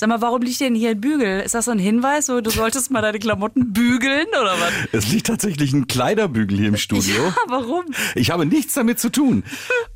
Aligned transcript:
Sag 0.00 0.08
mal, 0.08 0.22
warum 0.22 0.40
liegt 0.40 0.58
denn 0.60 0.74
hier 0.74 0.92
ein 0.92 1.00
Bügel? 1.02 1.40
Ist 1.40 1.54
das 1.54 1.66
so 1.66 1.72
ein 1.72 1.78
Hinweis, 1.78 2.24
so 2.24 2.40
du 2.40 2.48
solltest 2.48 2.90
mal 2.90 3.02
deine 3.02 3.18
Klamotten 3.18 3.74
bügeln 3.74 4.28
oder 4.28 4.54
was? 4.58 4.72
Es 4.92 5.12
liegt 5.12 5.26
tatsächlich 5.26 5.74
ein 5.74 5.88
Kleiderbügel 5.88 6.56
hier 6.56 6.68
im 6.68 6.76
Studio. 6.78 7.22
Ja, 7.22 7.36
warum? 7.48 7.84
Ich 8.14 8.30
habe 8.30 8.46
nichts 8.46 8.72
damit 8.72 8.98
zu 8.98 9.10
tun. 9.10 9.44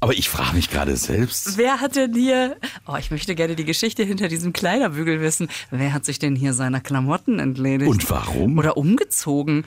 Aber 0.01 0.13
ich 0.13 0.29
frage 0.29 0.57
mich 0.57 0.69
gerade 0.69 0.95
selbst. 0.99 1.57
Wer 1.57 1.81
hat 1.81 1.97
denn 1.97 2.13
hier, 2.13 2.59
oh, 2.87 2.97
ich 2.99 3.11
möchte 3.11 3.35
gerne 3.35 3.57
die 3.57 3.65
Geschichte 3.65 4.03
hinter 4.03 4.29
diesem 4.29 4.53
Kleiderbügel 4.53 5.23
wissen. 5.23 5.49
Wer 5.71 5.95
hat 5.95 6.05
sich 6.05 6.19
denn 6.19 6.37
hier 6.37 6.53
seiner 6.53 6.83
Klamotten 6.83 7.39
entledigt? 7.39 7.91
Und 7.91 8.11
warum? 8.11 8.59
Oder 8.59 8.77
umgezogen? 8.77 9.65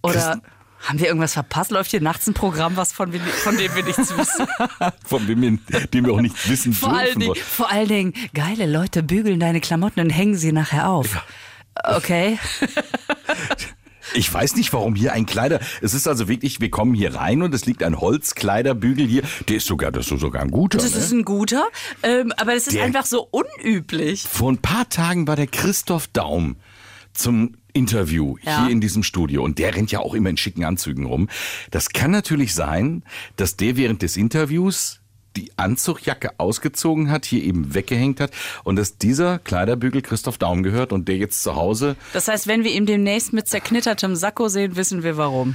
Oder 0.00 0.40
haben 0.80 0.98
wir 0.98 1.06
irgendwas 1.06 1.34
verpasst? 1.34 1.70
Läuft 1.70 1.90
hier 1.90 2.00
nachts 2.00 2.26
ein 2.26 2.34
Programm, 2.34 2.76
was 2.76 2.92
von, 2.92 3.12
von 3.12 3.56
dem 3.56 3.74
wir 3.74 3.84
nichts 3.84 4.16
wissen? 4.16 4.46
Von 5.04 5.26
dem 5.26 5.40
wir, 5.42 5.86
dem 5.86 6.06
wir 6.06 6.12
auch 6.12 6.20
nichts 6.20 6.48
wissen 6.48 6.72
vor 6.72 6.90
allen, 6.90 7.18
dürfen. 7.18 7.20
Dingen, 7.20 7.34
vor 7.34 7.70
allen 7.70 7.88
Dingen, 7.88 8.14
geile 8.34 8.66
Leute 8.66 9.02
bügeln 9.02 9.40
deine 9.40 9.60
Klamotten 9.60 10.00
und 10.00 10.10
hängen 10.10 10.36
sie 10.36 10.52
nachher 10.52 10.88
auf. 10.88 11.24
Okay. 11.84 12.38
Ich 14.14 14.32
weiß 14.32 14.56
nicht, 14.56 14.72
warum 14.72 14.94
hier 14.94 15.12
ein 15.12 15.26
Kleider. 15.26 15.60
Es 15.82 15.94
ist 15.94 16.08
also 16.08 16.28
wirklich, 16.28 16.60
wir 16.60 16.70
kommen 16.70 16.94
hier 16.94 17.14
rein 17.14 17.42
und 17.42 17.54
es 17.54 17.66
liegt 17.66 17.82
ein 17.82 18.00
Holzkleiderbügel 18.00 19.06
hier. 19.06 19.22
Der 19.48 19.56
ist 19.56 19.66
sogar, 19.66 19.92
das 19.92 20.10
ist 20.10 20.20
sogar 20.20 20.42
ein 20.42 20.50
guter. 20.50 20.78
Das 20.78 20.94
ne? 20.94 20.98
ist 20.98 21.12
ein 21.12 21.24
guter, 21.24 21.66
ähm, 22.02 22.32
aber 22.36 22.54
das 22.54 22.66
ist 22.66 22.76
Der- 22.76 22.84
einfach 22.84 23.04
so 23.04 23.28
unüblich. 23.30 24.22
Vor 24.22 24.50
ein 24.52 24.58
paar 24.58 24.88
Tagen 24.88 25.26
war 25.26 25.36
der 25.36 25.46
Christoph 25.46 26.08
Daum 26.08 26.56
zum 27.12 27.54
Interview 27.78 28.36
Ja. 28.42 28.62
hier 28.64 28.70
in 28.72 28.80
diesem 28.80 29.02
Studio 29.02 29.42
und 29.44 29.58
der 29.58 29.74
rennt 29.74 29.90
ja 29.92 30.00
auch 30.00 30.14
immer 30.14 30.30
in 30.30 30.36
schicken 30.36 30.64
Anzügen 30.64 31.06
rum. 31.06 31.28
Das 31.70 31.90
kann 31.90 32.10
natürlich 32.10 32.54
sein, 32.54 33.04
dass 33.36 33.56
der 33.56 33.76
während 33.76 34.02
des 34.02 34.16
Interviews 34.16 35.00
die 35.36 35.52
Anzugjacke 35.56 36.40
ausgezogen 36.40 37.10
hat, 37.10 37.24
hier 37.24 37.44
eben 37.44 37.72
weggehängt 37.74 38.18
hat 38.18 38.32
und 38.64 38.74
dass 38.76 38.98
dieser 38.98 39.38
Kleiderbügel 39.38 40.02
Christoph 40.02 40.36
Daum 40.38 40.62
gehört 40.64 40.92
und 40.92 41.06
der 41.06 41.16
jetzt 41.16 41.42
zu 41.44 41.54
Hause, 41.54 41.94
Das 42.12 42.26
heißt, 42.26 42.48
wenn 42.48 42.64
wir 42.64 42.72
ihn 42.72 42.86
demnächst 42.86 43.32
mit 43.32 43.46
zerknittertem 43.46 44.16
Sakko 44.16 44.48
sehen, 44.48 44.74
wissen 44.74 45.02
wir 45.04 45.16
warum. 45.16 45.54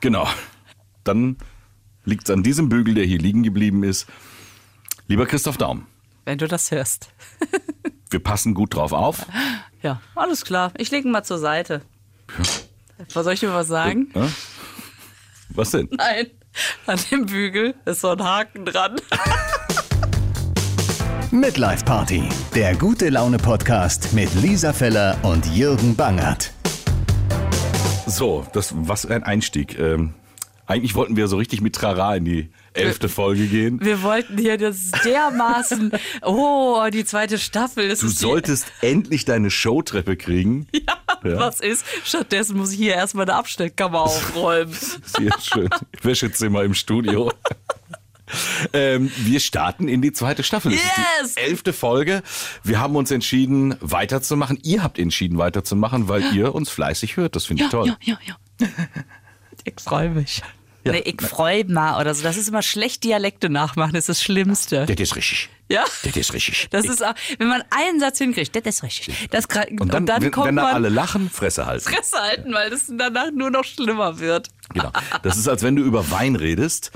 genau, 0.00 0.28
dann 1.02 1.36
liegt 2.04 2.28
es 2.28 2.30
an 2.34 2.42
diesem 2.44 2.68
Bügel, 2.68 2.94
der 2.94 3.04
hier 3.06 3.18
liegen 3.18 3.42
geblieben 3.42 3.82
ist. 3.82 4.06
Lieber 5.08 5.26
Christoph 5.26 5.56
Daum, 5.56 5.86
Wenn 6.26 6.38
du 6.38 6.46
das 6.46 6.70
hörst. 6.70 7.08
wir 8.10 8.20
passen 8.20 8.54
gut 8.54 8.74
drauf 8.74 8.92
auf. 8.92 9.26
Ja, 9.84 10.00
alles 10.14 10.46
klar. 10.46 10.72
Ich 10.78 10.90
lege 10.90 11.06
ihn 11.06 11.12
mal 11.12 11.24
zur 11.24 11.36
Seite. 11.36 11.82
Was 13.12 13.24
soll 13.24 13.34
ich 13.34 13.40
dir 13.40 13.52
was 13.52 13.68
sagen? 13.68 14.10
Ja? 14.14 14.26
Was 15.50 15.72
denn? 15.72 15.90
Nein, 15.90 16.30
an 16.86 16.98
dem 17.10 17.26
Bügel 17.26 17.74
ist 17.84 18.00
so 18.00 18.08
ein 18.08 18.24
Haken 18.24 18.64
dran. 18.64 18.96
Midlife 21.30 21.84
Party, 21.84 22.26
der 22.54 22.74
gute 22.76 23.10
Laune 23.10 23.36
Podcast 23.36 24.14
mit 24.14 24.34
Lisa 24.36 24.72
Feller 24.72 25.18
und 25.22 25.44
Jürgen 25.54 25.94
Bangert. 25.94 26.54
So, 28.06 28.46
das 28.54 28.72
was 28.74 29.04
ein 29.04 29.22
Einstieg. 29.22 29.78
Ähm, 29.78 30.14
eigentlich 30.64 30.94
wollten 30.94 31.16
wir 31.16 31.28
so 31.28 31.36
richtig 31.36 31.60
mit 31.60 31.74
Trara 31.74 32.16
in 32.16 32.24
die 32.24 32.50
elfte 32.74 33.08
Folge 33.08 33.46
gehen. 33.46 33.78
Wir 33.82 34.02
wollten 34.02 34.36
hier 34.38 34.58
das 34.58 34.90
dermaßen. 35.04 35.92
Oh, 36.22 36.82
die 36.92 37.04
zweite 37.04 37.38
Staffel. 37.38 37.88
Das 37.88 38.00
Du 38.00 38.08
die- 38.08 38.12
solltest 38.12 38.66
endlich 38.82 39.24
deine 39.24 39.50
Showtreppe 39.50 40.16
kriegen. 40.16 40.66
Ja, 41.26 41.38
was 41.38 41.60
ist? 41.60 41.86
Stattdessen 42.04 42.58
muss 42.58 42.72
ich 42.72 42.76
hier 42.76 42.92
erstmal 42.96 43.24
eine 43.24 43.34
Abstellkammer 43.38 44.02
aufräumen. 44.02 44.74
Sehr 45.06 45.32
schön. 45.40 45.70
Wäschezimmer 46.02 46.62
im 46.64 46.74
Studio. 46.74 47.32
Ähm, 48.72 49.12
wir 49.18 49.38
starten 49.38 49.86
in 49.86 50.00
die 50.00 50.12
zweite 50.12 50.42
Staffel. 50.42 50.72
Das 50.72 50.80
Yes! 50.80 51.28
ist 51.28 51.38
die 51.38 51.42
elfte 51.42 51.72
Folge. 51.74 52.22
Wir 52.62 52.80
haben 52.80 52.96
uns 52.96 53.10
entschieden, 53.10 53.76
weiterzumachen. 53.80 54.58
Ihr 54.62 54.82
habt 54.82 54.98
entschieden, 54.98 55.36
weiterzumachen, 55.38 56.08
weil 56.08 56.22
ihr 56.34 56.54
uns 56.54 56.70
fleißig 56.70 57.16
hört. 57.18 57.36
Das 57.36 57.44
finde 57.44 57.64
ich 57.64 57.70
toll. 57.70 57.86
ja, 57.88 57.96
ja, 58.02 58.18
ja. 58.60 58.66
Ich 59.64 59.74
freue 59.82 60.08
mich. 60.10 60.42
Ja. 60.84 60.92
Nee, 60.92 60.98
ich 61.04 61.20
freue 61.22 61.64
mich 61.64 61.76
oder 61.76 62.14
so. 62.14 62.22
Das 62.22 62.36
ist 62.36 62.48
immer 62.48 62.62
schlecht 62.62 63.04
Dialekte 63.04 63.48
nachmachen, 63.48 63.92
das 63.94 64.02
ist 64.02 64.08
das 64.10 64.22
Schlimmste. 64.22 64.84
Das 64.86 64.96
ist 65.00 65.16
richtig. 65.16 65.48
Ja? 65.70 65.84
Das 66.02 66.14
ist 66.16 66.32
richtig. 66.34 66.68
Das 66.70 66.84
ist 66.84 67.02
auch, 67.04 67.14
wenn 67.38 67.48
man 67.48 67.62
einen 67.70 68.00
Satz 68.00 68.18
hinkriegt, 68.18 68.54
das 68.54 68.62
ist 68.66 68.82
richtig. 68.82 69.28
Das, 69.30 69.48
gra- 69.48 69.66
und 69.80 69.92
dann, 69.94 70.06
wenn, 70.06 70.30
kommt 70.30 70.48
wenn 70.48 70.56
da 70.56 70.66
alle 70.72 70.90
lachen, 70.90 71.30
Fresse 71.30 71.64
halten. 71.64 71.88
Fresse 71.90 72.18
halten, 72.20 72.52
weil 72.52 72.68
das 72.68 72.84
danach 72.96 73.30
nur 73.32 73.50
noch 73.50 73.64
schlimmer 73.64 74.18
wird. 74.18 74.48
Genau. 74.74 74.90
Das 75.22 75.38
ist, 75.38 75.48
als 75.48 75.62
wenn 75.62 75.74
du 75.76 75.82
über 75.82 76.10
Wein 76.10 76.36
redest 76.36 76.90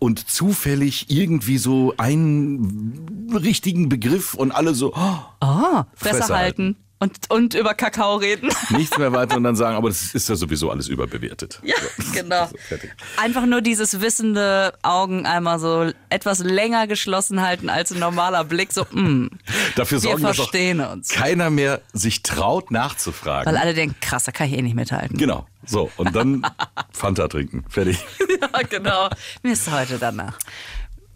und 0.00 0.28
zufällig 0.28 1.10
irgendwie 1.10 1.58
so 1.58 1.94
einen 1.96 3.30
richtigen 3.34 3.88
Begriff 3.88 4.34
und 4.34 4.50
alle 4.52 4.74
so 4.74 4.94
oh, 4.94 5.18
Ah, 5.40 5.86
Fresse, 5.94 6.16
Fresse 6.18 6.36
halten. 6.36 6.76
Und, 7.00 7.30
und 7.30 7.54
über 7.54 7.74
Kakao 7.74 8.16
reden. 8.16 8.50
nichts 8.70 8.98
mehr 8.98 9.12
weiter 9.12 9.36
und 9.36 9.44
dann 9.44 9.54
sagen, 9.54 9.76
aber 9.76 9.88
das 9.88 10.14
ist 10.14 10.28
ja 10.28 10.34
sowieso 10.34 10.70
alles 10.70 10.88
überbewertet. 10.88 11.60
Ja, 11.62 11.76
genau. 12.12 12.46
So, 12.46 12.56
fertig. 12.56 12.90
Einfach 13.16 13.46
nur 13.46 13.60
dieses 13.60 14.00
wissende 14.00 14.72
Augen 14.82 15.24
einmal 15.24 15.60
so 15.60 15.92
etwas 16.10 16.40
länger 16.40 16.88
geschlossen 16.88 17.40
halten 17.40 17.68
als 17.70 17.92
ein 17.92 18.00
normaler 18.00 18.42
Blick. 18.42 18.72
So, 18.72 18.84
mm, 18.90 19.28
Dafür 19.76 19.96
wir 20.02 20.08
sorgen, 20.10 20.22
dass 20.24 20.32
auch 20.40 20.50
verstehen 20.50 20.80
uns. 20.80 21.08
keiner 21.10 21.50
mehr 21.50 21.82
sich 21.92 22.22
traut 22.24 22.72
nachzufragen. 22.72 23.46
Weil 23.52 23.60
alle 23.60 23.74
denken, 23.74 23.94
krass, 24.00 24.24
da 24.24 24.32
kann 24.32 24.48
ich 24.48 24.58
eh 24.58 24.62
nicht 24.62 24.74
mithalten. 24.74 25.16
genau. 25.16 25.46
So, 25.66 25.90
und 25.98 26.16
dann 26.16 26.46
Fanta 26.92 27.28
trinken. 27.28 27.64
Fertig. 27.68 27.98
Ja, 28.40 28.62
genau. 28.68 29.08
Mir 29.42 29.52
ist 29.52 29.70
heute 29.70 29.98
danach. 29.98 30.38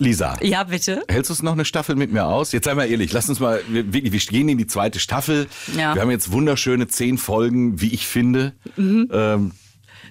Lisa. 0.02 0.36
Ja, 0.42 0.64
bitte. 0.64 1.02
Hältst 1.08 1.30
du 1.30 1.34
es 1.34 1.42
noch 1.42 1.52
eine 1.52 1.64
Staffel 1.64 1.96
mit 1.96 2.12
mir 2.12 2.26
aus? 2.26 2.52
Jetzt 2.52 2.64
sei 2.66 2.74
mal 2.74 2.84
ehrlich, 2.90 3.12
lass 3.12 3.28
uns 3.28 3.40
mal, 3.40 3.60
wir, 3.68 3.92
wirklich, 3.92 4.12
wir 4.12 4.20
gehen 4.20 4.48
in 4.48 4.58
die 4.58 4.66
zweite 4.66 4.98
Staffel. 4.98 5.46
Ja. 5.76 5.94
Wir 5.94 6.02
haben 6.02 6.10
jetzt 6.10 6.32
wunderschöne 6.32 6.88
zehn 6.88 7.18
Folgen, 7.18 7.80
wie 7.80 7.92
ich 7.94 8.06
finde, 8.06 8.52
Mhm. 8.76 9.08
ähm, 9.12 9.52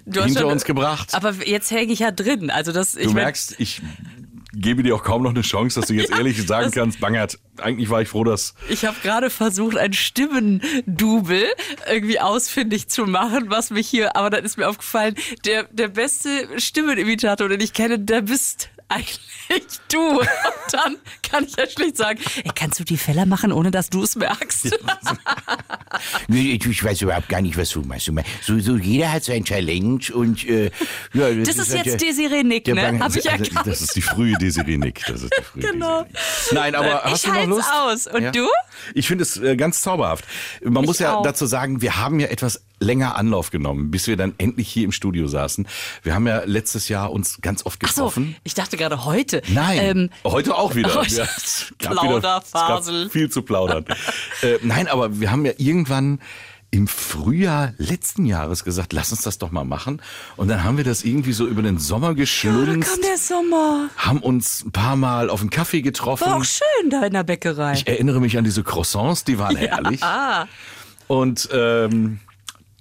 Du 0.04 0.18
hast 0.20 0.26
hinter 0.26 0.48
uns 0.48 0.64
gebracht. 0.64 1.14
Aber 1.14 1.32
jetzt 1.46 1.70
hänge 1.70 1.92
ich 1.92 2.00
ja 2.00 2.10
drin. 2.10 2.50
Also 2.50 2.72
das, 2.72 2.96
ich 2.96 3.06
Du 3.06 3.12
merkst, 3.12 3.54
ich 3.58 3.80
gebe 4.52 4.82
dir 4.82 4.96
auch 4.96 5.04
kaum 5.04 5.22
noch 5.22 5.30
eine 5.30 5.42
Chance, 5.42 5.78
dass 5.80 5.88
du 5.88 5.94
jetzt 5.94 6.10
ehrlich 6.18 6.44
sagen 6.44 6.72
kannst, 6.72 6.98
Bangert, 6.98 7.38
eigentlich 7.58 7.88
war 7.88 8.02
ich 8.02 8.08
froh, 8.08 8.24
dass... 8.24 8.54
Ich 8.68 8.84
habe 8.84 8.96
gerade 9.02 9.30
versucht, 9.30 9.76
ein 9.76 9.92
Stimmendubel 9.92 11.44
irgendwie 11.90 12.20
ausfindig 12.20 12.88
zu 12.88 13.06
machen, 13.06 13.44
was 13.48 13.70
mich 13.70 13.88
hier, 13.88 14.16
aber 14.16 14.30
dann 14.30 14.44
ist 14.44 14.58
mir 14.58 14.68
aufgefallen, 14.68 15.14
der, 15.44 15.64
der 15.64 15.88
beste 15.88 16.30
Stimmenimitator, 16.58 17.48
den 17.48 17.60
ich 17.60 17.72
kenne, 17.72 17.98
der 17.98 18.22
bist 18.22 18.70
eigentlich 18.88 19.20
du. 19.92 20.20
Und 20.20 20.28
dann 20.72 20.96
kann 21.22 21.44
ich 21.44 21.56
ja 21.56 21.68
schlicht 21.68 21.96
sagen, 21.96 22.18
ey, 22.44 22.50
kannst 22.54 22.78
du 22.80 22.84
die 22.84 22.96
Fälle 22.96 23.26
machen, 23.26 23.52
ohne 23.52 23.70
dass 23.70 23.90
du 23.90 24.02
es 24.02 24.16
merkst? 24.16 24.78
Ich, 26.28 26.64
ich 26.66 26.84
weiß 26.84 27.02
überhaupt 27.02 27.28
gar 27.28 27.42
nicht, 27.42 27.56
was 27.56 27.70
du 27.70 27.82
meinst, 27.82 28.10
So, 28.42 28.58
so 28.58 28.76
jeder 28.76 29.12
hat 29.12 29.24
sein 29.24 29.44
Challenge 29.44 30.00
und 30.14 30.44
äh, 30.48 30.70
ja, 31.12 31.30
Das 31.34 31.56
ist 31.58 31.74
halt 31.74 31.86
jetzt 31.86 32.00
der- 32.00 32.08
Desiree 32.08 32.42
Nick, 32.42 32.66
ne? 32.68 32.74
Bang- 32.76 33.00
Hab 33.02 33.14
ich 33.14 33.30
Also, 33.30 33.44
erkannt. 33.44 33.66
das 33.66 33.82
ist 33.82 33.94
die 33.96 34.02
frühe 34.02 34.34
Desiree 34.38 34.78
Nick. 34.78 35.02
Das 35.06 35.22
ist 35.22 35.32
die 35.38 35.42
frühe 35.42 35.62
Genau. 35.72 36.06
Nein, 36.52 36.74
aber 36.74 37.02
Ich 37.06 37.12
hast 37.12 37.26
du 37.26 37.32
noch 37.32 37.46
Lust? 37.46 37.68
aus. 37.72 38.06
Und 38.06 38.34
du? 38.34 38.46
Ich 38.94 39.06
finde 39.06 39.22
es 39.22 39.36
äh, 39.36 39.56
ganz 39.56 39.82
zauberhaft. 39.82 40.24
Man 40.64 40.84
muss 40.84 40.98
ja 40.98 41.16
auch. 41.16 41.22
dazu 41.22 41.46
sagen, 41.46 41.82
wir 41.82 41.96
haben 41.98 42.18
ja 42.20 42.28
etwas 42.28 42.62
länger 42.80 43.14
Anlauf 43.16 43.50
genommen, 43.50 43.90
bis 43.92 44.06
wir 44.08 44.16
dann 44.16 44.34
endlich 44.38 44.68
hier 44.68 44.84
im 44.84 44.90
Studio 44.92 45.28
saßen. 45.28 45.68
Wir 46.02 46.14
haben 46.14 46.26
ja 46.26 46.42
letztes 46.44 46.88
Jahr 46.88 47.12
uns 47.12 47.40
ganz 47.40 47.64
oft 47.64 47.80
Ach 47.84 47.88
so, 47.92 47.94
getroffen. 48.06 48.34
ich 48.42 48.54
dachte 48.54 48.76
gerade 48.76 49.04
heute. 49.04 49.31
Nein, 49.48 49.78
Ähm, 49.80 50.10
heute 50.24 50.54
auch 50.56 50.74
wieder. 50.74 50.94
heute- 50.94 51.28
Ja, 51.80 51.90
Plauderfasel. 51.90 53.08
viel 53.10 53.30
zu 53.30 53.42
plaudern. 53.42 53.84
äh, 54.42 54.58
nein, 54.62 54.88
aber 54.88 55.20
wir 55.20 55.30
haben 55.30 55.44
ja 55.46 55.52
irgendwann 55.56 56.20
im 56.74 56.88
Frühjahr 56.88 57.74
letzten 57.76 58.24
Jahres 58.24 58.64
gesagt, 58.64 58.94
lass 58.94 59.12
uns 59.12 59.20
das 59.20 59.36
doch 59.36 59.50
mal 59.50 59.64
machen. 59.64 60.00
Und 60.36 60.48
dann 60.48 60.64
haben 60.64 60.78
wir 60.78 60.84
das 60.84 61.04
irgendwie 61.04 61.32
so 61.34 61.46
über 61.46 61.60
den 61.60 61.78
Sommer 61.78 62.14
geschlunzt, 62.14 62.90
kam 62.90 63.02
der 63.02 63.18
Sommer. 63.18 63.90
haben 63.98 64.20
uns 64.20 64.64
ein 64.64 64.72
paar 64.72 64.96
Mal 64.96 65.28
auf 65.28 65.42
einen 65.42 65.50
Kaffee 65.50 65.82
getroffen. 65.82 66.26
War 66.26 66.36
auch 66.36 66.44
schön 66.44 66.88
da 66.88 67.02
in 67.04 67.12
der 67.12 67.24
Bäckerei. 67.24 67.74
Ich 67.74 67.86
erinnere 67.86 68.20
mich 68.20 68.38
an 68.38 68.44
diese 68.44 68.62
Croissants, 68.62 69.24
die 69.24 69.38
waren 69.38 69.54
herrlich. 69.58 70.00
Und 71.08 71.48
ähm, 71.52 72.20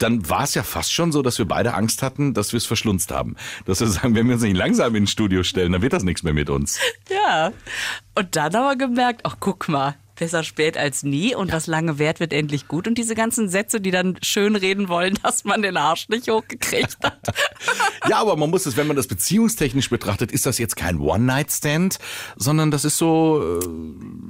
dann 0.01 0.29
war 0.29 0.43
es 0.43 0.53
ja 0.53 0.63
fast 0.63 0.91
schon 0.93 1.11
so, 1.11 1.21
dass 1.21 1.37
wir 1.37 1.45
beide 1.45 1.73
Angst 1.73 2.01
hatten, 2.01 2.33
dass 2.33 2.53
wir 2.53 2.57
es 2.57 2.65
verschlunzt 2.65 3.11
haben. 3.11 3.35
Dass 3.65 3.79
wir 3.79 3.87
sagen, 3.87 4.15
wenn 4.15 4.27
wir 4.27 4.35
uns 4.35 4.43
nicht 4.43 4.57
langsam 4.57 4.95
ins 4.95 5.11
Studio 5.11 5.43
stellen, 5.43 5.71
dann 5.71 5.81
wird 5.81 5.93
das 5.93 6.03
nichts 6.03 6.23
mehr 6.23 6.33
mit 6.33 6.49
uns. 6.49 6.79
Ja. 7.09 7.51
Und 8.15 8.35
dann 8.35 8.55
aber 8.55 8.75
gemerkt, 8.75 9.21
ach 9.23 9.37
guck 9.39 9.67
mal, 9.69 9.95
besser 10.21 10.43
spät 10.43 10.77
als 10.77 11.01
nie 11.01 11.33
und 11.33 11.51
was 11.51 11.65
lange 11.65 11.97
währt, 11.97 12.19
wird 12.19 12.31
endlich 12.31 12.67
gut. 12.67 12.87
Und 12.87 12.99
diese 12.99 13.15
ganzen 13.15 13.49
Sätze, 13.49 13.81
die 13.81 13.89
dann 13.89 14.19
schön 14.21 14.55
reden 14.55 14.87
wollen, 14.87 15.17
dass 15.23 15.45
man 15.45 15.63
den 15.63 15.77
Arsch 15.77 16.09
nicht 16.09 16.29
hochgekriegt 16.29 17.03
hat. 17.03 17.19
Ja, 18.09 18.17
aber 18.17 18.35
man 18.35 18.49
muss 18.49 18.65
es, 18.65 18.77
wenn 18.77 18.87
man 18.87 18.95
das 18.95 19.05
beziehungstechnisch 19.05 19.91
betrachtet, 19.91 20.31
ist 20.31 20.47
das 20.47 20.57
jetzt 20.57 20.75
kein 20.75 20.99
One-Night-Stand, 20.99 21.99
sondern 22.35 22.71
das 22.71 22.83
ist 22.83 22.97
so 22.97 23.59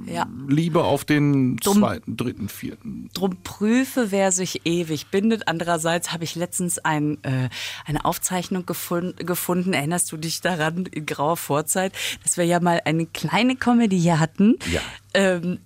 äh, 0.06 0.12
ja. 0.12 0.26
Liebe 0.46 0.84
auf 0.84 1.06
den 1.06 1.56
Dumm. 1.56 1.78
zweiten, 1.78 2.16
dritten, 2.18 2.50
vierten. 2.50 3.08
Drum 3.14 3.38
prüfe, 3.42 4.10
wer 4.10 4.30
sich 4.30 4.66
ewig 4.66 5.06
bindet. 5.06 5.48
Andererseits 5.48 6.12
habe 6.12 6.22
ich 6.22 6.34
letztens 6.34 6.78
ein, 6.80 7.16
äh, 7.24 7.48
eine 7.86 8.04
Aufzeichnung 8.04 8.66
gefun 8.66 9.14
gefunden. 9.16 9.72
Erinnerst 9.72 10.12
du 10.12 10.18
dich 10.18 10.42
daran 10.42 10.84
in 10.84 11.06
grauer 11.06 11.38
Vorzeit, 11.38 11.94
dass 12.22 12.36
wir 12.36 12.44
ja 12.44 12.60
mal 12.60 12.82
eine 12.84 13.06
kleine 13.06 13.56
Comedy 13.56 13.98
hier 13.98 14.20
hatten? 14.20 14.58
Ja. 14.70 14.80
Ähm, 15.14 15.60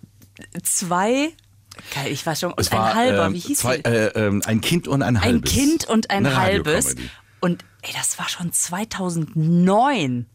zwei 0.62 1.32
Geil, 1.94 2.10
ich 2.10 2.24
war 2.24 2.34
schon. 2.34 2.54
Es 2.56 2.72
ein 2.72 2.78
war 2.78 2.94
halber, 2.94 3.26
ähm, 3.26 3.34
wie 3.34 3.38
hieß 3.38 3.58
zwei, 3.58 3.76
äh, 3.76 4.06
ähm, 4.14 4.42
Ein 4.46 4.60
Kind 4.60 4.88
und 4.88 5.02
ein 5.02 5.16
Ein 5.16 5.22
halbes. 5.22 5.52
Kind 5.52 5.86
und 5.86 6.10
ein 6.10 6.26
Eine 6.26 6.36
halbes. 6.36 6.96
Und 7.40 7.64
ey, 7.82 7.92
das 7.92 8.18
war 8.18 8.28
schon 8.28 8.52
2009. 8.52 10.26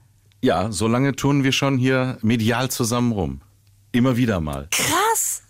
Ja, 0.41 0.71
so 0.71 0.87
lange 0.87 1.15
tun 1.15 1.43
wir 1.43 1.51
schon 1.51 1.77
hier 1.77 2.17
medial 2.21 2.69
zusammen 2.69 3.11
rum. 3.11 3.41
Immer 3.91 4.17
wieder 4.17 4.39
mal. 4.39 4.67
Krass. 4.71 5.43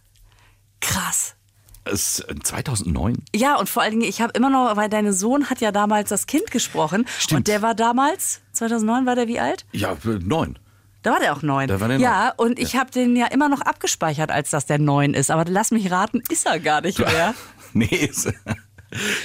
Krass. 0.80 1.36
Es, 1.84 2.20
äh, 2.20 2.36
2009? 2.42 3.24
Ja, 3.36 3.56
und 3.58 3.70
vor 3.70 3.84
allen 3.84 3.92
Dingen, 3.92 4.10
ich 4.10 4.22
habe 4.22 4.34
immer 4.34 4.50
noch, 4.50 4.76
weil 4.76 4.90
dein 4.90 5.12
Sohn 5.14 5.50
hat 5.50 5.62
ja 5.62 5.72
damals 5.72 6.10
das 6.10 6.26
Kind 6.28 6.52
gesprochen. 6.52 7.06
Stimmt. 7.20 7.40
Und 7.40 7.48
der 7.48 7.62
war 7.62 7.76
damals, 7.76 8.42
2009 8.54 9.06
war 9.06 9.16
der 9.16 9.28
wie 9.28 9.40
alt? 9.40 9.66
Ja, 9.72 9.94
äh, 9.94 10.20
neun. 10.22 10.58
Da 11.04 11.12
war 11.12 11.20
der 11.20 11.34
auch 11.34 11.42
neun. 11.42 11.68
Da 11.68 11.80
war 11.80 11.88
der 11.88 11.98
ja, 11.98 12.34
neun. 12.38 12.50
und 12.50 12.60
ich 12.60 12.76
habe 12.76 12.92
den 12.92 13.16
ja 13.16 13.28
immer 13.28 13.50
noch 13.50 13.62
abgespeichert, 13.62 14.32
als 14.32 14.52
dass 14.52 14.66
der 14.66 14.80
neun 14.80 15.14
ist. 15.14 15.32
Aber 15.32 15.46
lass 15.46 15.72
mich 15.72 15.92
raten, 15.92 16.22
ist 16.30 16.46
er 16.46 16.60
gar 16.60 16.82
nicht 16.82 17.00
mehr. 17.00 17.34
nee, 17.74 17.86
ist, 17.86 18.32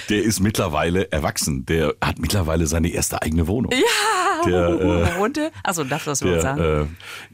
der 0.09 0.23
ist 0.23 0.39
mittlerweile 0.39 1.11
erwachsen. 1.11 1.65
Der 1.65 1.93
hat 2.01 2.19
mittlerweile 2.19 2.67
seine 2.67 2.89
erste 2.89 3.21
eigene 3.21 3.47
Wohnung. 3.47 3.71
Ja, 3.71 4.45
Der, 4.45 4.67
äh, 4.69 5.15
wo 5.15 5.19
wohnt 5.21 5.37
der? 5.37 5.51
Achso, 5.63 5.83
darf 5.83 6.05
das 6.05 6.19
Der, 6.19 6.41
sagen? 6.41 6.61
äh, 6.61 6.85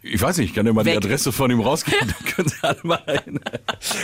ich 0.08 0.22
weiß 0.22 0.38
nicht, 0.38 0.50
ich 0.50 0.56
kann 0.56 0.66
dir 0.66 0.74
mal 0.74 0.86
Weg. 0.86 0.94
die 1.00 1.06
Adresse 1.06 1.32
von 1.32 1.52
ihm 1.52 1.60
rausgeben, 1.62 2.00
dann 2.20 2.26
können 2.34 2.50
Sie 2.50 2.56
alle 2.62 2.80
mal 2.84 3.22
hin. 3.26 3.40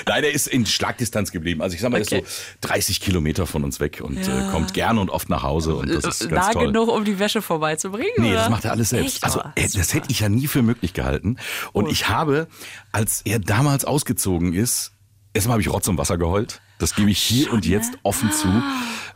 Nein, 0.08 0.24
er 0.24 0.32
ist 0.32 0.48
in 0.48 0.66
Schlagdistanz 0.66 1.32
geblieben. 1.32 1.62
Also 1.62 1.76
ich 1.76 1.82
sag 1.82 1.92
mal, 1.92 1.98
er 1.98 2.04
Okay. 2.06 2.20
ist 2.26 2.38
so 2.62 2.68
30 2.68 3.02
Kilometer 3.02 3.46
von 3.46 3.64
uns 3.64 3.80
weg 3.80 4.02
und 4.04 4.18
äh, 4.18 4.50
kommt 4.52 4.74
gerne 4.74 5.00
und 5.00 5.10
oft 5.10 5.30
nach 5.30 5.44
Hause 5.44 5.76
und 5.76 5.90
das 5.90 6.06
ist 6.22 6.30
ganz 6.30 6.48
nah 6.48 6.54
toll. 6.54 6.68
genug, 6.68 6.90
um 6.90 7.04
die 7.06 7.20
Wäsche 7.20 7.42
vorbeizubringen? 7.42 8.10
Nee, 8.18 8.28
oder? 8.32 8.36
das 8.42 8.50
macht 8.50 8.66
er 8.66 8.72
alles 8.72 8.90
selbst. 8.90 9.16
Echt? 9.16 9.24
Also 9.24 9.40
Oh, 9.44 9.50
äh, 9.56 9.68
das 9.74 9.94
hätte 9.94 10.08
ich 10.12 10.20
ja 10.20 10.30
nie 10.30 10.48
für 10.48 10.62
möglich 10.62 10.94
gehalten. 10.94 11.38
Und 11.72 11.90
ich 11.90 12.10
habe, 12.10 12.48
als 12.92 13.22
er 13.26 13.40
damals 13.40 13.86
ausgezogen 13.86 14.54
ist, 14.54 14.92
erstmal 15.34 15.54
habe 15.54 15.62
ich 15.62 15.70
Rotz 15.70 15.88
und 15.88 15.98
Wasser 15.98 16.18
geheult. 16.18 16.62
Das 16.80 16.96
gebe 16.96 17.12
ich 17.12 17.20
hier 17.20 17.52
und 17.54 17.66
jetzt 17.68 18.00
offen 18.04 18.32
zu. 18.32 18.48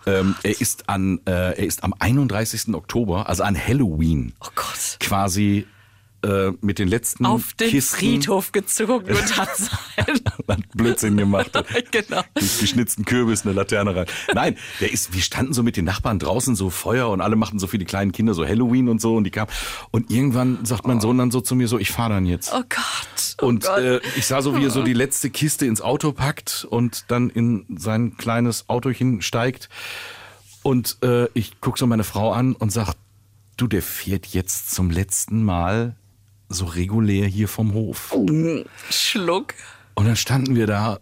Ähm, 0.06 0.36
er 0.44 0.60
ist 0.62 0.90
an, 0.90 1.20
äh, 1.26 1.32
er 1.32 1.58
ist 1.60 1.84
am 1.84 1.94
31. 1.98 2.76
Oktober, 2.76 3.28
also 3.30 3.44
an 3.44 3.58
Halloween, 3.58 4.34
Oh 4.42 4.50
Gott. 4.54 4.98
quasi 5.00 5.66
äh, 6.24 6.52
mit 6.62 6.80
den 6.80 6.88
letzten 6.88 7.26
Auf 7.26 7.54
den 7.54 7.70
Kisten 7.70 7.98
Friedhof 7.98 8.52
gezogen 8.52 9.06
und 9.14 9.38
hat 9.38 9.56
sein. 9.58 10.20
hat 10.48 10.60
Blödsinn 10.76 11.18
gemacht. 11.18 11.52
Genau. 11.92 12.22
Mit 12.36 12.60
geschnitzten 12.60 13.06
Kürbis 13.06 13.44
eine 13.46 13.54
Laterne 13.54 13.96
rein. 13.96 14.06
Nein, 14.34 14.58
der 14.80 14.92
ist, 14.92 15.14
wir 15.14 15.22
standen 15.22 15.54
so 15.54 15.62
mit 15.64 15.78
den 15.78 15.86
Nachbarn 15.86 16.18
draußen, 16.20 16.56
so 16.56 16.70
Feuer 16.70 17.10
und 17.10 17.22
alle 17.22 17.36
machten 17.36 17.60
so 17.60 17.68
für 17.68 17.78
die 17.78 17.86
kleinen 17.86 18.12
Kinder 18.12 18.34
so 18.34 18.46
Halloween 18.46 18.90
und 18.90 19.00
so 19.02 19.16
und 19.16 19.26
die 19.26 19.32
kamen. 19.32 19.52
Und 19.92 20.10
irgendwann 20.12 20.66
sagt 20.66 20.88
mein 20.88 21.00
Sohn 21.02 21.18
dann 21.18 21.30
so 21.32 21.42
zu 21.42 21.56
mir 21.56 21.68
so, 21.68 21.78
ich 21.78 21.92
fahre 21.92 22.12
dann 22.14 22.26
jetzt. 22.26 22.52
Oh 22.54 22.62
Gott. 22.68 23.36
Oh 23.42 23.46
Und 23.48 23.64
Gott. 23.66 23.80
äh, 23.80 24.00
ich 24.16 24.26
sah 24.26 24.42
so, 24.42 24.56
wie 24.58 24.64
er 24.64 24.72
so 24.72 24.84
die 24.84 24.94
letzte 24.94 25.30
Kiste 25.30 25.66
ins 25.66 25.82
Auto 25.82 26.12
packt 26.14 26.66
und 26.70 27.06
dann 27.10 27.30
in 27.30 27.66
sein 27.78 28.18
kleines 28.18 28.70
Autochen 28.70 29.22
steigt. 29.22 29.70
Und 30.64 30.98
äh, 31.04 31.28
ich 31.34 31.60
guck 31.62 31.78
so 31.78 31.86
meine 31.86 32.04
Frau 32.04 32.32
an 32.32 32.54
und 32.54 32.72
sag, 32.72 32.94
du, 33.58 33.68
der 33.68 33.82
fährt 33.82 34.28
jetzt 34.28 34.72
zum 34.72 34.90
letzten 34.90 35.44
Mal 35.44 35.96
so 36.54 36.66
regulär 36.66 37.28
hier 37.28 37.48
vom 37.48 37.74
Hof. 37.74 38.16
Schluck. 38.90 39.54
Und 39.96 40.06
dann 40.06 40.16
standen 40.16 40.56
wir 40.56 40.68
da 40.68 41.00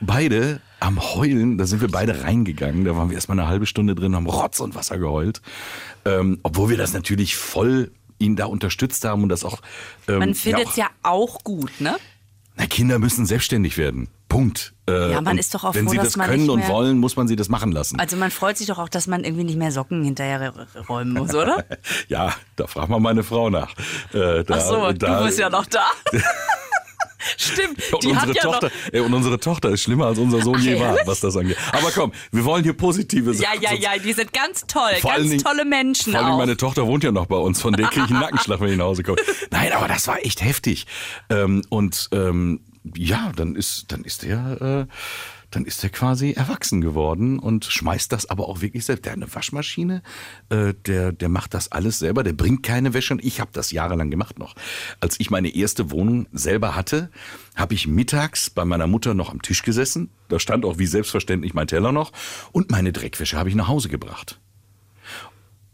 beide 0.00 0.60
am 0.78 1.00
Heulen. 1.14 1.58
Da 1.58 1.66
sind 1.66 1.80
wir 1.80 1.88
beide 1.90 2.22
reingegangen. 2.22 2.84
Da 2.84 2.96
waren 2.96 3.10
wir 3.10 3.14
erstmal 3.14 3.38
eine 3.38 3.48
halbe 3.48 3.66
Stunde 3.66 3.94
drin, 3.94 4.14
haben 4.14 4.26
Rotz 4.26 4.60
und 4.60 4.74
Wasser 4.74 4.98
geheult. 4.98 5.42
Ähm, 6.04 6.38
obwohl 6.42 6.70
wir 6.70 6.76
das 6.76 6.92
natürlich 6.92 7.36
voll 7.36 7.90
ihn 8.18 8.36
da 8.36 8.46
unterstützt 8.46 9.04
haben 9.04 9.22
und 9.22 9.28
das 9.28 9.44
auch. 9.44 9.60
Ähm, 10.08 10.18
Man 10.18 10.34
findet 10.34 10.68
es 10.68 10.76
ja 10.76 10.88
auch 11.02 11.42
gut, 11.42 11.80
ne? 11.80 11.96
Na, 12.56 12.66
Kinder 12.66 12.98
müssen 12.98 13.26
selbstständig 13.26 13.78
werden. 13.78 14.08
Punkt. 14.28 14.74
Äh, 14.90 15.12
Ja, 15.12 15.20
man 15.20 15.38
ist 15.38 15.54
doch 15.54 15.64
auch 15.64 15.74
Wenn 15.74 15.84
froh, 15.84 15.90
sie 15.92 15.96
dass 15.98 16.06
das 16.08 16.16
man 16.16 16.26
können 16.28 16.50
und 16.50 16.66
wollen, 16.68 16.98
muss 16.98 17.16
man 17.16 17.28
sie 17.28 17.36
das 17.36 17.48
machen 17.48 17.72
lassen. 17.72 17.98
Also 18.00 18.16
man 18.16 18.30
freut 18.30 18.58
sich 18.58 18.66
doch 18.66 18.78
auch, 18.78 18.88
dass 18.88 19.06
man 19.06 19.24
irgendwie 19.24 19.44
nicht 19.44 19.56
mehr 19.58 19.72
Socken 19.72 20.02
hinterher 20.04 20.52
räumen 20.88 21.12
muss, 21.14 21.34
oder? 21.34 21.64
ja, 22.08 22.32
da 22.56 22.66
fragt 22.66 22.88
man 22.88 23.00
meine 23.02 23.22
Frau 23.22 23.50
nach. 23.50 23.74
Äh, 24.12 24.44
da, 24.44 24.54
Ach 24.56 24.60
so, 24.60 24.92
da, 24.92 25.18
du 25.20 25.24
bist 25.26 25.38
ja 25.38 25.48
noch 25.50 25.66
da. 25.66 25.84
Stimmt, 27.36 27.92
Und 27.92 28.02
die 28.02 28.08
unsere, 28.08 28.28
hat 28.28 28.34
ja 28.34 28.42
Tochter, 28.42 28.66
noch... 28.68 28.92
ey, 28.92 29.00
und 29.00 29.12
unsere 29.12 29.38
Tochter 29.38 29.68
ist 29.70 29.82
schlimmer 29.82 30.06
als 30.06 30.18
unser 30.18 30.40
Sohn 30.40 30.56
Ach, 30.58 30.62
je 30.62 30.80
war, 30.80 30.96
was 31.04 31.20
das 31.20 31.36
angeht. 31.36 31.56
Aber 31.72 31.90
komm, 31.94 32.12
wir 32.32 32.44
wollen 32.46 32.62
hier 32.62 32.72
positive 32.72 33.32
Ja, 33.32 33.50
Sachen. 33.50 33.60
ja, 33.62 33.74
ja, 33.74 33.90
die 34.02 34.12
sind 34.14 34.32
ganz 34.32 34.64
toll, 34.66 34.82
Vor 35.00 35.12
allen 35.12 35.20
ganz 35.28 35.30
Dingen- 35.30 35.42
tolle 35.44 35.64
Menschen 35.66 36.12
Vor 36.14 36.22
allem 36.24 36.38
meine 36.38 36.56
Tochter 36.56 36.86
wohnt 36.86 37.04
ja 37.04 37.12
noch 37.12 37.26
bei 37.26 37.36
uns, 37.36 37.60
von 37.60 37.74
der 37.74 37.88
kriege 37.88 38.06
ich 38.06 38.10
einen 38.10 38.20
Nackenschlag, 38.20 38.60
wenn 38.60 38.70
ich 38.70 38.78
nach 38.78 38.86
Hause 38.86 39.02
komme. 39.02 39.18
Nein, 39.50 39.70
aber 39.72 39.86
das 39.86 40.08
war 40.08 40.24
echt 40.24 40.42
heftig. 40.42 40.86
Ähm, 41.28 41.62
und 41.68 42.08
ähm, 42.12 42.60
ja, 42.94 43.32
dann 43.36 43.56
ist, 43.56 43.92
dann 43.92 44.04
ist 44.04 44.22
der, 44.22 44.86
äh, 44.88 44.94
dann 45.50 45.64
ist 45.64 45.82
er 45.82 45.90
quasi 45.90 46.32
erwachsen 46.32 46.80
geworden 46.80 47.38
und 47.38 47.64
schmeißt 47.64 48.12
das 48.12 48.30
aber 48.30 48.48
auch 48.48 48.60
wirklich 48.60 48.84
selbst. 48.84 49.04
Der 49.04 49.12
hat 49.12 49.18
eine 49.18 49.34
Waschmaschine, 49.34 50.02
äh, 50.48 50.74
der, 50.86 51.12
der 51.12 51.28
macht 51.28 51.54
das 51.54 51.72
alles 51.72 51.98
selber, 51.98 52.22
der 52.22 52.32
bringt 52.32 52.62
keine 52.62 52.94
Wäsche 52.94 53.14
und 53.14 53.24
ich 53.24 53.40
habe 53.40 53.50
das 53.52 53.72
jahrelang 53.72 54.10
gemacht 54.10 54.38
noch. 54.38 54.54
Als 55.00 55.18
ich 55.18 55.30
meine 55.30 55.54
erste 55.54 55.90
Wohnung 55.90 56.26
selber 56.32 56.76
hatte, 56.76 57.10
habe 57.56 57.74
ich 57.74 57.86
mittags 57.86 58.48
bei 58.50 58.64
meiner 58.64 58.86
Mutter 58.86 59.14
noch 59.14 59.30
am 59.30 59.42
Tisch 59.42 59.62
gesessen. 59.62 60.10
Da 60.28 60.38
stand 60.38 60.64
auch 60.64 60.78
wie 60.78 60.86
selbstverständlich 60.86 61.54
mein 61.54 61.66
Teller 61.66 61.92
noch 61.92 62.12
und 62.52 62.70
meine 62.70 62.92
Dreckwäsche 62.92 63.36
habe 63.36 63.48
ich 63.48 63.54
nach 63.54 63.68
Hause 63.68 63.88
gebracht. 63.88 64.38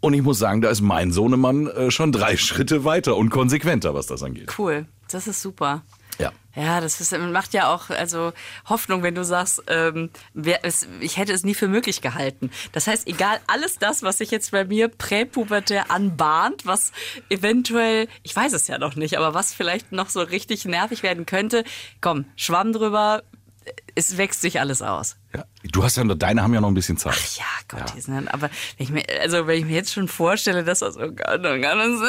Und 0.00 0.14
ich 0.14 0.22
muss 0.22 0.38
sagen, 0.38 0.60
da 0.60 0.70
ist 0.70 0.82
mein 0.82 1.10
Sohnemann 1.10 1.66
äh, 1.66 1.90
schon 1.90 2.12
drei 2.12 2.36
Schritte 2.36 2.84
weiter 2.84 3.16
und 3.16 3.30
konsequenter, 3.30 3.94
was 3.94 4.06
das 4.06 4.22
angeht. 4.22 4.54
Cool, 4.58 4.86
das 5.10 5.26
ist 5.26 5.42
super. 5.42 5.82
Ja. 6.18 6.32
Ja, 6.54 6.80
das 6.80 7.02
ist, 7.02 7.16
macht 7.18 7.52
ja 7.52 7.72
auch 7.72 7.90
also 7.90 8.32
Hoffnung, 8.66 9.02
wenn 9.02 9.14
du 9.14 9.24
sagst, 9.24 9.62
ähm, 9.66 10.08
wer, 10.32 10.64
es, 10.64 10.88
ich 11.00 11.18
hätte 11.18 11.34
es 11.34 11.44
nie 11.44 11.54
für 11.54 11.68
möglich 11.68 12.00
gehalten. 12.00 12.50
Das 12.72 12.86
heißt, 12.86 13.06
egal 13.06 13.38
alles 13.46 13.78
das, 13.78 14.02
was 14.02 14.18
sich 14.18 14.30
jetzt 14.30 14.52
bei 14.52 14.64
mir 14.64 14.88
präpubertär 14.88 15.90
anbahnt, 15.90 16.64
was 16.64 16.92
eventuell, 17.28 18.08
ich 18.22 18.34
weiß 18.34 18.54
es 18.54 18.68
ja 18.68 18.78
noch 18.78 18.96
nicht, 18.96 19.18
aber 19.18 19.34
was 19.34 19.52
vielleicht 19.52 19.92
noch 19.92 20.08
so 20.08 20.20
richtig 20.20 20.64
nervig 20.64 21.02
werden 21.02 21.26
könnte, 21.26 21.62
komm, 22.00 22.24
Schwamm 22.36 22.72
drüber, 22.72 23.22
es 23.94 24.16
wächst 24.16 24.40
sich 24.40 24.60
alles 24.60 24.80
aus. 24.80 25.16
ja. 25.34 25.44
Du 25.72 25.82
hast 25.82 25.96
ja 25.96 26.04
noch, 26.04 26.14
deine 26.14 26.42
haben 26.42 26.54
ja 26.54 26.60
noch 26.60 26.68
ein 26.68 26.74
bisschen 26.74 26.96
Zeit. 26.96 27.18
Ja, 27.36 27.44
Gott, 27.68 27.92
die 27.96 28.00
sind, 28.00 28.28
aber 28.28 28.48
wenn 28.76 28.84
ich 28.84 28.90
mir, 28.90 29.04
also 29.20 29.46
wenn 29.46 29.58
ich 29.58 29.64
mir 29.64 29.74
jetzt 29.74 29.92
schon 29.92 30.08
vorstelle, 30.08 30.64
dass 30.64 30.78
das 30.78 30.94
so 30.94 31.12
ganz, 31.12 31.42
ganz 31.42 32.00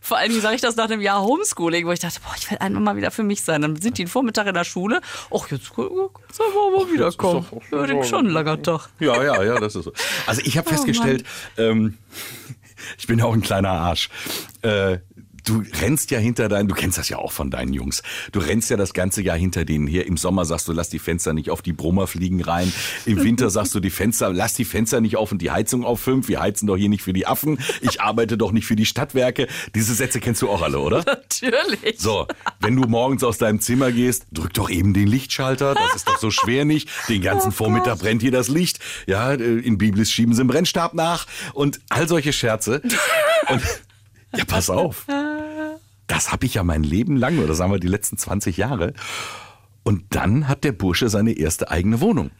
vor 0.00 0.16
allen 0.16 0.30
Dingen 0.30 0.40
sage 0.40 0.54
ich 0.54 0.62
das 0.62 0.76
nach 0.76 0.84
einem 0.84 1.00
Jahr 1.00 1.22
Homeschooling, 1.22 1.86
wo 1.86 1.92
ich 1.92 2.00
dachte, 2.00 2.20
boah, 2.20 2.34
ich 2.36 2.50
will 2.50 2.58
einmal 2.58 2.82
mal 2.82 2.96
wieder 2.96 3.10
für 3.10 3.22
mich 3.22 3.42
sein. 3.42 3.62
Dann 3.62 3.76
sind 3.76 3.98
die 3.98 4.06
den 4.06 4.08
Vormittag 4.08 4.46
in 4.46 4.54
der 4.54 4.64
Schule. 4.64 5.00
Ach, 5.34 5.50
jetzt 5.50 5.70
du 5.76 5.82
aber 5.82 6.76
mal 6.76 6.92
wiederkommen. 6.92 7.46
Ja, 7.70 7.86
denk 7.86 8.04
schon 8.04 8.26
ein 8.26 8.32
langer 8.32 8.62
Tag. 8.62 8.88
Ja, 9.00 9.22
ja, 9.22 9.42
ja, 9.42 9.60
das 9.60 9.74
ist 9.74 9.84
so. 9.84 9.92
Also 10.26 10.40
ich 10.44 10.56
habe 10.56 10.68
festgestellt, 10.68 11.24
ähm, 11.58 11.98
ich 12.98 13.06
bin 13.06 13.18
ja 13.18 13.26
auch 13.26 13.34
ein 13.34 13.42
kleiner 13.42 13.70
Arsch. 13.70 14.08
Äh, 14.62 14.98
du 15.46 15.62
rennst 15.80 16.10
ja 16.10 16.18
hinter 16.18 16.48
deinen, 16.48 16.68
du 16.68 16.74
kennst 16.74 16.98
das 16.98 17.08
ja 17.08 17.18
auch 17.18 17.32
von 17.32 17.50
deinen 17.50 17.72
Jungs. 17.72 18.02
Du 18.32 18.40
rennst 18.40 18.68
ja 18.68 18.76
das 18.76 18.92
ganze 18.92 19.22
Jahr 19.22 19.38
hinter 19.38 19.64
denen 19.64 19.86
hier. 19.86 20.06
Im 20.06 20.16
Sommer 20.16 20.44
sagst 20.44 20.68
du, 20.68 20.72
lass 20.72 20.90
die 20.90 20.98
Fenster 20.98 21.32
nicht 21.32 21.50
auf 21.50 21.62
die 21.62 21.72
Brummer 21.72 22.06
fliegen 22.06 22.42
rein. 22.42 22.72
Im 23.06 23.22
Winter 23.22 23.48
sagst 23.48 23.74
du, 23.74 23.80
die 23.80 23.90
Fenster, 23.90 24.32
lass 24.32 24.54
die 24.54 24.64
Fenster 24.64 25.00
nicht 25.00 25.16
auf 25.16 25.32
und 25.32 25.40
die 25.40 25.50
Heizung 25.50 25.84
auf 25.84 26.00
fünf. 26.00 26.28
Wir 26.28 26.40
heizen 26.40 26.66
doch 26.66 26.76
hier 26.76 26.88
nicht 26.88 27.02
für 27.02 27.12
die 27.12 27.26
Affen. 27.26 27.58
Ich 27.80 28.00
arbeite 28.00 28.36
doch 28.36 28.52
nicht 28.52 28.66
für 28.66 28.76
die 28.76 28.86
Stadtwerke. 28.86 29.46
Diese 29.74 29.94
Sätze 29.94 30.20
kennst 30.20 30.42
du 30.42 30.50
auch 30.50 30.62
alle, 30.62 30.80
oder? 30.80 31.04
Natürlich. 31.06 31.98
So, 31.98 32.26
wenn 32.60 32.76
du 32.76 32.88
morgens 32.88 33.22
aus 33.22 33.38
deinem 33.38 33.60
Zimmer 33.60 33.92
gehst, 33.92 34.26
drück 34.32 34.52
doch 34.54 34.68
eben 34.68 34.92
den 34.94 35.06
Lichtschalter. 35.06 35.74
Das 35.74 35.94
ist 35.94 36.08
doch 36.08 36.18
so 36.18 36.30
schwer 36.30 36.64
nicht. 36.64 36.88
Den 37.08 37.22
ganzen 37.22 37.52
Vormittag 37.52 38.00
brennt 38.00 38.22
hier 38.22 38.32
das 38.32 38.48
Licht. 38.48 38.80
Ja, 39.06 39.32
äh, 39.32 39.36
in 39.36 39.78
Biblis 39.78 40.10
schieben 40.10 40.34
sie 40.34 40.40
einen 40.40 40.48
Brennstab 40.48 40.94
nach 40.94 41.26
und 41.54 41.80
all 41.88 42.08
solche 42.08 42.32
Scherze. 42.32 42.82
Und 43.48 43.62
ja, 44.36 44.44
pass 44.44 44.70
auf. 44.70 45.06
Das 46.06 46.32
habe 46.32 46.46
ich 46.46 46.54
ja 46.54 46.62
mein 46.64 46.82
Leben 46.82 47.16
lang, 47.16 47.38
oder 47.38 47.54
sagen 47.54 47.72
wir 47.72 47.80
die 47.80 47.88
letzten 47.88 48.16
20 48.16 48.56
Jahre. 48.56 48.92
Und 49.82 50.04
dann 50.10 50.48
hat 50.48 50.64
der 50.64 50.72
Bursche 50.72 51.08
seine 51.08 51.32
erste 51.32 51.70
eigene 51.70 52.00
Wohnung. 52.00 52.30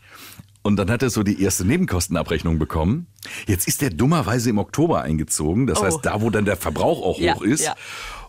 Und 0.63 0.77
dann 0.77 0.91
hat 0.91 1.03
er 1.03 1.11
so 1.11 1.23
die 1.23 1.41
erste 1.43 1.65
Nebenkostenabrechnung 1.65 2.59
bekommen. 2.59 3.07
Jetzt 3.47 3.69
ist 3.69 3.83
er 3.83 3.91
dummerweise 3.91 4.51
im 4.51 4.59
Oktober 4.59 5.03
eingezogen. 5.03 5.67
Das 5.69 5.81
Oh. 5.81 5.85
heißt, 5.85 5.99
da, 6.03 6.21
wo 6.23 6.31
dann 6.31 6.45
der 6.45 6.57
Verbrauch 6.57 7.03
auch 7.05 7.21
Ja, 7.21 7.35
hoch 7.35 7.43
ist. 7.43 7.65
ja. 7.65 7.75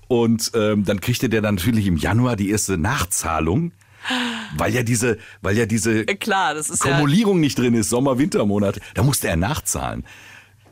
Und 0.07 0.51
ähm, 0.53 0.85
dann 0.85 1.01
kriegte 1.01 1.29
der 1.29 1.41
dann 1.41 1.55
natürlich 1.55 1.87
im 1.87 1.97
Januar 1.97 2.35
die 2.35 2.49
erste 2.51 2.77
Nachzahlung, 2.77 3.71
weil 4.55 4.73
ja 4.73 4.83
diese, 4.83 5.17
weil 5.41 5.57
ja 5.57 5.65
diese 5.65 6.01
Äh, 6.07 6.15
Klar, 6.15 6.53
das 6.53 6.69
ist 6.69 6.85
ja. 6.85 6.97
Nicht 7.39 7.57
drin 7.59 7.73
ist, 7.73 7.89
Sommer, 7.89 8.17
Wintermonate. 8.19 8.79
Da 8.93 9.03
musste 9.03 9.27
er 9.27 9.35
nachzahlen. 9.35 10.05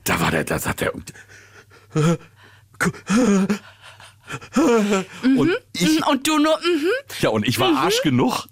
Da 0.03 0.19
war 0.21 0.29
der, 0.31 0.43
da 0.43 0.59
sagt 0.59 0.83
er. 0.83 0.93
Und 5.37 5.51
ich, 5.73 6.05
Und 6.07 6.27
du 6.27 6.37
nur, 6.37 6.57
mhm. 6.57 6.87
ja, 7.21 7.29
und 7.29 7.47
ich 7.47 7.59
war 7.59 7.75
Arsch 7.75 8.01
genug, 8.01 8.47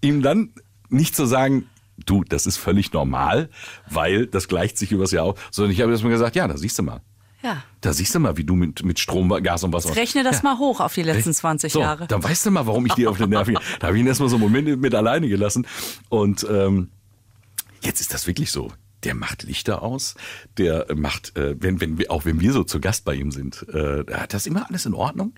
ihm 0.00 0.22
dann 0.22 0.52
nicht 0.88 1.14
zu 1.14 1.26
sagen, 1.26 1.68
du, 2.06 2.24
das 2.24 2.46
ist 2.46 2.56
völlig 2.56 2.92
normal, 2.92 3.48
weil 3.88 4.26
das 4.26 4.48
gleicht 4.48 4.78
sich 4.78 4.92
übers 4.92 5.12
Jahr 5.12 5.24
auf, 5.24 5.48
sondern 5.50 5.72
ich 5.72 5.80
habe 5.80 5.92
jetzt 5.92 6.02
mal 6.02 6.10
gesagt, 6.10 6.36
ja, 6.36 6.46
da 6.48 6.56
siehst 6.56 6.78
du 6.78 6.82
mal. 6.82 7.00
Ja. 7.42 7.64
Da 7.80 7.92
siehst 7.92 8.14
du 8.14 8.20
mal, 8.20 8.36
wie 8.36 8.44
du 8.44 8.54
mit, 8.54 8.84
mit 8.84 9.00
Strom, 9.00 9.28
Gas 9.42 9.64
und 9.64 9.72
Wasser. 9.72 9.96
Rechne 9.96 10.22
das 10.22 10.44
mal 10.44 10.58
hoch 10.58 10.78
auf 10.80 10.94
die 10.94 11.02
letzten 11.02 11.34
20 11.34 11.72
so, 11.72 11.80
Jahre. 11.80 12.06
Dann 12.06 12.22
weißt 12.22 12.46
du 12.46 12.52
mal, 12.52 12.66
warum 12.66 12.86
ich 12.86 12.94
dir 12.94 13.10
auf 13.10 13.18
den 13.18 13.30
Nerven 13.30 13.54
gehe. 13.54 13.62
Da 13.80 13.88
habe 13.88 13.96
ich 13.96 14.00
ihn 14.00 14.06
erstmal 14.06 14.28
so 14.28 14.36
einen 14.36 14.44
Moment 14.44 14.80
mit 14.80 14.94
alleine 14.94 15.28
gelassen. 15.28 15.66
Und 16.08 16.46
ähm, 16.48 16.90
jetzt 17.82 18.00
ist 18.00 18.14
das 18.14 18.28
wirklich 18.28 18.52
so. 18.52 18.70
Der 19.04 19.14
macht 19.14 19.42
Lichter 19.42 19.82
aus, 19.82 20.14
der 20.58 20.86
macht, 20.94 21.36
äh, 21.36 21.56
wenn, 21.58 21.80
wenn 21.80 21.98
wir, 21.98 22.10
auch 22.10 22.24
wenn 22.24 22.40
wir 22.40 22.52
so 22.52 22.64
zu 22.64 22.80
Gast 22.80 23.04
bei 23.04 23.14
ihm 23.14 23.32
sind, 23.32 23.66
äh, 23.68 24.04
hat 24.12 24.32
das 24.34 24.46
immer 24.46 24.68
alles 24.68 24.86
in 24.86 24.94
Ordnung. 24.94 25.34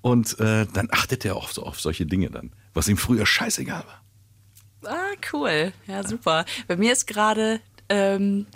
Und 0.00 0.38
äh, 0.40 0.66
dann 0.72 0.88
achtet 0.90 1.24
er 1.24 1.36
auch 1.36 1.50
so 1.50 1.62
auf 1.62 1.80
solche 1.80 2.06
Dinge 2.06 2.30
dann, 2.30 2.52
was 2.72 2.88
ihm 2.88 2.96
früher 2.96 3.26
scheißegal 3.26 3.84
war. 3.86 4.04
Ah, 4.86 5.14
cool. 5.32 5.72
Ja, 5.86 6.06
super. 6.06 6.44
Bei 6.66 6.76
mir 6.76 6.92
ist 6.92 7.06
gerade, 7.06 7.60
ähm, 7.88 8.46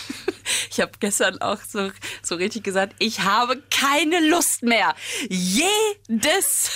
ich 0.70 0.80
habe 0.80 0.92
gestern 0.98 1.40
auch 1.40 1.60
so, 1.60 1.90
so 2.22 2.34
richtig 2.34 2.64
gesagt, 2.64 2.94
ich 2.98 3.20
habe 3.20 3.62
keine 3.70 4.26
Lust 4.28 4.62
mehr. 4.62 4.94
Jedes 5.28 6.70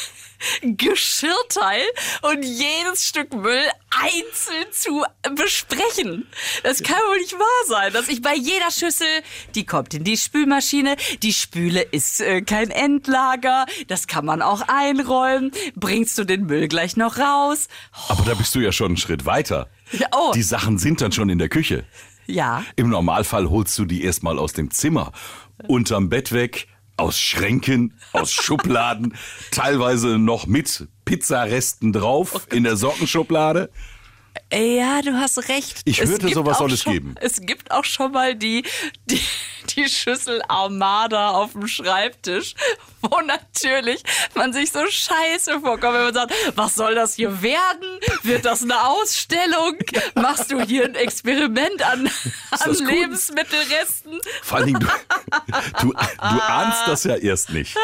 Geschirrteil 0.61 1.82
und 2.23 2.42
jedes 2.42 3.06
Stück 3.06 3.32
Müll 3.32 3.64
einzeln 4.02 4.66
zu 4.72 5.04
besprechen. 5.34 6.26
Das 6.62 6.82
kann 6.82 6.96
wohl 7.08 7.18
nicht 7.18 7.34
wahr 7.34 7.66
sein, 7.66 7.92
dass 7.92 8.08
ich 8.08 8.22
bei 8.22 8.34
jeder 8.34 8.70
Schüssel, 8.70 9.06
die 9.54 9.64
kommt 9.64 9.94
in 9.94 10.04
die 10.04 10.16
Spülmaschine, 10.16 10.96
die 11.22 11.32
Spüle 11.32 11.82
ist 11.82 12.20
äh, 12.20 12.42
kein 12.42 12.70
Endlager, 12.70 13.66
das 13.88 14.06
kann 14.06 14.24
man 14.24 14.42
auch 14.42 14.62
einräumen, 14.68 15.52
bringst 15.74 16.18
du 16.18 16.24
den 16.24 16.46
Müll 16.46 16.68
gleich 16.68 16.96
noch 16.96 17.18
raus? 17.18 17.68
Aber 18.08 18.24
da 18.24 18.34
bist 18.34 18.54
du 18.54 18.60
ja 18.60 18.72
schon 18.72 18.88
einen 18.88 18.96
Schritt 18.96 19.24
weiter. 19.24 19.68
Ja, 19.92 20.08
oh. 20.12 20.32
Die 20.34 20.42
Sachen 20.42 20.78
sind 20.78 21.00
dann 21.00 21.12
schon 21.12 21.28
in 21.28 21.38
der 21.38 21.48
Küche. 21.48 21.84
Ja. 22.26 22.64
Im 22.74 22.88
Normalfall 22.88 23.48
holst 23.48 23.78
du 23.78 23.84
die 23.84 24.02
erstmal 24.02 24.38
aus 24.38 24.52
dem 24.52 24.70
Zimmer, 24.70 25.12
unterm 25.68 26.08
Bett 26.08 26.32
weg, 26.32 26.66
aus 26.96 27.18
Schränken, 27.18 27.94
aus 28.12 28.32
Schubladen, 28.32 29.16
teilweise 29.50 30.18
noch 30.18 30.46
mit 30.46 30.88
Pizzaresten 31.04 31.92
drauf 31.92 32.46
in 32.52 32.64
der 32.64 32.76
Sockenschublade. 32.76 33.70
Ja, 34.52 35.02
du 35.02 35.14
hast 35.14 35.48
recht. 35.48 35.80
Ich 35.84 36.04
hörte, 36.04 36.28
sowas 36.28 36.58
soll 36.58 36.72
es 36.72 36.84
geben. 36.84 37.14
Es 37.20 37.40
gibt 37.40 37.70
auch 37.70 37.84
schon 37.84 38.12
mal 38.12 38.36
die, 38.36 38.64
die, 39.06 39.20
die 39.66 39.88
Schüssel 39.88 40.42
Armada 40.49 41.30
auf 41.30 41.52
dem 41.52 41.66
Schreibtisch, 41.66 42.54
wo 43.00 43.20
natürlich 43.20 44.02
man 44.35 44.52
sich 44.52 44.70
so 44.73 44.80
scheiße 44.87 45.61
vorkommt, 45.61 45.94
wenn 45.94 46.04
man 46.04 46.14
sagt, 46.14 46.32
was 46.54 46.75
soll 46.75 46.94
das 46.94 47.14
hier 47.14 47.42
werden? 47.42 47.99
Wird 48.23 48.44
das 48.44 48.62
eine 48.62 48.80
Ausstellung? 48.87 49.76
Machst 50.14 50.50
du 50.50 50.61
hier 50.61 50.85
ein 50.85 50.94
Experiment 50.94 51.82
an, 51.82 52.08
an? 52.50 52.75
Lebensmittelresten? 52.75 54.18
Vor 54.42 54.58
allen 54.58 54.66
Dingen, 54.66 54.80
du, 54.80 54.87
du, 55.80 55.92
du 55.92 55.94
ahnst 56.42 56.82
das 56.87 57.04
ja 57.04 57.16
erst 57.16 57.50
nicht, 57.50 57.76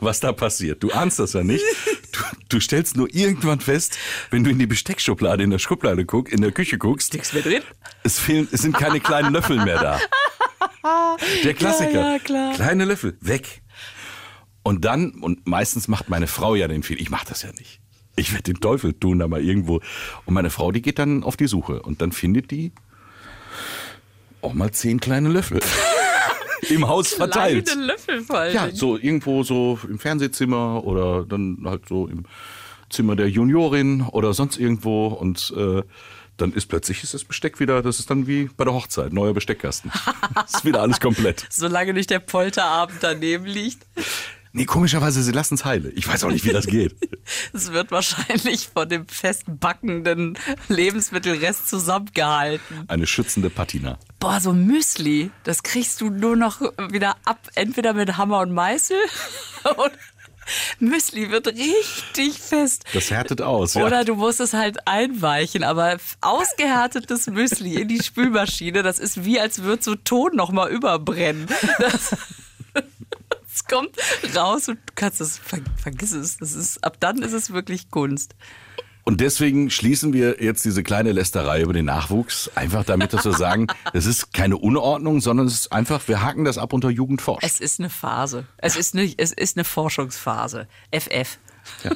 was 0.00 0.20
da 0.20 0.32
passiert. 0.32 0.82
Du 0.82 0.90
ahnst 0.92 1.18
das 1.18 1.32
ja 1.32 1.42
nicht. 1.42 1.64
Du, 2.12 2.20
du 2.48 2.60
stellst 2.60 2.96
nur 2.96 3.08
irgendwann 3.14 3.60
fest, 3.60 3.96
wenn 4.30 4.44
du 4.44 4.50
in 4.50 4.58
die 4.58 4.66
Besteckschublade 4.66 5.42
in 5.42 5.50
der 5.50 5.58
Schublade 5.58 6.04
guckst, 6.04 6.32
in 6.32 6.40
der 6.40 6.52
Küche 6.52 6.78
guckst, 6.78 7.12
Nichts 7.12 7.32
mehr 7.32 7.42
drin? 7.42 7.62
es 8.02 8.18
fehlen, 8.18 8.48
es 8.50 8.62
sind 8.62 8.76
keine 8.76 9.00
kleinen 9.00 9.32
Löffel 9.32 9.56
mehr 9.64 9.78
da. 9.78 10.00
Der 11.44 11.54
Klassiker. 11.54 11.92
Ja, 11.92 12.12
ja, 12.12 12.18
klar. 12.18 12.54
Kleine 12.54 12.84
Löffel, 12.84 13.16
weg. 13.20 13.62
Und 14.62 14.84
dann, 14.84 15.12
und 15.12 15.46
meistens 15.46 15.88
macht 15.88 16.08
meine 16.08 16.26
Frau 16.26 16.54
ja 16.54 16.68
den 16.68 16.82
Fehler, 16.82 17.00
ich 17.00 17.10
mache 17.10 17.26
das 17.28 17.42
ja 17.42 17.50
nicht. 17.52 17.80
Ich 18.16 18.32
werde 18.32 18.52
den 18.52 18.60
Teufel 18.60 18.92
tun 18.92 19.18
da 19.18 19.28
mal 19.28 19.42
irgendwo. 19.42 19.80
Und 20.26 20.34
meine 20.34 20.50
Frau, 20.50 20.72
die 20.72 20.82
geht 20.82 20.98
dann 20.98 21.22
auf 21.22 21.36
die 21.36 21.46
Suche 21.46 21.82
und 21.82 22.02
dann 22.02 22.12
findet 22.12 22.50
die 22.50 22.72
auch 24.42 24.52
mal 24.54 24.70
zehn 24.70 25.00
kleine 25.00 25.28
Löffel. 25.28 25.60
Im 26.68 26.86
Haus 26.86 27.14
verteilt. 27.14 27.66
Kleine 27.66 27.86
Löffel 27.86 28.20
vor 28.22 28.38
allen 28.38 28.54
Ja, 28.54 28.70
so 28.70 28.98
irgendwo 28.98 29.42
so 29.42 29.78
im 29.88 29.98
Fernsehzimmer 29.98 30.84
oder 30.84 31.24
dann 31.24 31.58
halt 31.64 31.88
so 31.88 32.06
im 32.06 32.24
Zimmer 32.90 33.16
der 33.16 33.30
Juniorin 33.30 34.02
oder 34.02 34.34
sonst 34.34 34.58
irgendwo 34.58 35.06
und 35.06 35.54
äh, 35.56 35.82
dann 36.40 36.52
ist 36.52 36.66
plötzlich 36.66 37.02
ist 37.02 37.14
das 37.14 37.24
Besteck 37.24 37.60
wieder, 37.60 37.82
das 37.82 37.98
ist 37.98 38.10
dann 38.10 38.26
wie 38.26 38.50
bei 38.56 38.64
der 38.64 38.74
Hochzeit, 38.74 39.12
neuer 39.12 39.34
Besteckkasten. 39.34 39.90
ist 40.46 40.64
wieder 40.64 40.82
alles 40.82 41.00
komplett. 41.00 41.46
Solange 41.50 41.92
nicht 41.92 42.10
der 42.10 42.20
Polterabend 42.20 42.98
daneben 43.00 43.44
liegt. 43.44 43.86
Nee, 44.52 44.64
komischerweise, 44.64 45.22
sie 45.22 45.30
lassen 45.30 45.54
es 45.54 45.64
heile. 45.64 45.90
Ich 45.90 46.08
weiß 46.08 46.24
auch 46.24 46.30
nicht, 46.30 46.44
wie 46.44 46.52
das 46.52 46.66
geht. 46.66 46.96
Es 47.52 47.70
wird 47.70 47.92
wahrscheinlich 47.92 48.70
von 48.74 48.88
dem 48.88 49.06
festbackenden 49.06 50.36
Lebensmittelrest 50.68 51.68
zusammengehalten. 51.68 52.86
Eine 52.88 53.06
schützende 53.06 53.50
Patina. 53.50 53.98
Boah, 54.18 54.40
so 54.40 54.52
Müsli, 54.52 55.30
das 55.44 55.62
kriegst 55.62 56.00
du 56.00 56.10
nur 56.10 56.34
noch 56.34 56.60
wieder 56.90 57.16
ab, 57.24 57.48
entweder 57.54 57.92
mit 57.92 58.16
Hammer 58.16 58.40
und 58.40 58.52
Meißel 58.52 58.96
oder 59.64 59.92
Müsli 60.78 61.30
wird 61.30 61.48
richtig 61.48 62.38
fest. 62.38 62.84
Das 62.92 63.10
härtet 63.10 63.40
aus, 63.42 63.74
ja. 63.74 63.84
Oder 63.84 64.04
du 64.04 64.14
musst 64.14 64.40
es 64.40 64.52
halt 64.52 64.86
einweichen, 64.86 65.64
aber 65.64 65.98
ausgehärtetes 66.20 67.26
Müsli 67.28 67.80
in 67.80 67.88
die 67.88 68.02
Spülmaschine, 68.02 68.82
das 68.82 68.98
ist 68.98 69.24
wie 69.24 69.40
als 69.40 69.62
würde 69.62 69.82
so 69.82 69.94
Ton 69.94 70.34
nochmal 70.36 70.70
überbrennen. 70.70 71.46
Das, 71.78 72.16
das 72.74 73.64
kommt 73.68 73.96
raus 74.34 74.68
und 74.68 74.76
du 74.76 74.92
kannst 74.94 75.20
es, 75.20 75.38
ver, 75.38 75.58
vergiss 75.76 76.12
es. 76.12 76.36
Das 76.38 76.52
ist, 76.52 76.82
ab 76.84 76.96
dann 77.00 77.22
ist 77.22 77.32
es 77.32 77.52
wirklich 77.52 77.90
Kunst. 77.90 78.34
Und 79.04 79.20
deswegen 79.20 79.70
schließen 79.70 80.12
wir 80.12 80.42
jetzt 80.42 80.64
diese 80.64 80.82
kleine 80.82 81.12
Lästerei 81.12 81.62
über 81.62 81.72
den 81.72 81.86
Nachwuchs, 81.86 82.50
einfach 82.54 82.84
damit, 82.84 83.12
dass 83.12 83.24
wir 83.24 83.32
sagen, 83.32 83.66
es 83.92 84.06
ist 84.06 84.32
keine 84.32 84.56
Unordnung, 84.56 85.20
sondern 85.20 85.46
es 85.46 85.54
ist 85.54 85.72
einfach, 85.72 86.06
wir 86.06 86.22
haken 86.22 86.44
das 86.44 86.58
ab 86.58 86.72
unter 86.72 86.90
Jugendforsch. 86.90 87.42
Es 87.42 87.60
ist 87.60 87.80
eine 87.80 87.90
Phase. 87.90 88.46
Es 88.58 88.76
ist 88.76 88.94
eine, 88.94 89.12
es 89.16 89.32
ist 89.32 89.56
eine 89.56 89.64
Forschungsphase. 89.64 90.68
FF. 90.92 91.38
Ja. 91.84 91.90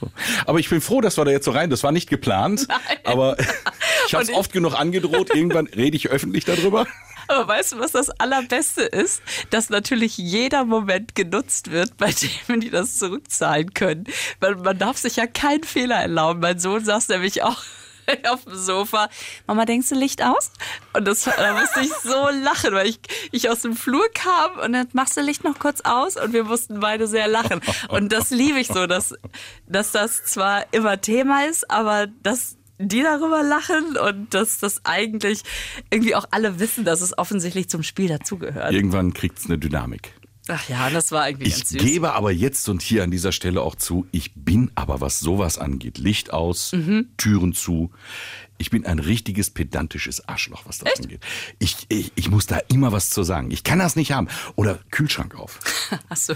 So. 0.00 0.10
Aber 0.46 0.58
ich 0.58 0.68
bin 0.70 0.80
froh, 0.80 1.00
dass 1.00 1.18
wir 1.18 1.24
da 1.24 1.30
jetzt 1.30 1.44
so 1.44 1.50
rein. 1.50 1.70
Das 1.70 1.82
war 1.82 1.92
nicht 1.92 2.08
geplant, 2.08 2.66
aber 3.04 3.36
ich 4.06 4.14
habe 4.14 4.24
es 4.24 4.32
oft 4.32 4.52
genug 4.52 4.74
angedroht. 4.78 5.34
Irgendwann 5.34 5.66
rede 5.66 5.96
ich 5.96 6.08
öffentlich 6.08 6.44
darüber. 6.44 6.86
Aber 7.28 7.48
weißt 7.48 7.72
du, 7.72 7.78
was 7.78 7.92
das 7.92 8.10
Allerbeste 8.10 8.82
ist? 8.82 9.22
Dass 9.50 9.70
natürlich 9.70 10.18
jeder 10.18 10.64
Moment 10.64 11.14
genutzt 11.14 11.70
wird, 11.70 11.96
bei 11.96 12.12
dem 12.48 12.60
die 12.60 12.70
das 12.70 12.96
zurückzahlen 12.96 13.74
können. 13.74 14.04
Weil 14.40 14.56
man 14.56 14.78
darf 14.78 14.96
sich 14.98 15.16
ja 15.16 15.26
keinen 15.26 15.64
Fehler 15.64 15.96
erlauben. 15.96 16.40
Mein 16.40 16.58
Sohn 16.58 16.84
saß 16.84 17.08
nämlich 17.08 17.42
auch 17.42 17.62
auf 18.30 18.44
dem 18.44 18.56
Sofa. 18.56 19.08
Mama, 19.46 19.64
denkst 19.64 19.88
du 19.88 19.94
Licht 19.94 20.22
aus? 20.22 20.52
Und 20.92 21.06
das, 21.06 21.24
da 21.24 21.58
musste 21.58 21.80
ich 21.80 21.92
so 22.02 22.28
lachen, 22.42 22.72
weil 22.74 22.88
ich, 22.88 23.00
ich 23.32 23.50
aus 23.50 23.62
dem 23.62 23.76
Flur 23.76 24.06
kam 24.12 24.58
und 24.58 24.72
dann 24.72 24.88
machst 24.92 25.16
du 25.16 25.20
Licht 25.20 25.44
noch 25.44 25.58
kurz 25.58 25.80
aus 25.82 26.16
und 26.16 26.32
wir 26.32 26.44
mussten 26.44 26.80
beide 26.80 27.06
sehr 27.06 27.28
lachen. 27.28 27.60
Und 27.88 28.12
das 28.12 28.30
liebe 28.30 28.58
ich 28.58 28.68
so, 28.68 28.86
dass, 28.86 29.14
dass 29.66 29.92
das 29.92 30.24
zwar 30.24 30.64
immer 30.72 31.00
Thema 31.00 31.46
ist, 31.46 31.70
aber 31.70 32.06
dass 32.06 32.56
die 32.80 33.02
darüber 33.02 33.42
lachen 33.42 33.96
und 33.96 34.32
dass 34.34 34.58
das 34.58 34.80
eigentlich 34.84 35.42
irgendwie 35.90 36.14
auch 36.14 36.24
alle 36.30 36.58
wissen, 36.58 36.84
dass 36.84 37.00
es 37.02 37.16
offensichtlich 37.18 37.68
zum 37.68 37.82
Spiel 37.82 38.08
dazugehört. 38.08 38.72
Irgendwann 38.72 39.12
kriegt 39.12 39.38
es 39.38 39.46
eine 39.46 39.58
Dynamik. 39.58 40.14
Ach 40.48 40.68
ja, 40.68 40.90
das 40.90 41.12
war 41.12 41.28
irgendwie 41.28 41.46
Ich 41.48 41.56
ganz 41.58 41.68
süß. 41.68 41.82
gebe 41.82 42.12
aber 42.14 42.32
jetzt 42.32 42.68
und 42.68 42.82
hier 42.82 43.04
an 43.04 43.10
dieser 43.10 43.30
Stelle 43.32 43.62
auch 43.62 43.74
zu, 43.76 44.06
ich 44.10 44.32
bin 44.34 44.70
aber, 44.74 45.00
was 45.00 45.20
sowas 45.20 45.58
angeht, 45.58 45.98
Licht 45.98 46.32
aus, 46.32 46.72
Mhm. 46.72 47.10
Türen 47.18 47.52
zu. 47.52 47.90
Ich 48.60 48.68
bin 48.70 48.84
ein 48.84 48.98
richtiges 48.98 49.48
pedantisches 49.48 50.28
Arschloch, 50.28 50.64
was 50.66 50.78
das 50.78 51.00
angeht. 51.00 51.20
Ich, 51.58 51.86
ich, 51.88 52.12
ich 52.14 52.28
muss 52.28 52.44
da 52.46 52.58
immer 52.68 52.92
was 52.92 53.08
zu 53.08 53.22
sagen. 53.22 53.50
Ich 53.50 53.64
kann 53.64 53.78
das 53.78 53.96
nicht 53.96 54.12
haben. 54.12 54.28
Oder 54.54 54.78
Kühlschrank 54.90 55.34
auf. 55.34 55.60
Hast 56.10 56.28
du, 56.28 56.34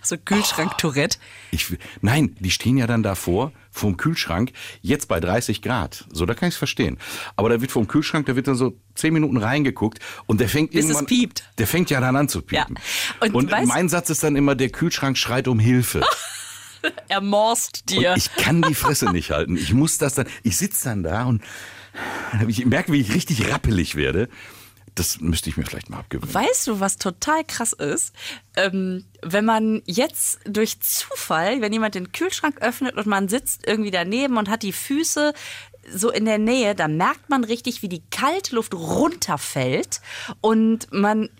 hast 0.00 0.10
du 0.10 0.18
Kühlschrank-Tourette? 0.18 1.18
Will- 1.52 1.78
nein, 2.00 2.36
die 2.40 2.50
stehen 2.50 2.76
ja 2.76 2.86
dann 2.88 3.02
davor, 3.04 3.52
vorm 3.70 3.96
Kühlschrank, 3.96 4.52
jetzt 4.82 5.06
bei 5.06 5.20
30 5.20 5.62
Grad. 5.62 6.06
So, 6.12 6.26
da 6.26 6.34
kann 6.34 6.48
ich 6.48 6.54
es 6.54 6.58
verstehen. 6.58 6.98
Aber 7.36 7.48
da 7.48 7.60
wird 7.60 7.70
vom 7.70 7.86
Kühlschrank, 7.86 8.26
da 8.26 8.34
wird 8.34 8.48
dann 8.48 8.56
so 8.56 8.76
10 8.96 9.14
Minuten 9.14 9.36
reingeguckt 9.36 10.00
und 10.26 10.40
der 10.40 10.48
fängt 10.48 10.72
Bis 10.72 10.86
es 10.86 10.90
irgendwann. 10.90 11.06
piept. 11.06 11.44
Der 11.58 11.66
fängt 11.68 11.88
ja 11.90 12.00
dann 12.00 12.16
an 12.16 12.28
zu 12.28 12.42
piepen. 12.42 12.76
Ja. 12.76 13.26
Und, 13.28 13.34
Und 13.34 13.66
mein 13.68 13.88
Satz 13.88 14.10
ist 14.10 14.22
dann 14.24 14.34
immer, 14.36 14.54
der 14.56 14.70
Kühlschrank 14.70 15.16
schreit 15.16 15.46
um 15.48 15.58
Hilfe. 15.60 16.00
Ermorst 17.08 17.90
dir. 17.90 18.12
Und 18.12 18.18
ich 18.18 18.34
kann 18.34 18.62
die 18.62 18.74
Fresse 18.74 19.10
nicht 19.10 19.30
halten. 19.30 19.56
Ich 19.56 19.72
muss 19.72 19.98
das 19.98 20.14
dann, 20.14 20.26
ich 20.42 20.56
sitze 20.56 20.84
dann 20.84 21.02
da 21.02 21.24
und 21.24 21.42
ich 22.46 22.64
merke, 22.66 22.92
wie 22.92 23.00
ich 23.00 23.14
richtig 23.14 23.50
rappelig 23.50 23.96
werde. 23.96 24.28
Das 24.94 25.20
müsste 25.20 25.48
ich 25.48 25.56
mir 25.56 25.64
vielleicht 25.64 25.88
mal 25.88 26.00
abgewöhnen. 26.00 26.34
Weißt 26.34 26.66
du, 26.66 26.80
was 26.80 26.98
total 26.98 27.44
krass 27.44 27.72
ist? 27.72 28.12
Ähm, 28.56 29.04
wenn 29.22 29.44
man 29.44 29.82
jetzt 29.86 30.40
durch 30.44 30.80
Zufall, 30.80 31.60
wenn 31.60 31.72
jemand 31.72 31.94
den 31.94 32.12
Kühlschrank 32.12 32.60
öffnet 32.60 32.96
und 32.96 33.06
man 33.06 33.28
sitzt 33.28 33.66
irgendwie 33.66 33.92
daneben 33.92 34.36
und 34.36 34.48
hat 34.48 34.62
die 34.62 34.72
Füße 34.72 35.32
so 35.92 36.10
in 36.10 36.24
der 36.24 36.38
Nähe, 36.38 36.74
dann 36.74 36.96
merkt 36.96 37.30
man 37.30 37.44
richtig, 37.44 37.82
wie 37.82 37.88
die 37.88 38.02
Kaltluft 38.10 38.74
runterfällt 38.74 40.00
und 40.40 40.92
man 40.92 41.30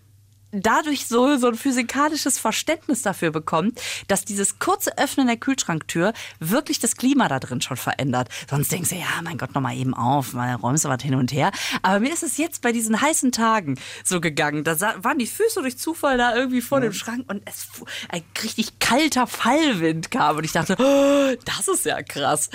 dadurch 0.52 1.06
so, 1.06 1.36
so 1.36 1.48
ein 1.48 1.54
physikalisches 1.54 2.38
Verständnis 2.38 3.02
dafür 3.02 3.30
bekommen, 3.30 3.72
dass 4.08 4.24
dieses 4.24 4.58
kurze 4.58 4.96
Öffnen 4.98 5.26
der 5.26 5.36
Kühlschranktür 5.36 6.12
wirklich 6.38 6.78
das 6.78 6.96
Klima 6.96 7.28
da 7.28 7.38
drin 7.38 7.60
schon 7.60 7.76
verändert. 7.76 8.28
Sonst 8.48 8.72
denkst 8.72 8.90
du, 8.90 8.96
ja, 8.96 9.20
mein 9.22 9.38
Gott, 9.38 9.54
noch 9.54 9.62
mal 9.62 9.76
eben 9.76 9.94
auf, 9.94 10.32
mal 10.32 10.54
räumst 10.54 10.84
du 10.84 10.88
was 10.88 11.02
hin 11.02 11.14
und 11.14 11.32
her. 11.32 11.52
Aber 11.82 12.00
mir 12.00 12.12
ist 12.12 12.22
es 12.22 12.36
jetzt 12.36 12.62
bei 12.62 12.72
diesen 12.72 13.00
heißen 13.00 13.32
Tagen 13.32 13.78
so 14.04 14.20
gegangen. 14.20 14.64
Da 14.64 14.78
waren 15.02 15.18
die 15.18 15.26
Füße 15.26 15.60
durch 15.60 15.78
Zufall 15.78 16.18
da 16.18 16.34
irgendwie 16.34 16.60
vor 16.60 16.80
dem 16.80 16.92
Schrank 16.92 17.24
und 17.28 17.42
es 17.46 17.68
ein 18.08 18.22
richtig 18.42 18.78
kalter 18.78 19.26
Fallwind 19.26 20.10
kam 20.10 20.36
und 20.36 20.44
ich 20.44 20.52
dachte, 20.52 20.76
oh, 20.78 21.36
das 21.44 21.68
ist 21.68 21.84
ja 21.84 22.02
krass. 22.02 22.50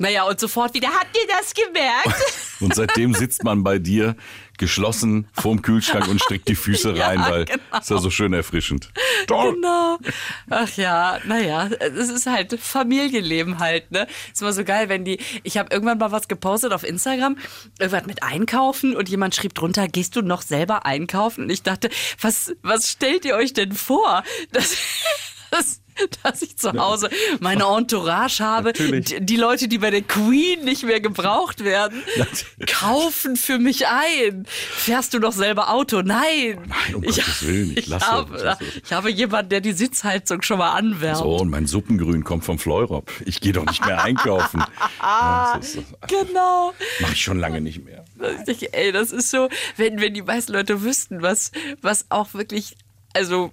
Naja, 0.00 0.24
und 0.24 0.40
sofort 0.40 0.72
wieder, 0.72 0.88
habt 0.88 1.14
ihr 1.14 1.26
das 1.28 1.52
gemerkt? 1.52 2.24
Und 2.60 2.74
seitdem 2.74 3.14
sitzt 3.14 3.44
man 3.44 3.62
bei 3.62 3.78
dir 3.78 4.16
geschlossen 4.60 5.26
vorm 5.32 5.62
Kühlschrank 5.62 6.06
und 6.06 6.20
streckt 6.20 6.46
die 6.46 6.54
Füße 6.54 6.92
Ja, 6.94 7.08
rein, 7.08 7.20
weil 7.20 7.44
genau. 7.46 7.78
ist 7.80 7.90
ja 7.90 7.98
so 7.98 8.10
schön 8.10 8.32
erfrischend. 8.32 8.90
Toll. 9.26 9.54
Genau. 9.54 9.98
Ach 10.50 10.68
ja, 10.76 11.18
naja, 11.24 11.68
es 11.80 12.10
ist 12.10 12.26
halt 12.26 12.60
Familienleben 12.60 13.58
halt, 13.58 13.90
ne? 13.90 14.06
Ist 14.32 14.42
immer 14.42 14.52
so 14.52 14.62
geil, 14.62 14.88
wenn 14.88 15.04
die, 15.04 15.18
ich 15.42 15.56
habe 15.56 15.72
irgendwann 15.72 15.98
mal 15.98 16.12
was 16.12 16.28
gepostet 16.28 16.72
auf 16.72 16.84
Instagram, 16.84 17.36
irgendwas 17.78 18.06
mit 18.06 18.22
Einkaufen 18.22 18.94
und 18.96 19.08
jemand 19.08 19.34
schrieb 19.34 19.54
drunter, 19.54 19.88
gehst 19.88 20.14
du 20.14 20.22
noch 20.22 20.42
selber 20.42 20.84
einkaufen? 20.84 21.44
Und 21.44 21.50
ich 21.50 21.62
dachte, 21.62 21.88
was, 22.20 22.52
was 22.62 22.90
stellt 22.90 23.24
ihr 23.24 23.36
euch 23.36 23.54
denn 23.54 23.72
vor? 23.72 24.22
Dass, 24.52 24.76
dass, 25.50 25.80
dass 26.22 26.42
ich 26.42 26.56
zu 26.56 26.72
Hause 26.72 27.10
meine 27.40 27.64
Entourage 27.64 28.42
habe, 28.42 28.72
die, 28.72 29.20
die 29.20 29.36
Leute, 29.36 29.68
die 29.68 29.78
bei 29.78 29.90
der 29.90 30.02
Queen 30.02 30.64
nicht 30.64 30.84
mehr 30.84 31.00
gebraucht 31.00 31.62
werden, 31.64 32.02
kaufen 32.66 33.36
für 33.36 33.58
mich 33.58 33.86
ein. 33.86 34.46
Fährst 34.48 35.14
du 35.14 35.18
noch 35.18 35.32
selber 35.32 35.70
Auto? 35.70 36.02
Nein. 36.02 36.60
Nein, 36.66 36.94
um 36.94 37.02
Gottes 37.02 37.46
Willen, 37.46 37.76
ich 37.76 37.86
lasse 37.86 38.06
habe, 38.06 38.38
das. 38.38 38.58
ich 38.84 38.92
habe 38.92 39.10
jemanden, 39.10 39.50
der 39.50 39.60
die 39.60 39.72
Sitzheizung 39.72 40.42
schon 40.42 40.58
mal 40.58 40.72
anwärmt. 40.72 41.18
So, 41.18 41.36
und 41.36 41.50
mein 41.50 41.66
Suppengrün 41.66 42.24
kommt 42.24 42.44
vom 42.44 42.58
Fleurop. 42.58 43.10
Ich 43.26 43.40
gehe 43.40 43.52
doch 43.52 43.66
nicht 43.66 43.84
mehr 43.84 44.02
einkaufen. 44.02 44.62
Ja, 45.02 45.56
das 45.56 45.74
ist, 45.74 45.84
Genau. 46.08 46.72
Mache 47.00 47.12
ich 47.12 47.22
schon 47.22 47.38
lange 47.38 47.60
nicht 47.60 47.84
mehr. 47.84 48.04
Ich 48.38 48.44
denke, 48.44 48.72
ey, 48.72 48.92
das 48.92 49.12
ist 49.12 49.30
so, 49.30 49.48
wenn, 49.76 50.00
wenn 50.00 50.14
die 50.14 50.22
meisten 50.22 50.52
Leute 50.52 50.82
wüssten, 50.82 51.22
was, 51.22 51.50
was 51.80 52.06
auch 52.10 52.34
wirklich, 52.34 52.76
also 53.14 53.52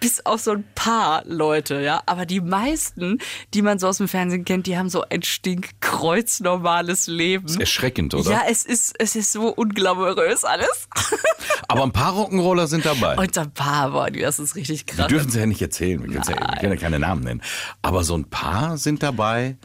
bis 0.00 0.24
auf 0.26 0.40
so 0.40 0.52
ein 0.52 0.64
paar 0.74 1.22
Leute, 1.26 1.80
ja, 1.80 2.02
aber 2.06 2.26
die 2.26 2.40
meisten, 2.40 3.18
die 3.54 3.62
man 3.62 3.78
so 3.78 3.88
aus 3.88 3.98
dem 3.98 4.08
Fernsehen 4.08 4.44
kennt, 4.44 4.66
die 4.66 4.76
haben 4.76 4.88
so 4.88 5.02
ein 5.08 5.22
stinkkreuznormales 5.22 7.06
Leben. 7.06 7.60
Erschreckend, 7.60 8.14
oder? 8.14 8.30
Ja, 8.30 8.42
es 8.48 8.64
ist, 8.64 8.94
es 8.98 9.16
ist 9.16 9.32
so 9.32 9.48
unglamourös 9.48 10.44
alles. 10.44 10.88
Aber 11.68 11.82
ein 11.82 11.92
paar 11.92 12.12
Rock'n'Roller 12.14 12.66
sind 12.66 12.84
dabei. 12.86 13.16
Und 13.16 13.36
ein 13.38 13.50
paar, 13.52 13.90
boah, 13.90 14.10
das 14.10 14.38
ist 14.38 14.54
richtig 14.56 14.86
Wir 14.86 14.94
krass. 14.94 15.06
dürfen 15.08 15.30
sie 15.30 15.40
ja 15.40 15.46
nicht 15.46 15.62
erzählen, 15.62 16.02
wir, 16.02 16.10
ja, 16.12 16.26
wir 16.26 16.34
können 16.60 16.72
ja 16.72 16.78
keine 16.78 16.98
Namen 16.98 17.22
nennen. 17.24 17.42
Aber 17.82 18.04
so 18.04 18.16
ein 18.16 18.24
paar 18.28 18.78
sind 18.78 19.02
dabei. 19.02 19.56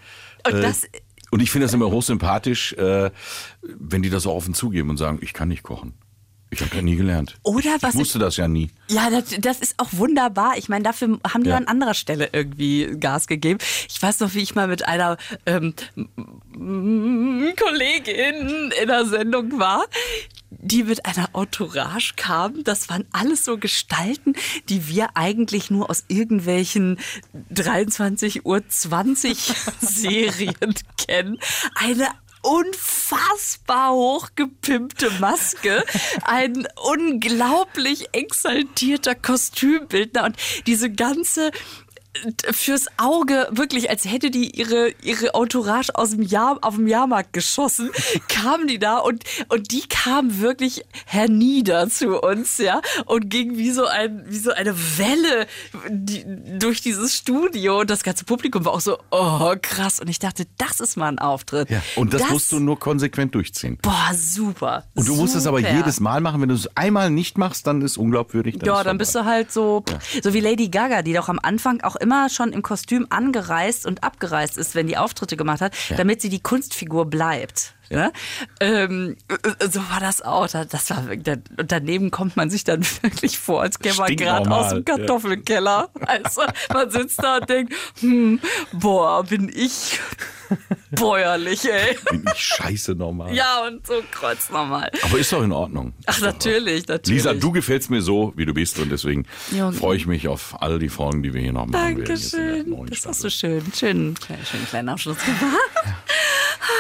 Und 0.48 0.56
Äh, 0.56 0.62
das, 0.62 0.84
und 1.32 1.42
ich 1.42 1.52
finde 1.52 1.66
das 1.68 1.74
immer 1.74 1.90
hochsympathisch, 1.92 2.74
äh, 2.74 3.12
wenn 3.62 4.02
die 4.02 4.10
das 4.10 4.24
so 4.24 4.34
offen 4.34 4.54
zugeben 4.54 4.90
und 4.90 4.98
sagen, 4.98 5.20
ich 5.22 5.34
kann 5.34 5.48
nicht 5.48 5.64
kochen. 5.64 5.94
Ich 6.54 6.60
habe 6.62 6.76
ja 6.76 6.82
nie 6.82 6.98
gelernt. 6.98 7.38
Oder 7.44 7.78
was 7.80 7.94
ich 7.96 8.02
wusste 8.02 8.20
das 8.20 8.36
ja 8.36 8.46
nie. 8.48 8.70
Ja, 8.90 9.10
das, 9.10 9.24
das 9.40 9.60
ist 9.62 9.76
auch 9.78 9.88
wunderbar. 9.94 10.58
Ich 10.58 10.68
meine, 10.68 10.84
dafür 10.84 11.18
haben 11.34 11.44
die 11.46 11.50
Ja. 11.50 11.56
an 11.56 11.66
anderer 11.68 11.94
Stelle 11.94 12.30
irgendwie 12.34 12.88
Gas 13.00 13.28
gegeben. 13.28 13.60
Ich 13.90 14.02
weiß 14.02 14.20
noch, 14.20 14.34
wie 14.34 14.40
ich 14.42 14.54
mal 14.54 14.68
mit 14.68 14.86
einer 14.86 15.16
ähm, 15.46 15.74
m- 15.96 17.54
Kollegin 17.58 18.72
in 18.82 18.88
der 18.88 19.06
Sendung 19.06 19.60
war, 19.60 19.86
die 20.50 20.84
mit 20.84 21.06
einer 21.06 21.30
Entourage 21.34 22.14
kam. 22.18 22.64
Das 22.66 22.90
waren 22.90 23.06
alles 23.14 23.46
so 23.46 23.58
Gestalten, 23.58 24.34
die 24.68 24.90
wir 24.90 25.16
eigentlich 25.16 25.72
nur 25.72 25.90
aus 25.90 26.04
irgendwelchen 26.10 27.00
23 27.52 28.46
Uhr 28.46 28.68
20 28.68 29.38
Serien 29.80 30.56
kennen. 30.98 31.40
Eine 31.76 32.08
unfassbar 32.42 33.94
hochgepimpte 33.94 35.12
Maske, 35.20 35.84
ein 36.24 36.68
unglaublich 36.84 38.10
exaltierter 38.14 39.16
Kostümbildner 39.16 40.26
und 40.26 40.36
diese 40.68 40.92
ganze 40.92 41.52
fürs 42.52 42.88
Auge 42.98 43.48
wirklich, 43.52 43.90
als 43.90 44.06
hätte 44.06 44.32
die 44.32 44.50
ihre, 44.58 44.90
ihre 45.02 45.34
Entourage 45.34 45.96
aus 45.96 46.12
dem 46.12 46.22
Jahr, 46.22 46.58
auf 46.62 46.76
dem 46.76 46.88
Jahrmarkt 46.88 47.34
geschossen, 47.34 47.90
kamen 48.28 48.68
die 48.68 48.80
da 48.80 48.98
und, 48.98 49.24
und 49.50 49.72
die 49.72 49.88
kamen 49.88 50.42
wirklich 50.42 50.84
hernieder 51.06 51.90
zu 51.90 52.22
uns, 52.22 52.58
ja, 52.58 52.82
und 53.06 53.30
ging 53.30 53.58
wie 53.58 53.72
so 53.72 53.86
ein, 53.86 54.26
wie 54.28 54.38
so 54.38 54.52
eine 54.52 54.76
Welle 54.98 55.48
die, 55.90 56.24
durch 56.60 56.82
dieses 56.82 57.16
Studio 57.16 57.80
und 57.80 57.90
das 57.90 58.04
ganze 58.04 58.26
Publikum 58.26 58.66
war 58.66 58.74
auch 58.74 58.82
so, 58.82 58.98
oh, 59.12 59.56
krass. 59.62 60.00
Und 60.00 60.10
ich 60.10 60.20
dachte, 60.20 60.46
das 60.58 60.80
ist 60.80 60.98
mal 60.98 61.08
ein 61.08 61.20
Auftritt. 61.20 61.70
Ja. 61.70 61.82
Und 61.96 62.14
das, 62.14 62.30
musst 62.30 62.52
du 62.52 62.60
nur 62.60 62.80
konsequent 62.80 63.36
durchziehen. 63.36 63.78
Boah, 63.82 64.12
super. 64.14 64.84
Und 64.96 65.08
du 65.08 65.16
musst 65.16 65.36
es 65.36 65.48
aber 65.48 65.60
jedes 65.60 66.00
Mal 66.00 66.22
machen. 66.22 66.42
Wenn 66.42 66.50
du 66.50 66.56
es 66.56 66.76
einmal 66.76 67.10
nicht 67.10 67.38
machst, 67.38 67.68
dann 67.68 67.82
ist 67.82 67.98
unglaubwürdig. 67.98 68.58
Dann 68.60 68.68
Ja, 68.68 68.80
ist 68.80 68.86
dann 68.86 68.98
bist 68.98 69.16
du 69.16 69.26
halt 69.26 69.52
so, 69.52 69.84
so 70.22 70.34
wie 70.34 70.40
Lady 70.40 70.70
Gaga, 70.70 71.02
die 71.02 71.14
doch 71.14 71.30
am 71.30 71.40
Anfang 71.42 71.82
auch 71.82 71.96
immer 72.02 72.30
schon 72.30 72.52
im 72.52 72.62
Kostüm 72.62 73.08
angereist 73.10 73.86
und 73.86 74.04
abgereist 74.04 74.58
ist, 74.58 74.76
wenn 74.76 74.88
die 74.88 74.98
Auftritte 74.98 75.38
gemacht 75.38 75.62
hat, 75.62 75.74
damit 75.96 76.22
sie 76.22 76.30
die 76.30 76.42
Kunstfigur 76.42 77.06
bleibt. 77.06 77.74
Ne? 77.92 78.12
Ähm, 78.60 79.18
äh, 79.28 79.68
so 79.70 79.80
war 79.90 80.00
das 80.00 80.22
auch. 80.22 80.48
Da- 80.48 80.66
Das 80.66 80.90
war 80.90 81.04
und 81.10 81.72
daneben 81.72 82.10
kommt 82.10 82.38
man 82.38 82.50
sich 82.50 82.64
dann 82.64 82.84
wirklich 83.02 83.38
vor, 83.38 83.62
als 83.62 83.80
käme 83.80 83.96
man 83.98 84.16
gerade 84.16 84.50
aus 84.50 84.70
dem 84.70 84.78
ja. 84.80 84.84
Kartoffelkeller. 84.96 85.90
Also 86.08 86.42
man 86.74 86.90
sitzt 86.90 87.22
da 87.22 87.38
und 87.38 87.50
denkt, 87.50 87.74
hm, 88.00 88.40
boah, 88.74 89.24
bin 89.24 89.52
ich 89.54 90.00
bäuerlich, 90.92 91.66
ey. 91.72 91.98
Bin 92.10 92.26
ich 92.34 92.42
scheiße 92.44 92.96
normal. 92.96 93.34
Ja, 93.34 93.66
und 93.68 93.86
so 93.86 94.02
kreuznnormal. 94.12 94.92
Aber 95.04 95.18
ist 95.18 95.32
doch 95.32 95.44
in 95.44 95.52
Ordnung. 95.52 95.94
Ach, 96.06 96.16
Ist 96.16 96.22
natürlich, 96.24 96.88
natürlich. 96.88 97.24
Lisa, 97.24 97.34
du 97.34 97.52
gefällst 97.52 97.90
mir 97.90 98.02
so, 98.02 98.34
wie 98.36 98.46
du 98.46 98.54
bist 98.54 98.80
und 98.80 98.90
deswegen 98.92 99.26
Junge. 99.52 99.74
freue 99.74 99.98
ich 99.98 100.08
mich 100.08 100.28
auf 100.28 100.62
all 100.62 100.80
die 100.80 100.90
Folgen, 100.90 101.24
die 101.24 101.34
wir 101.34 101.42
hier 101.42 101.54
noch 101.54 101.68
machen 101.68 101.74
werden. 101.74 102.00
in 102.00 102.06
der 102.06 102.16
Dankeschön. 102.16 102.86
Das 102.90 103.06
hast 103.06 103.18
Staffel. 103.34 103.62
du 103.62 103.72
schön, 103.74 104.16
schön, 104.18 104.36
schön 104.46 104.66
kleinen 104.70 104.90
Abschluss 104.90 105.18
gemacht. 105.24 105.56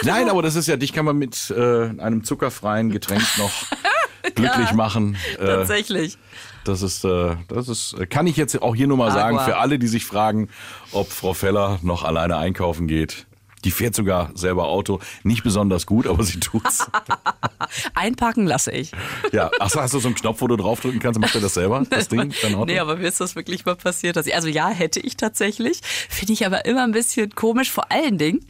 Nein, 0.04 0.30
aber 0.30 0.42
das 0.42 0.56
ist 0.56 0.68
ja, 0.68 0.78
dich 0.78 0.94
kann 0.94 1.06
man 1.06 1.18
mit 1.18 1.52
äh, 1.56 1.90
einem 2.00 2.24
zuckerfreien 2.24 2.90
Getränk 2.90 3.24
noch 3.38 3.52
glücklich 4.36 4.74
machen. 4.74 5.18
Äh, 5.40 5.46
Tatsächlich. 5.46 6.18
das 6.64 6.82
ist, 6.82 7.04
äh, 7.06 7.36
das 7.48 7.70
ist, 7.70 7.94
äh, 7.94 8.06
kann 8.06 8.28
ich 8.28 8.38
jetzt 8.38 8.62
auch 8.62 8.76
hier 8.76 8.88
nur 8.88 8.98
mal 8.98 9.12
sagen, 9.12 9.38
Agua. 9.38 9.46
für 9.46 9.58
alle, 9.58 9.80
die 9.80 9.88
sich 9.88 10.06
fragen, 10.06 10.50
ob 10.92 11.12
Frau 11.12 11.34
Feller 11.34 11.80
noch 11.82 12.04
alleine 12.04 12.38
einkaufen 12.38 12.88
geht. 12.88 13.26
Die 13.64 13.70
fährt 13.72 13.94
sogar 13.94 14.32
selber 14.34 14.68
Auto. 14.68 15.00
Nicht 15.22 15.44
besonders 15.44 15.86
gut, 15.86 16.08
aber 16.08 16.24
sie 16.24 16.40
tut's. 16.40 16.88
Einpacken 17.94 18.48
lasse 18.48 18.72
ich. 18.72 18.92
ja. 19.32 19.52
Achso, 19.60 19.80
hast 19.80 19.94
du 19.94 20.00
so 20.00 20.08
einen 20.08 20.16
Knopf, 20.16 20.42
wo 20.42 20.48
du 20.48 20.56
draufdrücken 20.56 21.00
kannst? 21.00 21.20
Macht 21.20 21.36
er 21.36 21.42
das 21.42 21.54
selber, 21.54 21.84
das 21.88 22.08
Ding? 22.08 22.34
Dein 22.42 22.56
Auto? 22.56 22.66
Nee, 22.66 22.80
aber 22.80 22.96
mir 22.96 23.08
ist 23.08 23.22
das 23.22 23.36
wirklich 23.36 23.64
mal 23.66 23.76
passiert. 23.76 24.16
Dass 24.16 24.26
ich, 24.26 24.34
also 24.34 24.48
ja, 24.48 24.70
hätte 24.70 25.00
ich 25.00 25.16
tatsächlich. 25.16 25.82
Finde 26.10 26.34
ich 26.34 26.44
aber 26.46 26.66
immer 26.66 26.84
ein 26.84 26.92
bisschen 26.92 27.36
komisch. 27.36 27.70
Vor 27.70 27.92
allen 27.92 28.18
Dingen, 28.18 28.44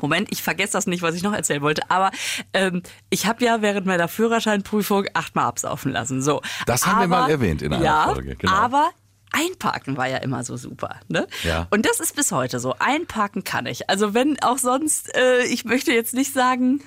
Moment, 0.00 0.28
ich 0.30 0.42
vergesse 0.42 0.72
das 0.72 0.86
nicht, 0.86 1.02
was 1.02 1.14
ich 1.14 1.22
noch 1.22 1.32
erzählen 1.32 1.62
wollte. 1.62 1.90
Aber 1.90 2.10
ähm, 2.52 2.82
ich 3.10 3.26
habe 3.26 3.44
ja 3.44 3.62
während 3.62 3.86
meiner 3.86 4.08
Führerscheinprüfung 4.08 5.06
achtmal 5.14 5.46
absaufen 5.46 5.92
lassen. 5.92 6.22
So. 6.22 6.42
Das 6.66 6.86
haben 6.86 7.00
wir 7.00 7.08
mal 7.08 7.30
erwähnt 7.30 7.62
in 7.62 7.72
einer 7.72 7.84
ja, 7.84 8.12
Folge, 8.12 8.36
genau. 8.36 8.52
Aber 8.52 8.90
Einparken 9.32 9.96
war 9.96 10.08
ja 10.08 10.18
immer 10.18 10.44
so 10.44 10.56
super. 10.56 11.00
Ne? 11.08 11.26
Ja. 11.42 11.66
Und 11.70 11.86
das 11.86 12.00
ist 12.00 12.16
bis 12.16 12.32
heute 12.32 12.58
so. 12.60 12.74
Einparken 12.78 13.44
kann 13.44 13.66
ich. 13.66 13.90
Also 13.90 14.14
wenn 14.14 14.40
auch 14.42 14.58
sonst, 14.58 15.14
äh, 15.16 15.44
ich 15.44 15.64
möchte 15.64 15.92
jetzt 15.92 16.14
nicht 16.14 16.32
sagen, 16.32 16.80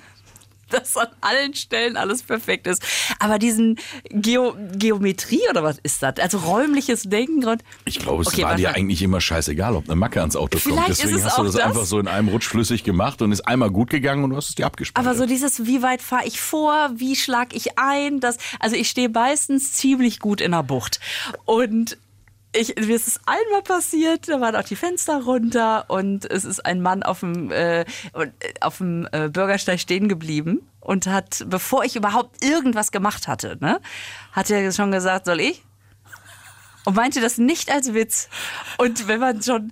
dass 0.72 0.96
an 0.96 1.08
allen 1.20 1.54
Stellen 1.54 1.96
alles 1.96 2.22
perfekt 2.22 2.66
ist. 2.66 2.82
Aber 3.18 3.38
diesen 3.38 3.78
Geo 4.10 4.54
Geometrie 4.72 5.42
oder 5.50 5.62
was 5.62 5.78
ist 5.82 6.02
das? 6.02 6.16
Also 6.18 6.38
räumliches 6.38 7.02
Denken 7.04 7.44
und 7.44 7.62
Ich 7.84 7.98
glaube, 7.98 8.22
es 8.22 8.28
Okay, 8.28 8.42
war 8.42 8.56
dir 8.56 8.74
eigentlich 8.74 9.02
immer 9.02 9.20
scheißegal, 9.20 9.74
ob 9.76 9.84
eine 9.84 9.96
Macke 9.96 10.20
ans 10.20 10.36
Auto 10.36 10.58
kommt. 10.58 10.88
Deswegen 10.88 11.16
es 11.16 11.24
hast 11.24 11.38
du 11.38 11.44
das, 11.44 11.54
das. 11.54 11.62
einfach 11.62 11.84
so 11.84 11.98
in 11.98 12.08
einem 12.08 12.28
Rutsch 12.28 12.48
flüssig 12.48 12.84
gemacht 12.84 13.22
und 13.22 13.32
ist 13.32 13.42
einmal 13.42 13.70
gut 13.70 13.90
gegangen 13.90 14.24
und 14.24 14.30
du 14.30 14.36
hast 14.36 14.50
es 14.50 14.54
dir 14.54 14.66
abgespeichert. 14.66 15.06
Aber 15.06 15.16
so 15.16 15.26
dieses, 15.26 15.66
wie 15.66 15.82
weit 15.82 16.02
fahre 16.02 16.26
ich 16.26 16.40
vor, 16.40 16.90
wie 16.94 17.16
schlage 17.16 17.56
ich 17.56 17.78
ein, 17.78 18.20
das, 18.20 18.36
also 18.58 18.76
ich 18.76 18.88
stehe 18.88 19.08
meistens 19.08 19.72
ziemlich 19.74 20.20
gut 20.20 20.40
in 20.40 20.52
der 20.52 20.62
Bucht. 20.62 21.00
Und 21.44 21.96
ich, 22.52 22.74
mir 22.76 22.96
ist 22.96 23.06
es 23.06 23.20
einmal 23.26 23.62
passiert, 23.62 24.28
da 24.28 24.40
waren 24.40 24.56
auch 24.56 24.64
die 24.64 24.76
Fenster 24.76 25.22
runter 25.22 25.84
und 25.88 26.28
es 26.28 26.44
ist 26.44 26.64
ein 26.66 26.80
Mann 26.80 27.02
auf 27.02 27.20
dem, 27.20 27.50
äh, 27.52 27.84
auf 28.60 28.78
dem 28.78 29.08
äh, 29.12 29.28
Bürgersteig 29.28 29.80
stehen 29.80 30.08
geblieben 30.08 30.68
und 30.80 31.06
hat, 31.06 31.44
bevor 31.46 31.84
ich 31.84 31.96
überhaupt 31.96 32.44
irgendwas 32.44 32.90
gemacht 32.90 33.28
hatte, 33.28 33.56
ne, 33.60 33.80
hat 34.32 34.50
er 34.50 34.72
schon 34.72 34.90
gesagt, 34.90 35.26
soll 35.26 35.40
ich? 35.40 35.62
Und 36.84 36.96
meinte 36.96 37.20
das 37.20 37.38
nicht 37.38 37.70
als 37.70 37.92
Witz. 37.92 38.28
Und 38.78 39.06
wenn 39.06 39.20
man 39.20 39.42
schon 39.42 39.70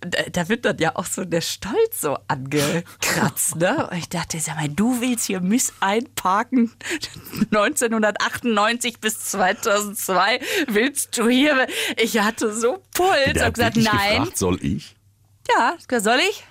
da, 0.00 0.48
wird 0.48 0.64
dann 0.64 0.78
ja 0.78 0.94
auch 0.94 1.06
so 1.06 1.24
der 1.24 1.40
Stolz 1.40 2.00
so 2.00 2.18
angekratzt, 2.28 3.56
ne? 3.56 3.88
Und 3.90 3.98
ich 3.98 4.08
dachte, 4.08 4.38
sag 4.38 4.56
mal, 4.56 4.68
du 4.68 5.00
willst 5.00 5.26
hier 5.26 5.40
Miss 5.40 5.72
einparken 5.80 6.72
1998 7.50 9.00
bis 9.00 9.18
2002 9.30 10.40
willst 10.68 11.18
du 11.18 11.28
hier? 11.28 11.66
Ich 11.96 12.18
hatte 12.18 12.52
so 12.52 12.82
Puls. 12.94 13.16
Ich 13.26 13.38
hab 13.38 13.46
hat 13.46 13.54
gesagt, 13.54 13.76
nein. 13.76 14.18
gefragt, 14.18 14.38
soll 14.38 14.58
ich? 14.64 14.96
Ja, 15.48 15.76
soll 16.00 16.20
ich? 16.30 16.44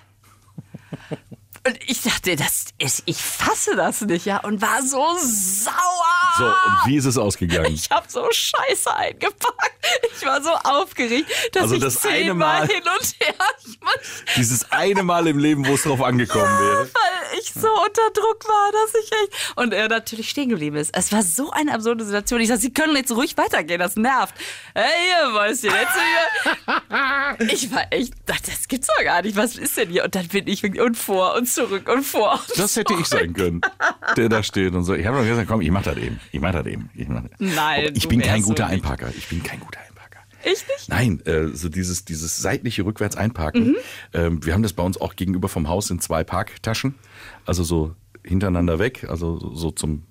Und 1.68 1.78
ich 1.86 2.00
dachte, 2.00 2.34
das 2.34 2.64
ist, 2.78 3.02
ich 3.04 3.18
fasse 3.18 3.76
das 3.76 4.00
nicht, 4.00 4.24
ja, 4.24 4.38
und 4.38 4.62
war 4.62 4.82
so 4.82 5.04
sauer. 5.18 5.74
So, 6.38 6.44
und 6.46 6.86
wie 6.86 6.96
ist 6.96 7.04
es 7.04 7.18
ausgegangen? 7.18 7.74
Ich 7.74 7.90
habe 7.90 8.06
so 8.08 8.26
Scheiße 8.30 8.94
eingepackt. 8.96 9.72
Ich 10.16 10.24
war 10.26 10.42
so 10.42 10.50
aufgeregt, 10.50 11.30
dass 11.52 11.64
Also 11.64 11.74
ich 11.76 11.82
das 11.82 12.04
eine 12.06 12.14
zehnmal 12.16 12.60
Mal- 12.60 12.66
hin 12.68 12.82
und 12.82 13.14
her. 13.20 13.34
Ich 13.64 14.34
Dieses 14.36 14.70
eine 14.72 15.02
Mal 15.02 15.26
im 15.26 15.38
Leben, 15.38 15.66
wo 15.66 15.74
es 15.74 15.82
drauf 15.82 16.00
angekommen 16.02 16.44
wäre. 16.58 16.88
weil 16.92 17.38
ich 17.40 17.52
so 17.52 17.68
unter 17.68 18.10
Druck 18.14 18.48
war, 18.48 18.72
dass 18.72 18.94
ich 19.02 19.12
echt. 19.12 19.56
Und 19.56 19.72
er 19.74 19.88
natürlich 19.88 20.30
stehen 20.30 20.48
geblieben 20.48 20.76
ist. 20.76 20.90
Es 20.96 21.12
war 21.12 21.22
so 21.22 21.50
eine 21.50 21.74
absurde 21.74 22.04
Situation. 22.04 22.40
Ich 22.40 22.48
sag, 22.48 22.58
Sie 22.60 22.72
können 22.72 22.96
jetzt 22.96 23.12
ruhig 23.12 23.36
weitergehen, 23.36 23.78
das 23.80 23.96
nervt. 23.96 24.34
Hey, 24.74 24.84
ihr 25.22 25.28
Mäuschen, 25.30 25.70
jetzt 25.70 25.94
hier. 25.94 26.82
Ich 27.50 27.70
war 27.72 27.86
echt, 27.90 28.14
das 28.26 28.68
gibt's 28.68 28.86
doch 28.88 29.02
gar 29.04 29.22
nicht. 29.22 29.36
Was 29.36 29.56
ist 29.56 29.76
denn 29.76 29.90
hier? 29.90 30.04
Und 30.04 30.14
dann 30.14 30.26
bin 30.28 30.46
ich 30.48 30.64
und 30.64 30.96
vor 30.96 31.34
und 31.34 31.46
zurück 31.58 31.88
und 31.88 32.04
vor. 32.04 32.40
Das 32.56 32.76
hätte 32.76 32.94
ich 32.94 33.06
sein 33.06 33.32
können, 33.32 33.60
der 34.16 34.28
da 34.28 34.42
steht 34.42 34.74
und 34.74 34.84
so. 34.84 34.94
Ich 34.94 35.06
habe 35.06 35.18
doch 35.18 35.24
gesagt, 35.24 35.48
komm, 35.48 35.60
ich 35.60 35.70
mach 35.70 35.82
das 35.82 35.96
eben. 35.96 36.20
Ich 36.32 36.40
mach 36.40 36.52
das 36.52 36.66
eben. 36.66 36.90
Ich, 36.94 37.08
mach 37.08 37.22
das. 37.22 37.32
Nein, 37.38 37.86
Aber 37.86 37.96
ich 37.96 38.08
bin 38.08 38.20
kein 38.20 38.42
so 38.42 38.48
guter 38.48 38.66
nicht. 38.66 38.74
Einparker. 38.74 39.12
Ich 39.16 39.28
bin 39.28 39.42
kein 39.42 39.60
guter 39.60 39.80
Einparker. 39.80 40.20
Ich 40.44 40.66
nicht? 40.68 40.88
Nein, 40.88 41.20
äh, 41.26 41.48
so 41.48 41.68
dieses, 41.68 42.04
dieses 42.04 42.38
seitliche 42.38 42.84
rückwärts 42.84 43.16
einparken. 43.16 43.68
Mhm. 43.68 43.76
Ähm, 44.12 44.46
wir 44.46 44.54
haben 44.54 44.62
das 44.62 44.72
bei 44.72 44.82
uns 44.82 45.00
auch 45.00 45.16
gegenüber 45.16 45.48
vom 45.48 45.68
Haus 45.68 45.90
in 45.90 46.00
zwei 46.00 46.22
Parktaschen. 46.22 46.94
Also 47.44 47.64
so 47.64 47.94
hintereinander 48.24 48.78
weg, 48.78 49.06
also 49.08 49.38
so, 49.38 49.54
so 49.54 49.70
zum 49.70 50.04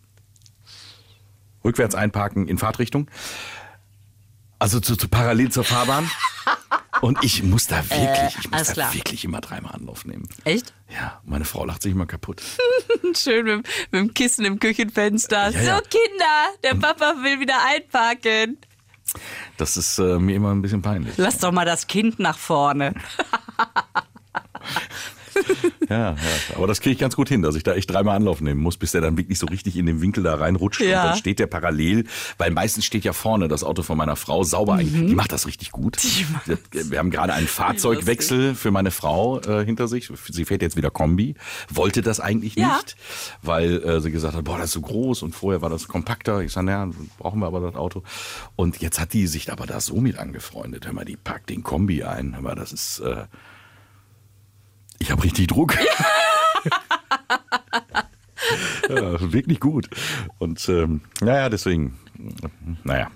rückwärts 1.64 1.96
einparken 1.96 2.48
in 2.48 2.58
Fahrtrichtung. 2.58 3.10
Also 4.60 4.80
zu, 4.80 4.96
zu 4.96 5.08
parallel 5.08 5.52
zur 5.52 5.64
Fahrbahn. 5.64 6.10
Und 7.02 7.24
ich 7.24 7.44
muss 7.44 7.68
da 7.68 7.78
wirklich, 7.90 8.38
ich 8.40 8.50
muss 8.52 8.62
Äh, 8.62 8.66
da 8.66 8.74
klar. 8.74 8.94
wirklich 8.94 9.24
immer 9.26 9.42
dreimal 9.42 9.74
Anlauf 9.74 10.06
nehmen. 10.06 10.28
Echt? 10.44 10.74
Ja, 10.90 11.22
meine 11.26 11.46
Frau 11.46 11.66
lacht 11.66 11.82
sich 11.82 11.92
immer 11.92 12.06
kaputt. 12.06 12.42
Schön 13.16 13.46
mit, 13.46 13.68
mit 13.92 14.02
dem 14.02 14.14
Kissen 14.14 14.46
im 14.46 14.60
Küchenfenster. 14.60 15.50
Ja, 15.50 15.62
ja. 15.62 15.76
So, 15.78 15.82
Kinder, 15.84 16.48
der 16.64 16.76
Papa 16.76 17.16
will 17.24 17.40
wieder 17.40 17.58
einparken. 17.66 18.58
Das 19.58 19.78
ist 19.78 20.00
äh, 20.00 20.20
mir 20.20 20.36
immer 20.36 20.52
ein 20.54 20.62
bisschen 20.62 20.82
peinlich. 20.82 21.14
Lass 21.18 21.38
doch 21.38 21.52
mal 21.52 21.66
das 21.66 21.88
Kind 21.88 22.20
nach 22.20 22.38
vorne. 22.38 22.94
Ja, 25.90 26.12
ja. 26.12 26.16
Aber 26.56 26.68
das 26.68 26.82
kriege 26.82 26.92
ich 26.94 27.00
ganz 27.00 27.16
gut 27.16 27.30
hin, 27.30 27.42
dass 27.42 27.56
ich 27.56 27.64
da 27.64 27.74
echt 27.74 27.90
dreimal 27.90 28.18
Anlauf 28.18 28.42
nehmen 28.42 28.60
muss, 28.60 28.76
bis 28.76 28.92
der 28.92 29.00
dann 29.00 29.16
wirklich 29.18 29.40
so 29.40 29.46
richtig 29.48 29.78
in 29.78 29.86
den 29.86 30.02
Winkel 30.02 30.22
da 30.22 30.36
reinrutscht. 30.36 30.82
Ja. 30.82 31.04
Und 31.04 31.10
dann 31.12 31.18
steht 31.18 31.40
der 31.40 31.48
parallel, 31.48 32.04
weil 32.38 32.52
meistens 32.52 32.84
steht 32.84 33.06
ja 33.06 33.14
vorne 33.14 33.48
das 33.48 33.64
Auto 33.64 33.84
von 33.84 33.98
meiner 33.98 34.18
Frau 34.18 34.44
sauber. 34.44 34.74
eigentlich. 34.74 35.08
Die 35.08 35.16
macht 35.16 35.32
das 35.32 35.48
richtig 35.48 35.72
gut. 35.72 35.98
Mhm. 36.04 36.58
Die 36.74 36.92
Wir 36.92 37.00
haben 37.00 37.10
gerade 37.10 37.34
einen 37.34 37.48
Fahrzeugwechsel 37.88 38.54
für 38.54 38.72
meine 38.72 38.92
Frau 38.92 39.40
äh, 39.40 39.64
hinter 39.64 39.88
sich. 39.88 40.12
Sie 40.30 40.44
fährt 40.44 40.62
jetzt 40.62 40.76
wieder 40.76 40.90
Kombi. 40.92 41.36
Wollte 41.70 42.02
das 42.02 42.20
eigentlich 42.20 42.56
Ja. 42.56 42.76
nicht, 42.76 42.98
weil 43.42 43.82
äh, 43.82 44.02
sie 44.02 44.12
gesagt 44.12 44.36
hat, 44.36 44.44
boah, 44.44 44.58
das 44.58 44.66
ist 44.68 44.74
so 44.74 44.82
groß 44.82 45.24
und 45.24 45.36
vorher 45.36 45.62
war 45.62 45.70
das 45.70 45.88
kompakter. 45.88 46.42
Ich 46.42 46.52
sage, 46.52 46.66
naja, 46.66 46.90
brauchen 47.18 47.40
wir 47.40 47.48
aber 47.48 47.62
das 47.62 47.76
Auto. 47.76 48.04
Und 48.58 48.82
jetzt 48.82 49.00
hat 49.00 49.14
die 49.14 49.26
sich 49.28 49.52
aber 49.54 49.66
da 49.66 49.80
so 49.80 50.02
mit 50.02 50.18
angefreundet. 50.18 50.86
Hör 50.86 50.92
mal, 50.94 51.06
die 51.06 51.16
packt 51.16 51.50
den 51.50 51.64
Kombi 51.64 52.04
ein. 52.04 52.34
Hör 52.36 52.42
mal, 52.42 52.56
das 52.56 52.74
ist... 52.74 53.00
Äh, 53.00 53.24
ich 55.00 55.12
habe 55.12 55.24
richtig 55.24 55.48
Druck. 55.48 55.76
ja, 58.90 59.32
wirklich 59.34 59.60
gut. 59.60 59.90
Und 60.38 60.68
ähm, 60.70 61.02
naja, 61.22 61.50
deswegen, 61.50 61.98
naja, 62.84 63.12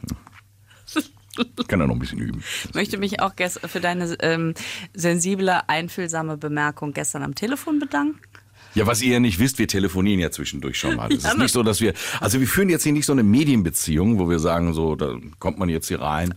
kann 1.67 1.79
er 1.79 1.87
noch 1.87 1.95
ein 1.95 1.99
bisschen 1.99 2.19
üben. 2.19 2.43
Ich 2.65 2.73
möchte 2.73 2.97
mich 2.97 3.21
auch 3.21 3.33
für 3.47 3.79
deine 3.79 4.15
ähm, 4.19 4.53
sensible, 4.93 5.61
einfühlsame 5.67 6.37
Bemerkung 6.37 6.93
gestern 6.93 7.23
am 7.23 7.35
Telefon 7.35 7.79
bedanken. 7.79 8.19
Ja, 8.73 8.87
was 8.87 9.01
ihr 9.01 9.13
ja 9.13 9.19
nicht 9.19 9.39
wisst, 9.39 9.59
wir 9.59 9.67
telefonieren 9.67 10.19
ja 10.19 10.31
zwischendurch 10.31 10.77
schon 10.79 10.95
mal. 10.95 11.11
Es 11.11 11.23
Ja, 11.23 11.31
ist 11.31 11.37
nicht 11.37 11.51
so, 11.53 11.63
dass 11.63 11.81
wir, 11.81 11.93
also 12.19 12.39
wir 12.39 12.47
führen 12.47 12.69
jetzt 12.69 12.83
hier 12.83 12.93
nicht 12.93 13.05
so 13.05 13.11
eine 13.13 13.23
Medienbeziehung, 13.23 14.17
wo 14.19 14.29
wir 14.29 14.39
sagen, 14.39 14.73
so, 14.73 14.95
da 14.95 15.15
kommt 15.39 15.57
man 15.59 15.69
jetzt 15.69 15.87
hier 15.87 16.01
rein. 16.01 16.33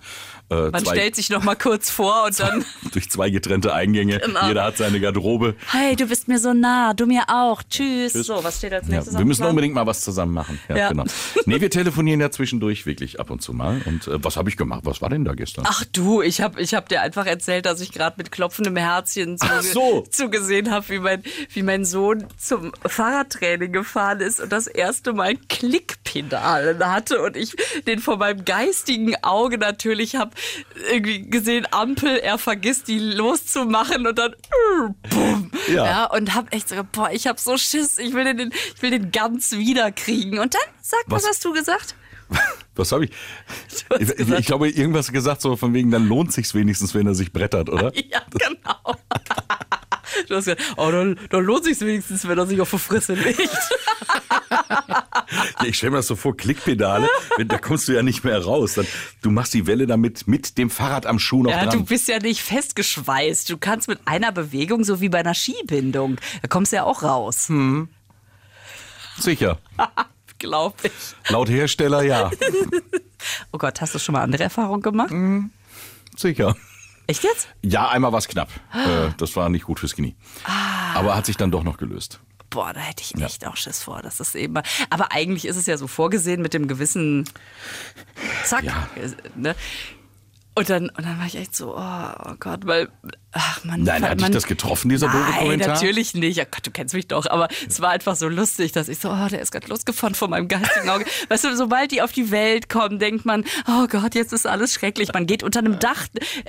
Äh, 0.51 0.71
Man 0.71 0.85
zwei, 0.85 0.93
stellt 0.95 1.17
sich 1.17 1.31
noch 1.31 1.43
mal 1.43 1.55
kurz 1.55 1.91
vor 1.91 2.25
und 2.27 2.39
dann, 2.39 2.65
durch 2.93 3.09
zwei 3.11 3.31
getrennte 3.31 3.73
Eingänge. 3.73 4.19
Genau. 4.19 4.47
Jeder 4.47 4.65
hat 4.65 4.77
seine 4.77 5.01
Garderobe. 5.01 5.55
hey, 5.71 5.97
du 5.97 6.07
bist 6.07 6.29
mir 6.29 6.39
so 6.39 6.53
nah, 6.53 6.93
du 6.93 7.07
mir 7.07 7.23
auch, 7.29 7.63
tschüss. 7.63 8.13
Tschüss. 8.13 8.27
So, 8.27 8.45
was 8.45 8.59
steht 8.59 8.73
als 8.75 8.87
Ja, 8.89 8.95
nächstes 8.97 9.15
wir 9.15 9.21
auf 9.21 9.25
müssen 9.27 9.41
Plan? 9.41 9.51
unbedingt 9.51 9.75
mal 9.75 9.87
was 9.87 10.03
zusammen 10.03 10.35
machen. 10.35 10.59
Ja, 10.69 10.77
Ja. 10.77 10.89
genau. 10.91 11.05
Nee, 11.47 11.61
wir 11.63 11.71
telefonieren 11.71 12.21
ja 12.21 12.31
zwischendurch 12.31 12.85
wirklich 12.85 13.21
ab 13.21 13.31
und 13.31 13.41
zu 13.41 13.55
mal. 13.55 13.81
Und 13.87 14.07
äh, 14.07 14.23
was 14.23 14.37
habe 14.37 14.51
ich 14.51 14.57
gemacht? 14.59 14.83
Was 14.85 15.01
war 15.01 15.09
denn 15.09 15.25
da 15.25 15.33
gestern? 15.35 15.65
Ach 15.67 15.83
du, 15.93 16.21
ich 16.21 16.43
habe 16.43 16.61
ich 16.61 16.75
hab 16.75 16.89
dir 16.91 17.01
einfach 17.01 17.25
erzählt, 17.27 17.65
dass 17.65 17.81
ich 17.81 17.91
gerade 17.93 18.17
mit 18.19 18.31
klopfendem 18.31 18.77
Herzchen 18.77 19.37
Ach 19.41 19.63
so. 19.63 20.05
zugesehen 20.11 20.71
habe, 20.71 20.89
wie 20.91 20.99
mein, 20.99 21.23
wie 21.55 21.63
mein 21.63 21.85
Sohn 21.87 22.24
zum 22.37 22.73
Fahrradtraining 22.87 23.73
gefahren 23.73 24.21
ist 24.21 24.41
und 24.41 24.53
das 24.53 24.67
erste 24.67 25.13
Mal 25.13 25.37
Klickpedalen 25.49 26.85
hatte 26.85 27.23
und 27.23 27.37
ich 27.37 27.57
den 27.87 27.99
vor 27.99 28.17
meinem 28.17 28.45
geistigen 28.45 29.15
Auge 29.23 29.59
natürlich 29.59 30.17
habe 30.17 30.33
irgendwie 30.91 31.29
gesehen, 31.29 31.67
Ampel, 31.71 32.17
er 32.17 32.39
vergisst 32.39 32.89
die 32.89 32.99
loszumachen 32.99 34.07
und 34.07 34.19
dann 34.19 34.35
bumm. 35.11 35.51
Ja. 35.69 35.85
Ja. 35.85 36.05
und 36.07 36.35
hab 36.35 36.53
echt 36.55 36.69
so, 36.69 36.77
boah, 36.93 37.11
ich 37.11 37.27
hab 37.27 37.39
so 37.39 37.57
Schiss, 37.57 37.99
ich 37.99 38.15
will 38.15 38.25
den, 38.25 38.53
ich 38.75 38.83
will 38.83 38.91
den 38.91 39.11
ganz 39.11 39.53
wiederkriegen. 39.53 40.39
Und 40.39 40.55
dann, 40.55 40.63
sag, 40.81 41.01
was, 41.07 41.23
Was? 41.23 41.31
hast 41.31 41.45
du 41.45 41.53
gesagt? 41.53 41.95
Was 42.75 42.91
habe 42.93 43.05
ich? 43.07 43.13
Ich, 44.01 44.11
ich, 44.19 44.47
glaube, 44.47 44.69
irgendwas 44.69 45.13
gesagt, 45.13 45.41
so 45.41 45.57
von 45.57 45.75
wegen, 45.75 45.91
dann 45.91 46.09
lohnt 46.09 46.33
sich's 46.33 46.55
wenigstens, 46.55 46.95
wenn 46.95 47.07
er 47.07 47.15
sich 47.15 47.33
brettert, 47.33 47.69
oder? 47.69 47.93
Ja, 48.11 48.23
genau. 48.31 48.97
Du 50.29 50.35
hast 50.37 50.45
gesagt, 50.47 50.63
oh, 50.77 50.91
dann, 50.91 51.19
dann 51.31 51.45
lohnt 51.45 51.65
sich 51.65 51.81
wenigstens, 51.81 52.27
wenn 52.27 52.39
er 52.39 52.47
sich 52.47 52.61
auf 52.61 52.71
die 52.71 52.79
Fresse 52.79 53.15
legt. 53.15 53.41
Ja, 55.61 55.67
ich 55.67 55.77
stelle 55.77 55.91
mir 55.93 55.97
das 55.99 56.07
so 56.07 56.17
vor, 56.17 56.37
Klickpedale, 56.37 57.09
wenn, 57.37 57.49
da 57.49 57.59
kommst 57.59 57.89
du 57.89 57.93
ja 57.93 58.03
nicht 58.03 58.25
mehr 58.25 58.43
raus. 58.45 58.75
Dann, 58.75 58.87
du 59.23 59.31
machst 59.31 59.55
die 59.55 59.67
Welle 59.67 59.87
damit 59.87 60.29
mit 60.29 60.59
dem 60.59 60.71
Fahrrad 60.71 61.07
am 61.07 61.19
Schuh 61.19 61.43
noch 61.43 61.51
Ja, 61.51 61.65
dran. 61.65 61.79
du 61.79 61.85
bist 61.85 62.09
ja 62.09 62.19
nicht 62.19 62.41
festgeschweißt. 62.41 63.49
Du 63.51 63.57
kannst 63.59 63.89
mit 63.89 64.01
einer 64.05 64.31
Bewegung, 64.33 64.85
so 64.85 65.01
wie 65.01 65.09
bei 65.09 65.19
einer 65.21 65.35
Skibindung, 65.35 66.17
da 66.43 66.49
kommst 66.49 66.73
du 66.73 66.77
ja 66.77 66.85
auch 66.85 67.03
raus. 67.03 67.49
Hm. 67.49 67.89
Sicher. 69.19 69.59
Glaub 70.39 70.77
ich. 70.85 70.93
Laut 71.31 71.49
Hersteller 71.49 72.03
ja. 72.03 72.31
Oh 73.53 73.59
Gott, 73.59 73.81
hast 73.81 73.95
du 73.95 73.99
schon 73.99 74.13
mal 74.13 74.23
andere 74.23 74.43
Erfahrungen 74.45 74.83
gemacht? 74.83 75.11
Hm. 75.11 75.51
Sicher. 76.17 76.55
Echt 77.07 77.23
jetzt? 77.23 77.49
Ja, 77.63 77.89
einmal 77.89 78.13
war 78.13 78.19
es 78.19 78.29
knapp. 78.29 78.49
Äh, 78.73 79.11
das 79.19 79.37
war 79.37 79.49
nicht 79.49 79.65
gut 79.65 79.81
fürs 79.81 79.95
Knie. 79.95 80.17
Ah. 80.45 80.95
Aber 80.95 81.15
hat 81.15 81.27
sich 81.27 81.37
dann 81.37 81.51
doch 81.51 81.63
noch 81.63 81.77
gelöst. 81.77 82.21
Boah, 82.51 82.73
da 82.73 82.81
hätte 82.81 83.03
ich 83.03 83.21
echt 83.21 83.47
auch 83.47 83.57
Schiss 83.57 83.83
vor. 83.83 84.01
Das 84.01 84.21
ist 84.21 84.35
eben. 84.37 84.55
Aber 84.89 85.13
eigentlich 85.13 85.45
ist 85.45 85.57
es 85.57 85.67
ja 85.67 85.77
so 85.77 85.89
vorgesehen 85.89 86.41
mit 86.41 86.55
dem 86.55 86.69
gewissen 86.69 87.29
Zack. 88.45 88.63
Ja. 88.63 88.89
Ne? 89.35 89.57
Und 90.57 90.71
dann, 90.71 90.89
und 90.91 91.05
dann 91.05 91.19
war 91.19 91.27
ich 91.27 91.35
echt 91.35 91.57
so, 91.57 91.75
oh, 91.77 91.81
oh 91.81 92.35
Gott, 92.39 92.61
weil, 92.65 92.89
ach 93.33 93.65
man. 93.65 93.83
Nein, 93.83 94.09
hat 94.09 94.21
dich 94.21 94.31
das 94.31 94.47
getroffen, 94.47 94.89
dieser 94.89 95.09
doofe 95.09 95.19
Nein, 95.19 95.39
Kommentar? 95.41 95.69
natürlich 95.75 96.15
nicht. 96.15 96.37
Ja 96.37 96.45
Gott, 96.45 96.65
du 96.65 96.71
kennst 96.71 96.95
mich 96.95 97.09
doch. 97.09 97.27
Aber 97.27 97.49
es 97.69 97.81
war 97.81 97.91
einfach 97.91 98.15
so 98.15 98.29
lustig, 98.29 98.71
dass 98.71 98.89
ich 98.89 99.01
so, 99.01 99.11
oh, 99.11 99.29
der 99.29 99.41
ist 99.41 99.51
gerade 99.51 99.67
losgefahren 99.67 100.15
vor 100.15 100.29
meinem 100.29 100.47
geistigen 100.47 100.89
Auge. 100.91 101.07
Weißt 101.29 101.43
du, 101.43 101.57
sobald 101.57 101.91
die 101.91 102.03
auf 102.03 102.13
die 102.13 102.31
Welt 102.31 102.69
kommen, 102.69 103.01
denkt 103.01 103.25
man, 103.27 103.45
oh 103.67 103.89
Gott, 103.89 104.15
jetzt 104.15 104.33
ist 104.33 104.47
alles 104.47 104.75
schrecklich. 104.75 105.13
Man 105.13 105.27
geht 105.27 105.43
unter 105.43 105.59
einem 105.59 105.81
Dach, 105.81 106.07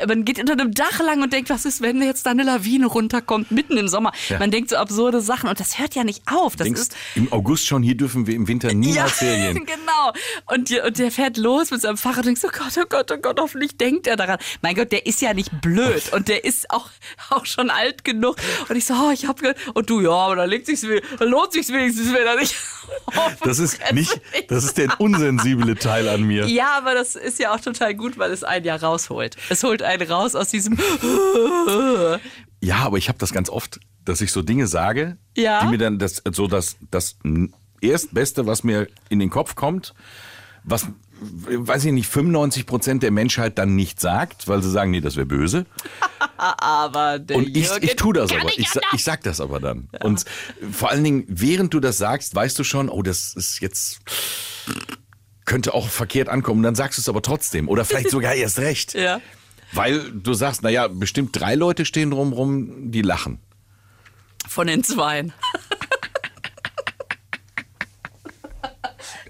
man 0.08 0.24
geht 0.24 0.39
unter 0.39 0.54
einem 0.54 0.72
Dach 0.76 1.00
lang 1.00 1.24
und 1.24 1.34
denkt, 1.34 1.50
was 1.50 1.65
ist, 1.65 1.82
wenn 1.82 2.00
jetzt 2.04 2.28
da 2.28 2.32
eine 2.32 2.44
Lawine 2.44 2.86
runterkommt, 2.86 3.50
mitten 3.50 3.76
im 3.76 3.88
Sommer. 3.88 4.12
Ja. 4.30 4.38
Man 4.38 4.52
denkt 4.52 4.70
so 4.70 4.76
absurde 4.76 5.22
Sachen 5.22 5.50
und 5.50 5.60
das 5.60 5.80
hört 5.80 5.96
ja 5.96 6.04
nicht 6.04 6.22
auf. 6.28 6.56
Das 6.56 6.65
Denkst, 6.65 6.82
ist, 6.82 6.96
im 7.15 7.34
August 7.34 7.65
schon, 7.65 7.82
hier 7.82 7.98
dürfen 7.98 8.28
wir 8.28 8.36
im 8.36 8.48
Winter 8.48 8.72
niemals 8.72 9.12
Ferien. 9.13 9.56
genau. 9.65 10.13
Und, 10.46 10.70
und 10.86 11.00
der 11.00 11.10
fährt 11.10 11.38
los 11.38 11.72
mit 11.72 11.82
seinem 11.82 11.98
Fahrrad 11.98 12.20
und 12.20 12.26
denkt 12.26 12.41
so, 12.41 12.50
Gott, 12.50 12.78
oh 12.78 12.86
Gott, 12.88 13.12
oh 13.12 13.18
Gott, 13.18 13.39
hoffentlich 13.39 13.78
denkt 13.78 13.94
er 14.08 14.15
daran. 14.15 14.38
Mein 14.62 14.75
Gott, 14.75 14.91
der 14.91 15.05
ist 15.05 15.21
ja 15.21 15.34
nicht 15.34 15.62
blöd 15.62 16.12
und 16.13 16.27
der 16.27 16.43
ist 16.43 16.69
auch, 16.71 16.89
auch 17.29 17.45
schon 17.45 17.69
alt 17.69 18.03
genug. 18.03 18.38
Und 18.69 18.75
ich 18.75 18.86
so, 18.86 18.93
oh, 18.93 19.12
ich 19.12 19.25
hab 19.27 19.39
ge 19.41 19.53
und 19.73 19.89
du, 19.89 20.01
ja, 20.01 20.12
aber 20.12 20.36
da 20.36 20.43
legt 20.45 20.65
sich's, 20.67 20.86
lohnt 21.19 21.53
sich's 21.53 21.69
wenigstens, 21.69 22.13
wenn 22.13 22.25
er 22.25 22.36
nicht. 22.36 22.55
Das 23.43 23.58
ist 23.58 23.79
nicht, 23.93 24.21
das 24.47 24.63
ist 24.63 24.77
der 24.77 25.01
unsensible 25.01 25.75
Teil 25.75 26.08
an 26.08 26.21
mir. 26.21 26.45
Ja, 26.47 26.77
aber 26.77 26.93
das 26.93 27.15
ist 27.15 27.39
ja 27.39 27.51
auch 27.53 27.60
total 27.60 27.95
gut, 27.95 28.19
weil 28.19 28.31
es 28.31 28.43
einen 28.43 28.63
ja 28.63 28.75
rausholt. 28.75 29.38
Es 29.49 29.63
holt 29.63 29.81
einen 29.81 30.08
raus 30.08 30.36
aus 30.36 30.49
diesem. 30.49 30.77
Ja, 32.62 32.77
aber 32.77 32.97
ich 32.97 33.08
habe 33.10 33.17
das 33.17 33.34
ganz 33.34 33.49
oft, 33.49 33.79
dass 34.03 34.21
ich 34.21 34.31
so 34.31 34.41
Dinge 34.41 34.67
sage, 34.67 35.17
Ja. 35.36 35.62
die 35.63 35.67
mir 35.67 35.77
dann 35.77 35.99
das 35.99 36.21
so 36.31 36.47
das 36.47 36.77
das 36.91 37.17
erstbeste, 37.81 38.45
was 38.47 38.63
mir 38.63 38.88
in 39.10 39.19
den 39.19 39.29
Kopf 39.29 39.55
kommt, 39.55 39.93
was 40.63 40.88
weiß 41.19 41.86
ich 41.86 41.91
nicht, 41.91 42.08
95 42.08 42.65
Prozent 42.65 43.04
der 43.04 43.12
Menschheit 43.12 43.58
dann 43.58 43.75
nicht 43.75 43.99
sagt, 43.99 44.47
weil 44.47 44.62
sie 44.62 44.69
sagen, 44.69 44.91
nee, 44.91 45.01
das 45.01 45.15
wäre 45.15 45.25
böse. 45.25 45.65
Aber 46.38 47.19
der 47.19 47.38
Und 47.38 47.56
ich, 47.56 47.67
Jürgen 47.67 47.86
ich 47.86 47.95
tue 47.95 48.13
das 48.13 48.32
aber. 48.32 48.49
Ich, 48.58 48.69
ich 48.93 49.04
sag 49.04 49.23
das 49.23 49.39
aber 49.39 49.60
dann. 49.60 49.88
Und 50.01 50.25
vor 50.71 50.89
allen 50.89 51.04
Dingen, 51.04 51.23
während 51.28 51.73
du 51.73 51.80
das 51.80 51.97
sagst, 51.97 52.36
weißt 52.36 52.60
du 52.60 52.63
schon, 52.63 52.89
oh, 52.89 53.01
das 53.01 53.34
ist 53.36 53.62
jetzt 53.62 54.01
könnte 55.45 55.73
auch 55.73 55.88
verkehrt 55.88 56.28
ankommen. 56.28 56.63
Dann 56.63 56.75
sagst 56.75 56.97
du 56.97 57.01
es 57.01 57.10
aber 57.10 57.21
trotzdem. 57.21 57.69
Oder 57.69 57.86
vielleicht 57.86 58.10
sogar 58.10 58.34
erst 58.36 58.60
recht. 58.60 58.93
Ja. 58.93 59.21
Weil 59.71 60.12
du 60.12 60.34
sagst, 60.34 60.63
naja, 60.63 60.88
bestimmt 60.88 61.39
drei 61.39 61.56
Leute 61.56 61.86
stehen 61.86 62.12
drumrum, 62.12 62.91
die 62.91 63.01
lachen. 63.01 63.39
Von 64.47 64.67
den 64.67 64.84
Zweien. 64.84 65.34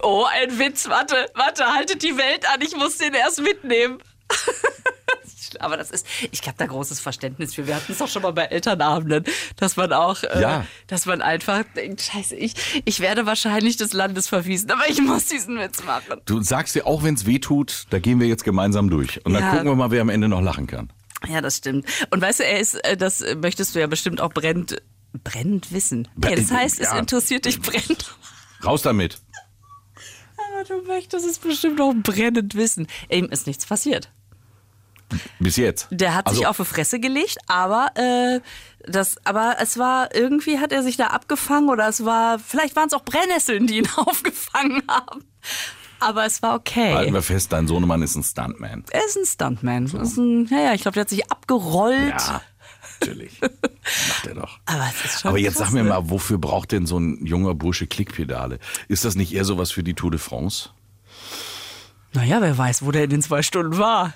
oh, 0.05 0.25
ein 0.31 0.57
Witz. 0.59 0.87
Warte, 0.89 1.15
warte, 1.35 1.65
haltet 1.73 2.03
die 2.03 2.17
Welt 2.17 2.45
an. 2.53 2.61
Ich 2.61 2.75
muss 2.75 2.97
den 2.97 3.13
erst 3.13 3.41
mitnehmen. 3.41 3.99
Aber 5.59 5.77
das 5.77 5.89
ist, 5.91 6.05
ich 6.31 6.41
habe 6.47 6.55
da 6.57 6.65
großes 6.65 6.99
Verständnis 6.99 7.53
für. 7.55 7.65
Wir 7.65 7.75
hatten 7.75 7.91
es 7.93 7.99
doch 7.99 8.09
schon 8.09 8.23
mal 8.23 8.31
bei 8.33 8.43
Elternabenden, 8.45 9.23
dass 9.55 9.77
man 9.77 9.93
auch, 9.93 10.21
äh, 10.23 10.41
Ja. 10.41 10.65
dass 10.87 11.05
man 11.05 11.21
einfach 11.21 11.63
denkt, 11.77 12.01
scheiße, 12.01 12.35
ich, 12.35 12.81
ich 12.83 12.99
werde 12.99 13.25
wahrscheinlich 13.25 13.77
des 13.77 13.93
Landes 13.93 14.27
verwiesen, 14.27 14.69
aber 14.71 14.89
ich 14.89 15.01
muss 15.01 15.27
diesen 15.27 15.57
Witz 15.57 15.83
machen. 15.83 16.19
Du 16.25 16.41
sagst 16.41 16.75
dir, 16.75 16.85
auch 16.85 17.03
wenn 17.03 17.13
es 17.15 17.25
weh 17.25 17.39
tut, 17.39 17.85
da 17.91 17.99
gehen 17.99 18.19
wir 18.19 18.27
jetzt 18.27 18.43
gemeinsam 18.43 18.89
durch. 18.89 19.25
Und 19.25 19.33
dann 19.33 19.43
Ja. 19.43 19.51
gucken 19.51 19.67
wir 19.67 19.75
mal, 19.75 19.91
wer 19.91 20.01
am 20.01 20.09
Ende 20.09 20.27
noch 20.27 20.41
lachen 20.41 20.67
kann. 20.67 20.91
Ja, 21.27 21.39
das 21.39 21.57
stimmt. 21.57 21.87
Und 22.09 22.21
weißt 22.21 22.41
du, 22.41 22.43
er 22.45 22.59
ist, 22.59 22.73
äh, 22.83 22.97
das 22.97 23.23
möchtest 23.37 23.75
du 23.75 23.79
ja 23.79 23.87
bestimmt 23.87 24.19
auch 24.19 24.33
brennend, 24.33 24.81
brennend 25.23 25.71
wissen. 25.71 26.09
Bre- 26.19 26.31
Ja, 26.31 26.35
das 26.35 26.51
heißt, 26.51 26.79
es 26.81 26.89
ja. 26.91 26.99
interessiert 26.99 27.45
dich 27.45 27.61
brennend. 27.61 28.13
Raus 28.65 28.81
damit. 28.81 29.19
Du 30.67 30.81
möchtest 30.87 31.25
es 31.25 31.39
bestimmt 31.39 31.79
auch 31.81 31.93
brennend 31.93 32.55
wissen. 32.55 32.87
Ihm 33.09 33.25
ist 33.25 33.47
nichts 33.47 33.65
passiert. 33.65 34.09
Bis 35.39 35.57
jetzt. 35.57 35.87
Der 35.91 36.15
hat 36.15 36.27
also, 36.27 36.39
sich 36.39 36.47
auf 36.47 36.57
die 36.57 36.65
Fresse 36.65 36.99
gelegt, 36.99 37.37
aber 37.47 37.91
äh, 37.95 38.39
das, 38.87 39.17
aber 39.23 39.57
es 39.59 39.77
war 39.77 40.15
irgendwie 40.15 40.59
hat 40.59 40.71
er 40.71 40.81
sich 40.83 40.97
da 40.97 41.07
abgefangen 41.07 41.69
oder 41.69 41.87
es 41.87 42.05
war, 42.05 42.39
vielleicht 42.39 42.75
waren 42.75 42.87
es 42.87 42.93
auch 42.93 43.03
Brennnesseln, 43.03 43.67
die 43.67 43.77
ihn 43.77 43.89
aufgefangen 43.95 44.81
haben. 44.87 45.23
Aber 45.99 46.25
es 46.25 46.41
war 46.41 46.55
okay. 46.55 46.93
Halten 46.93 47.13
wir 47.13 47.21
fest, 47.21 47.53
dein 47.53 47.67
Sohnemann 47.67 48.01
ist 48.01 48.15
ein 48.15 48.23
Stuntman. 48.23 48.83
er 48.91 49.05
ist 49.05 49.15
ein 49.15 49.25
Stuntman. 49.25 49.85
Das 49.85 50.09
Ist 50.09 50.17
ein, 50.17 50.47
ja, 50.47 50.59
ja, 50.59 50.73
ich 50.73 50.81
glaube, 50.81 50.95
der 50.95 51.01
hat 51.01 51.09
sich 51.09 51.31
abgerollt. 51.31 52.09
Ja, 52.09 52.41
natürlich. 52.99 53.41
Macht 53.41 54.27
er 54.27 54.35
doch. 54.35 54.59
Aber 54.65 54.91
Aber 55.23 55.37
jetzt 55.37 55.57
krass, 55.57 55.67
sag 55.67 55.73
mir 55.73 55.83
ne? 55.83 55.89
mal, 55.89 56.09
wofür 56.09 56.37
braucht 56.37 56.71
denn 56.71 56.85
so 56.85 56.97
ein 56.99 57.25
junger 57.25 57.53
Bursche 57.55 57.87
Klickpedale? 57.87 58.59
Ist 58.87 59.05
das 59.05 59.15
nicht 59.15 59.33
eher 59.33 59.45
sowas 59.45 59.71
für 59.71 59.83
die 59.83 59.93
Tour 59.93 60.11
de 60.11 60.19
France? 60.19 60.69
Naja, 62.13 62.39
wer 62.41 62.57
weiß, 62.57 62.85
wo 62.85 62.91
der 62.91 63.03
in 63.03 63.09
den 63.09 63.21
zwei 63.21 63.41
Stunden 63.41 63.77
war. 63.77 64.13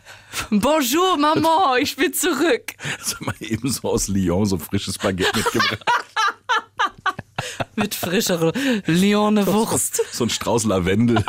Bonjour, 0.50 1.18
Maman, 1.18 1.78
ich 1.82 1.98
bin 1.98 2.14
zurück. 2.14 2.74
Sag 3.02 3.22
mal 3.22 3.36
eben 3.42 3.70
so 3.70 3.90
aus 3.90 4.08
Lyon 4.08 4.46
so 4.46 4.58
frisches 4.58 4.98
Baguette 4.98 5.38
mitgebracht. 5.38 5.84
Mit 7.76 7.96
frischer 7.96 8.52
Lione 8.86 9.46
Wurst. 9.48 10.02
So 10.12 10.26
ein 10.26 10.30
Strauß 10.30 10.66
Lavendel 10.66 11.24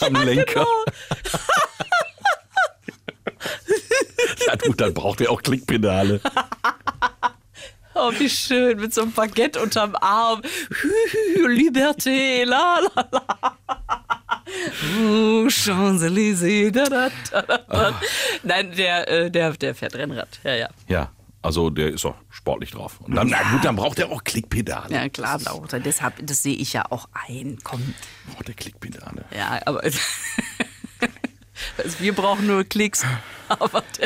am 0.00 0.14
Lenker. 0.14 0.66
Genau. 0.66 1.38
Ja 4.46 4.56
gut, 4.56 4.80
dann 4.80 4.94
braucht 4.94 5.20
er 5.20 5.30
auch 5.30 5.42
Klickpedale. 5.42 6.20
Oh, 7.94 8.10
wie 8.18 8.30
schön, 8.30 8.80
mit 8.80 8.94
so 8.94 9.02
einem 9.02 9.12
Baguette 9.12 9.60
unterm 9.60 9.94
Arm. 9.96 10.40
Liberté, 11.46 12.44
la 12.44 12.80
la 12.80 13.08
la. 13.12 13.58
Oh, 14.98 15.46
Champs-Élysées. 15.48 16.70
Da, 16.72 16.84
da, 16.84 17.10
da, 17.30 17.42
da, 17.42 17.58
da. 17.58 18.00
Nein, 18.42 18.72
der, 18.74 19.08
äh, 19.08 19.30
der, 19.30 19.52
der 19.52 19.74
fährt 19.74 19.94
Rennrad. 19.94 20.40
Ja, 20.42 20.54
ja. 20.54 20.68
Ja, 20.88 21.10
also 21.42 21.70
der 21.70 21.90
ist 21.90 22.04
doch 22.04 22.14
sportlich 22.30 22.70
drauf. 22.70 23.00
Und 23.00 23.14
dann, 23.14 23.28
na 23.28 23.42
gut, 23.50 23.64
dann 23.64 23.76
braucht 23.76 23.98
er 23.98 24.10
auch 24.10 24.24
Klickpedale. 24.24 24.94
Ja, 24.94 25.08
klar, 25.08 25.38
auch. 25.46 25.66
Deshalb, 25.66 26.14
das 26.22 26.42
sehe 26.42 26.56
ich 26.56 26.72
ja 26.72 26.84
auch 26.90 27.08
ein. 27.28 27.58
Komm. 27.62 27.94
Braucht 28.32 28.48
er 28.48 28.54
Klickpedale. 28.54 29.24
Ja, 29.36 29.60
aber. 29.66 29.82
Also 31.78 32.00
wir 32.00 32.14
brauchen 32.14 32.46
nur 32.46 32.64
Klicks. 32.64 33.04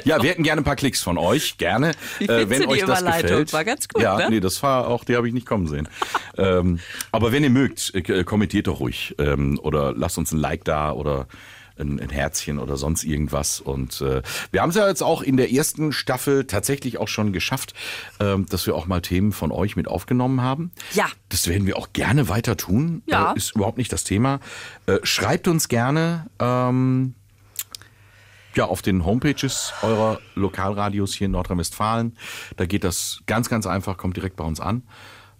Ja, 0.05 0.21
wir 0.21 0.31
hätten 0.31 0.43
gerne 0.43 0.63
ein 0.63 0.65
paar 0.65 0.75
Klicks 0.75 1.01
von 1.03 1.19
euch, 1.19 1.57
gerne. 1.57 1.93
Äh, 2.19 2.49
wenn 2.49 2.67
euch 2.67 2.81
das 2.81 3.01
Überleitung? 3.01 3.23
gefällt. 3.31 3.53
War 3.53 3.65
ganz 3.65 3.87
gut, 3.87 4.03
Ja, 4.03 4.17
ne? 4.17 4.27
nee, 4.31 4.41
das 4.41 4.61
war 4.65 4.89
auch, 4.89 5.05
die 5.05 5.15
habe 5.15 5.29
ich 5.29 5.35
nicht 5.35 5.47
kommen 5.47 5.69
sehen. 5.69 5.89
ähm, 6.37 6.81
aber 7.13 7.31
wenn 7.31 7.45
ihr 7.45 7.51
mögt, 7.51 7.95
äh, 7.95 8.25
kommentiert 8.25 8.67
doch 8.67 8.81
ruhig 8.81 9.15
ähm, 9.19 9.61
oder 9.63 9.93
lasst 9.95 10.19
uns 10.19 10.33
ein 10.33 10.39
Like 10.39 10.65
da 10.65 10.91
oder 10.91 11.29
ein, 11.79 12.01
ein 12.01 12.11
Herzchen 12.11 12.59
oder 12.59 12.77
sonst 12.77 13.05
irgendwas. 13.05 13.61
Und 13.61 14.01
äh, 14.01 14.23
wir 14.51 14.63
haben 14.63 14.71
es 14.71 14.77
ja 14.77 14.89
jetzt 14.89 15.03
auch 15.03 15.23
in 15.23 15.37
der 15.37 15.53
ersten 15.53 15.93
Staffel 15.93 16.47
tatsächlich 16.47 16.99
auch 16.99 17.09
schon 17.09 17.33
geschafft, 17.33 17.75
ähm, 18.21 18.47
dass 18.49 18.67
wir 18.67 18.75
auch 18.75 18.87
mal 18.87 19.01
Themen 19.01 19.33
von 19.33 19.53
euch 19.53 19.77
mit 19.77 19.89
aufgenommen 19.89 20.41
haben. 20.43 20.73
Ja. 20.93 21.07
Das 21.29 21.49
werden 21.49 21.67
wir 21.67 21.77
auch 21.77 21.93
gerne 21.93 22.29
weiter 22.29 22.57
tun. 22.57 23.03
Ja. 23.07 23.33
Äh, 23.33 23.37
ist 23.37 23.55
überhaupt 23.55 23.79
nicht 23.79 23.93
das 23.93 24.05
Thema. 24.05 24.41
Äh, 24.87 24.99
schreibt 25.03 25.49
uns 25.49 25.69
gerne. 25.69 26.27
Ähm, 26.39 27.15
ja, 28.57 28.67
auf 28.67 28.83
den 28.83 29.05
Homepages 29.05 29.73
eurer 29.83 30.19
Lokalradios 30.35 31.15
hier 31.15 31.27
in 31.27 31.33
Nordrhein-Westfalen. 31.33 32.17
Da 32.57 32.67
geht 32.67 32.85
das 32.85 33.21
ganz, 33.27 33.49
ganz 33.49 33.67
einfach, 33.67 33.97
kommt 33.97 34.17
direkt 34.17 34.37
bei 34.37 34.45
uns 34.45 34.61
an. 34.61 34.83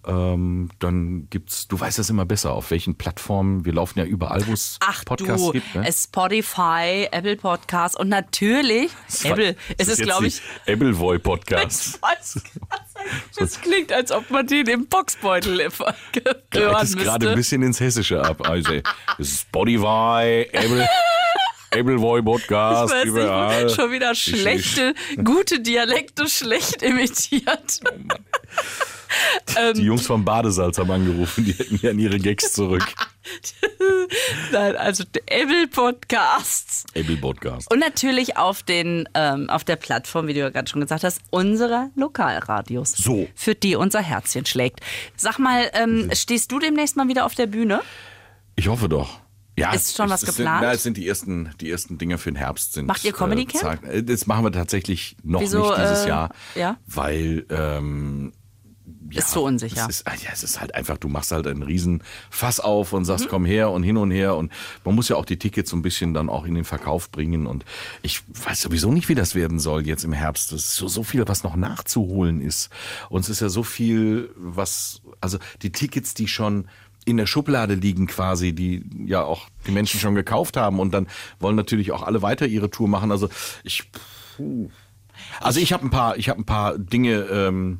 Ähm, 0.07 0.69
dann 0.79 1.27
gibt's, 1.29 1.67
du 1.67 1.77
weißt 1.77 1.99
das 1.99 2.09
immer 2.09 2.25
besser, 2.25 2.53
auf 2.53 2.71
welchen 2.71 2.95
Plattformen. 2.95 3.65
Wir 3.65 3.73
laufen 3.73 3.99
ja 3.99 4.05
überall, 4.05 4.47
wo 4.47 4.53
es 4.53 4.79
Podcasts 5.05 5.45
du, 5.45 5.51
gibt. 5.51 5.75
Ne? 5.75 5.91
Spotify, 5.91 7.09
Apple 7.11 7.35
Podcasts 7.35 7.99
und 7.99 8.07
natürlich 8.07 8.89
Apple. 9.23 9.57
Es 9.77 9.89
ist, 9.89 10.01
glaube 10.01 10.27
ich, 10.27 10.41
Appleboy 10.65 11.19
Podcast. 11.19 11.99
Es 13.37 13.59
klingt, 13.59 13.91
als 13.91 14.11
ob 14.11 14.29
man 14.29 14.47
den 14.47 14.67
im 14.67 14.87
Boxbeutel 14.87 15.59
hören 16.53 16.83
es 16.83 16.95
gerade 16.95 17.27
ein 17.27 17.35
müsste. 17.35 17.35
bisschen 17.35 17.63
ins 17.63 17.79
Hessische 17.79 18.21
ab. 18.21 18.47
Also 18.47 18.73
ist 19.17 19.41
Spotify, 19.41 20.47
Apple, 20.53 20.87
Appleboy 21.79 22.19
Ich 22.19 22.49
weiß 22.51 23.05
überall. 23.05 23.65
nicht, 23.65 23.75
schon 23.75 23.91
wieder 23.91 24.15
schlechte, 24.15 24.93
gute 25.23 25.59
Dialekte 25.59 26.27
schlecht 26.27 26.81
imitiert. 26.81 27.79
Ähm, 29.57 29.73
Die 29.73 29.83
Jungs 29.83 30.05
vom 30.05 30.25
Badesalz 30.25 30.77
haben 30.77 30.91
angerufen, 30.91 31.45
die 31.45 31.53
hätten 31.53 31.79
gerne 31.79 32.01
ihre 32.01 32.19
Gags 32.19 32.51
zurück. 32.51 32.83
Nein, 34.51 34.75
also 34.75 35.03
Apple 35.25 35.67
Podcasts. 35.67 36.85
Apple 36.93 37.17
Podcast. 37.17 37.71
Und 37.71 37.79
natürlich 37.79 38.37
auf 38.37 38.63
den, 38.63 39.07
ähm, 39.13 39.49
auf 39.49 39.63
der 39.63 39.75
Plattform, 39.75 40.27
wie 40.27 40.33
du 40.33 40.39
ja 40.41 40.49
gerade 40.49 40.69
schon 40.69 40.81
gesagt 40.81 41.03
hast, 41.03 41.21
unserer 41.29 41.89
Lokalradios. 41.95 42.91
So. 42.91 43.27
Für 43.35 43.55
die 43.55 43.75
unser 43.75 44.01
Herzchen 44.01 44.45
schlägt. 44.45 44.81
Sag 45.15 45.39
mal, 45.39 45.69
ähm, 45.73 46.09
stehst 46.13 46.51
du 46.51 46.59
demnächst 46.59 46.95
mal 46.97 47.07
wieder 47.07 47.25
auf 47.25 47.35
der 47.35 47.47
Bühne? 47.47 47.81
Ich 48.55 48.67
hoffe 48.67 48.89
doch. 48.89 49.19
Ja, 49.57 49.73
Ist 49.73 49.95
schon 49.97 50.09
was 50.09 50.21
geplant? 50.21 50.59
Sind, 50.59 50.67
na, 50.67 50.71
es 50.73 50.83
sind 50.83 50.97
die 50.97 51.07
ersten, 51.07 51.49
die 51.59 51.71
ersten 51.71 51.97
Dinge 51.97 52.17
für 52.19 52.31
den 52.31 52.35
Herbst. 52.35 52.73
Sind, 52.73 52.85
Macht 52.85 53.03
ihr 53.03 53.11
Comedy 53.11 53.45
Camp? 53.45 53.83
Äh, 53.85 54.03
Das 54.03 54.27
machen 54.27 54.43
wir 54.45 54.51
tatsächlich 54.51 55.17
noch 55.23 55.41
Wieso, 55.41 55.67
nicht 55.69 55.81
dieses 55.81 56.05
äh, 56.05 56.09
Jahr. 56.09 56.29
ja? 56.55 56.77
Weil 56.85 57.45
ähm, 57.49 58.33
ja, 59.09 59.19
Ist 59.19 59.31
zu 59.31 59.41
unsicher. 59.41 59.87
Es 59.89 59.97
ist, 60.01 60.07
ah, 60.07 60.13
ja, 60.21 60.29
es 60.33 60.43
ist 60.43 60.59
halt 60.59 60.75
einfach, 60.75 60.97
du 60.97 61.07
machst 61.07 61.31
halt 61.31 61.47
einen 61.47 61.63
riesen 61.63 62.03
Fass 62.29 62.59
auf 62.59 62.91
und 62.93 63.01
Mhm. 63.01 63.05
sagst, 63.05 63.29
komm 63.29 63.45
her 63.45 63.71
und 63.71 63.81
hin 63.81 63.95
und 63.97 64.11
her. 64.11 64.35
Und 64.35 64.51
man 64.83 64.93
muss 64.95 65.07
ja 65.09 65.15
auch 65.15 65.23
die 65.25 65.39
Tickets 65.39 65.69
so 65.71 65.77
ein 65.77 65.81
bisschen 65.81 66.13
dann 66.13 66.29
auch 66.29 66.45
in 66.45 66.53
den 66.55 66.65
Verkauf 66.65 67.09
bringen. 67.09 67.47
Und 67.47 67.63
ich 68.03 68.21
weiß 68.27 68.61
sowieso 68.61 68.91
nicht, 68.91 69.07
wie 69.09 69.15
das 69.15 69.33
werden 69.33 69.59
soll 69.59 69.87
jetzt 69.87 70.03
im 70.03 70.13
Herbst. 70.13 70.51
Es 70.51 70.65
ist 70.65 70.75
so, 70.75 70.87
so 70.89 71.03
viel, 71.03 71.25
was 71.27 71.43
noch 71.43 71.55
nachzuholen 71.55 72.41
ist. 72.41 72.69
Und 73.09 73.21
es 73.21 73.29
ist 73.29 73.39
ja 73.39 73.49
so 73.49 73.63
viel, 73.63 74.29
was, 74.35 75.01
also 75.21 75.39
die 75.61 75.71
Tickets, 75.71 76.13
die 76.13 76.27
schon 76.27 76.67
in 77.07 77.15
der 77.15 77.25
Schublade 77.25 77.73
liegen 77.75 78.05
quasi, 78.05 78.53
die 78.53 78.83
ja 79.05 79.23
auch 79.23 79.47
die 79.65 79.71
Menschen 79.71 79.99
schon 79.99 80.13
gekauft 80.13 80.57
haben 80.57 80.79
und 80.79 80.93
dann 80.93 81.07
wollen 81.39 81.55
natürlich 81.55 81.93
auch 81.93 82.03
alle 82.03 82.21
weiter 82.21 82.45
ihre 82.45 82.69
Tour 82.69 82.89
machen. 82.89 83.11
Also 83.11 83.29
ich, 83.63 83.89
also 85.39 85.61
ich 85.61 85.71
habe 85.71 85.85
ein 85.85 85.89
paar, 85.89 86.17
ich 86.17 86.27
habe 86.27 86.41
ein 86.41 86.45
paar 86.45 86.77
Dinge. 86.77 87.21
Ähm, 87.31 87.79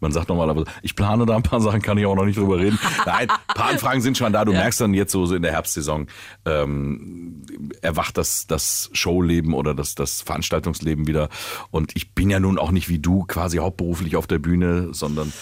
man 0.00 0.12
sagt 0.12 0.28
normalerweise, 0.28 0.66
ich 0.82 0.96
plane 0.96 1.26
da 1.26 1.36
ein 1.36 1.42
paar 1.42 1.60
Sachen, 1.60 1.82
kann 1.82 1.98
ich 1.98 2.06
auch 2.06 2.14
noch 2.14 2.24
nicht 2.24 2.38
drüber 2.38 2.58
reden. 2.58 2.78
Nein, 3.06 3.28
ein 3.30 3.54
paar 3.54 3.70
Anfragen 3.70 4.00
sind 4.00 4.18
schon 4.18 4.32
da. 4.32 4.44
Du 4.44 4.52
merkst 4.52 4.80
dann 4.80 4.94
jetzt 4.94 5.12
so, 5.12 5.26
so 5.26 5.34
in 5.34 5.42
der 5.42 5.52
Herbstsaison, 5.52 6.06
ähm, 6.44 7.42
erwacht 7.80 8.16
das, 8.16 8.46
das 8.46 8.90
Showleben 8.92 9.54
oder 9.54 9.74
das, 9.74 9.94
das 9.94 10.22
Veranstaltungsleben 10.22 11.06
wieder. 11.06 11.28
Und 11.70 11.96
ich 11.96 12.14
bin 12.14 12.30
ja 12.30 12.40
nun 12.40 12.58
auch 12.58 12.70
nicht 12.70 12.88
wie 12.88 12.98
du 12.98 13.24
quasi 13.24 13.58
hauptberuflich 13.58 14.16
auf 14.16 14.26
der 14.26 14.38
Bühne, 14.38 14.88
sondern 14.92 15.32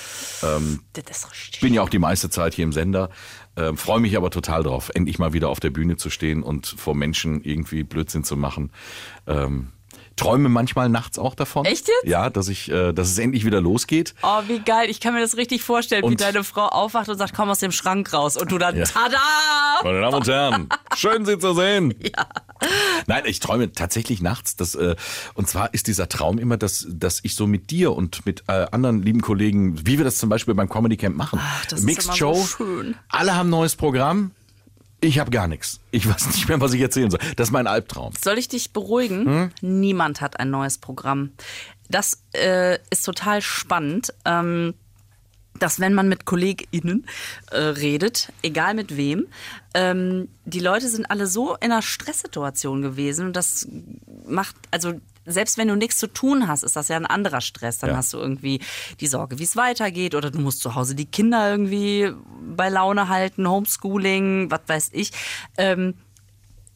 ähm, 0.43 0.81
bin 1.61 1.75
ja 1.75 1.83
auch 1.83 1.89
die 1.89 1.99
meiste 1.99 2.31
Zeit 2.31 2.55
hier 2.55 2.65
im 2.65 2.73
Sender. 2.73 3.11
Ähm, 3.57 3.77
Freue 3.77 4.01
mich 4.01 4.17
aber 4.17 4.31
total 4.31 4.63
drauf, 4.63 4.91
endlich 4.95 5.19
mal 5.19 5.33
wieder 5.33 5.49
auf 5.49 5.61
der 5.61 5.71
Bühne 5.71 5.97
zu 5.97 6.11
stehen 6.11 6.43
und 6.43 6.67
vor 6.67 6.95
Menschen 6.95 7.43
irgendwie 7.43 7.85
Blödsinn 7.85 8.23
zu 8.23 8.37
machen. 8.37 8.71
Ähm, 9.27 9.69
träume 10.17 10.49
manchmal 10.49 10.89
nachts 10.89 11.19
auch 11.19 11.35
davon. 11.35 11.65
Echt 11.67 11.89
jetzt? 11.89 12.05
Ja, 12.05 12.31
dass 12.31 12.49
ich, 12.49 12.71
äh, 12.71 12.93
dass 12.93 13.09
es 13.09 13.19
endlich 13.19 13.45
wieder 13.45 13.61
losgeht. 13.61 14.15
Oh, 14.23 14.41
wie 14.49 14.59
geil. 14.61 14.89
Ich 14.91 15.01
kann 15.01 15.15
mir 15.15 15.21
das 15.21 15.37
richtig 15.37 15.63
vorstellen, 15.63 16.03
wie 16.03 16.07
Und- 16.09 16.21
deine 16.21 16.43
Frau 16.43 16.67
aufwacht 16.67 17.09
und 17.09 17.19
sagt, 17.19 17.35
komm 17.35 17.51
aus 17.51 17.59
dem 17.59 17.71
Schrank 17.73 18.13
raus. 18.13 18.37
Und 18.37 18.51
du 18.51 18.59
dann, 18.59 18.77
Ja. 18.77 18.85
tada! 18.85 19.19
Meine 19.85 20.01
Damen 20.01 20.15
und 20.15 20.27
Herren, 20.27 20.69
schön 20.97 21.27
Sie 21.27 21.39
zu 21.39 21.53
sehen. 21.55 21.95
Nein, 23.07 23.23
ich 23.27 23.41
träume 23.41 23.73
tatsächlich 23.73 24.23
nachts. 24.23 24.57
Dass, 24.57 24.75
äh, 24.75 24.97
und 25.35 25.49
zwar 25.49 25.75
ist 25.75 25.87
dieser 25.87 26.09
Traum 26.09 26.39
immer, 26.39 26.57
dass, 26.57 26.87
dass 26.89 27.21
ich 27.23 27.35
so 27.35 27.47
mit 27.47 27.71
dir 27.71 27.93
und 27.95 28.25
mit 28.27 28.45
äh, 28.49 28.67
anderen 28.73 29.03
lieben 29.03 29.21
Kollegen, 29.21 29.87
wie 29.87 29.99
wir 29.99 30.05
das 30.05 30.17
zum 30.17 30.29
Beispiel 30.31 30.55
beim 30.55 30.69
Comedy 30.69 30.97
Camp 30.97 31.17
machen, 31.17 31.41
das 31.69 31.81
ist 31.81 31.85
Mixed 31.85 32.05
immer 32.07 32.13
so 32.15 32.19
Show, 32.35 32.47
schön. 32.47 32.97
alle 33.11 33.35
haben 33.35 33.49
ein 33.49 33.51
neues 33.51 33.77
Programm. 33.77 34.31
Ich 35.01 35.19
habe 35.19 35.31
gar 35.31 35.47
nichts. 35.47 35.81
Ich 35.91 36.09
weiß 36.09 36.27
nicht 36.29 36.49
mehr, 36.49 36.61
was 36.61 36.73
ich 36.73 36.81
erzählen 36.81 37.11
soll. 37.11 37.21
Das 37.37 37.49
ist 37.49 37.53
mein 37.53 37.67
Albtraum. 37.67 38.13
Soll 38.21 38.39
ich 38.39 38.49
dich 38.49 38.73
beruhigen? 38.73 39.27
Hm? 39.27 39.51
Niemand 39.61 40.21
hat 40.21 40.41
ein 40.41 40.51
neues 40.51 40.79
Programm. 40.79 41.33
Das 41.89 42.23
äh, 42.35 42.79
ist 42.91 43.05
total 43.05 43.43
spannend. 43.43 44.15
Ähm, 44.25 44.75
dass 45.59 45.81
wenn 45.81 45.95
man 45.95 46.09
mit 46.09 46.25
KollegInnen 46.25 47.07
äh, 47.51 47.57
redet, 47.57 48.33
egal 48.43 48.75
mit 48.75 48.97
wem, 48.97 49.27
ähm, 49.75 50.29
die 50.45 50.61
Leute 50.61 50.89
sind 50.89 51.11
alle 51.11 51.27
so 51.27 51.55
in 51.55 51.73
einer 51.73 51.83
Stresssituation 51.83 52.83
gewesen 52.83 53.29
und 53.29 53.37
das 53.37 53.67
macht, 54.27 54.55
also 54.71 55.01
selbst 55.27 55.59
wenn 55.59 55.69
du 55.69 55.75
nichts 55.77 55.99
zu 55.99 56.07
tun 56.07 56.49
hast, 56.49 56.63
ist 56.63 56.77
das 56.77 56.89
ja 56.89 56.97
ein 56.97 57.07
anderer 57.07 57.41
Stress. 57.41 57.79
Dann 57.79 57.91
Ja. 57.91 57.97
hast 57.97 58.13
du 58.15 58.19
irgendwie 58.19 58.61
die 59.01 59.07
Sorge, 59.07 59.39
wie 59.39 59.45
es 59.45 59.57
weitergeht 59.57 60.15
oder 60.15 60.31
du 60.31 60.39
musst 60.41 60.61
zu 60.61 60.75
Hause 60.75 60.95
die 60.95 61.07
Kinder 61.07 61.51
irgendwie 61.51 62.11
bei 62.57 62.69
Laune 62.69 63.09
halten, 63.09 63.49
Homeschooling, 63.49 64.51
was 64.51 64.61
weiß 64.67 64.91
ich. 64.93 65.11
Ähm, 65.59 65.95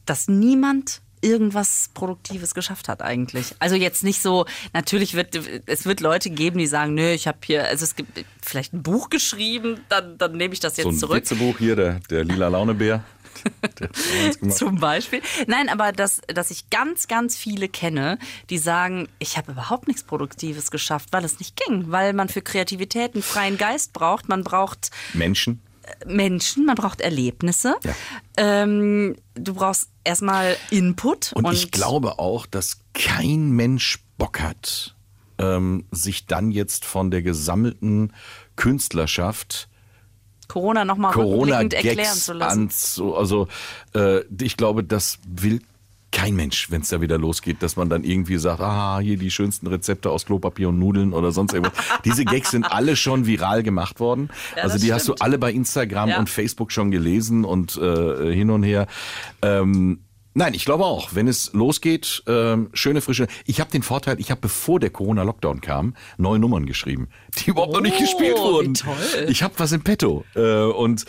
dass 0.05 0.27
niemand 0.27 1.01
irgendwas 1.23 1.91
Produktives 1.93 2.55
geschafft 2.55 2.89
hat 2.89 3.03
eigentlich. 3.03 3.53
Also 3.59 3.75
jetzt 3.75 4.03
nicht 4.03 4.23
so, 4.23 4.45
natürlich 4.73 5.13
wird 5.13 5.39
es 5.67 5.85
wird 5.85 5.99
Leute 6.01 6.31
geben, 6.31 6.57
die 6.57 6.65
sagen, 6.65 6.95
nö, 6.95 7.11
ich 7.11 7.27
habe 7.27 7.37
hier, 7.45 7.65
also 7.67 7.83
es 7.83 7.95
gibt 7.95 8.25
vielleicht 8.41 8.73
ein 8.73 8.81
Buch 8.81 9.09
geschrieben, 9.11 9.81
dann, 9.87 10.17
dann 10.17 10.31
nehme 10.35 10.53
ich 10.55 10.59
das 10.59 10.77
jetzt 10.77 10.85
So 10.85 10.89
ein 10.89 10.97
zurück. 10.97 11.17
Witzebuch 11.17 11.59
hier, 11.59 11.75
der, 11.75 11.99
der 12.09 12.23
lila 12.23 12.47
Launebär. 12.47 13.03
Zum 14.49 14.79
Beispiel. 14.79 15.21
Nein, 15.47 15.69
aber 15.69 15.91
dass, 15.91 16.21
dass 16.27 16.51
ich 16.51 16.69
ganz, 16.69 17.07
ganz 17.07 17.35
viele 17.35 17.69
kenne, 17.69 18.17
die 18.49 18.57
sagen, 18.57 19.07
ich 19.19 19.37
habe 19.37 19.51
überhaupt 19.51 19.87
nichts 19.87 20.03
Produktives 20.03 20.71
geschafft, 20.71 21.09
weil 21.11 21.23
es 21.25 21.39
nicht 21.39 21.59
ging. 21.65 21.91
Weil 21.91 22.13
man 22.13 22.29
für 22.29 22.41
Kreativität 22.41 23.13
einen 23.13 23.23
freien 23.23 23.57
Geist 23.57 23.93
braucht. 23.93 24.29
Man 24.29 24.43
braucht 24.43 24.91
Menschen. 25.13 25.61
Menschen, 26.05 26.65
man 26.65 26.75
braucht 26.75 27.01
Erlebnisse. 27.01 27.75
Ja. 27.83 27.95
Ähm, 28.37 29.15
du 29.35 29.55
brauchst 29.55 29.89
erstmal 30.03 30.55
Input. 30.69 31.33
Und, 31.33 31.51
ich 31.51 31.71
glaube 31.71 32.19
auch, 32.19 32.45
dass 32.45 32.79
kein 32.93 33.51
Mensch 33.51 33.99
Bock 34.17 34.39
hat, 34.39 34.95
ähm, 35.37 35.85
sich 35.91 36.27
dann 36.27 36.51
jetzt 36.51 36.85
von 36.85 37.11
der 37.11 37.23
gesammelten 37.23 38.13
Künstlerschaft 38.55 39.69
Corona 40.51 40.85
nochmal 40.85 41.13
rückblickend 41.13 41.73
erklären 41.73 42.15
zu 42.15 42.33
lassen. 42.33 42.69
an, 42.99 43.13
also 43.15 43.47
äh, 43.93 44.21
ich 44.41 44.57
glaube, 44.57 44.83
das 44.83 45.17
will 45.27 45.61
kein 46.11 46.35
Mensch, 46.35 46.69
wenn 46.69 46.81
es 46.81 46.89
da 46.89 46.99
wieder 46.99 47.17
losgeht, 47.17 47.63
dass 47.63 47.77
man 47.77 47.89
dann 47.89 48.03
irgendwie 48.03 48.37
sagt, 48.37 48.59
ah, 48.59 48.99
hier 48.99 49.17
die 49.17 49.31
schönsten 49.31 49.67
Rezepte 49.67 50.09
aus 50.09 50.25
Klopapier 50.25 50.67
und 50.67 50.77
Nudeln 50.77 51.13
oder 51.13 51.31
sonst 51.31 51.53
irgendwas. 51.53 51.81
Diese 52.05 52.25
Gags 52.25 52.51
sind 52.51 52.65
alle 52.65 52.97
schon 52.97 53.25
viral 53.25 53.63
gemacht 53.63 54.01
worden. 54.01 54.29
Ja, 54.57 54.63
also 54.63 54.77
die 54.77 54.91
hast 54.91 55.07
du 55.07 55.13
stimmt. 55.13 55.21
alle 55.21 55.37
bei 55.37 55.53
Instagram 55.53 56.09
Ja. 56.09 56.19
und 56.19 56.29
Facebook 56.29 56.73
schon 56.73 56.91
gelesen 56.91 57.45
und 57.45 57.77
äh, 57.77 58.33
hin 58.33 58.49
und 58.49 58.63
her. 58.63 58.87
Ähm, 59.41 60.01
Nein, 60.33 60.53
ich 60.53 60.63
glaube 60.63 60.85
auch, 60.85 61.13
wenn 61.13 61.27
es 61.27 61.51
losgeht, 61.53 62.23
ähm, 62.25 62.69
schöne 62.73 63.01
frische. 63.01 63.27
Ich 63.45 63.59
habe 63.59 63.69
den 63.69 63.83
Vorteil, 63.83 64.19
ich 64.19 64.31
habe 64.31 64.39
bevor 64.39 64.79
der 64.79 64.89
Corona-Lockdown 64.89 65.59
kam, 65.59 65.93
neue 66.17 66.39
Nummern 66.39 66.65
geschrieben, 66.65 67.09
die 67.37 67.49
überhaupt 67.49 67.73
noch 67.73 67.81
nicht 67.81 67.95
Oh, 67.97 68.01
gespielt 68.01 68.37
wie 68.37 68.41
wurden. 68.41 68.73
toll. 68.75 68.95
Ich 69.27 69.43
habe 69.43 69.53
was 69.57 69.73
im 69.73 69.81
Petto. 69.83 70.23
Äh, 70.35 70.63
und 70.63 71.05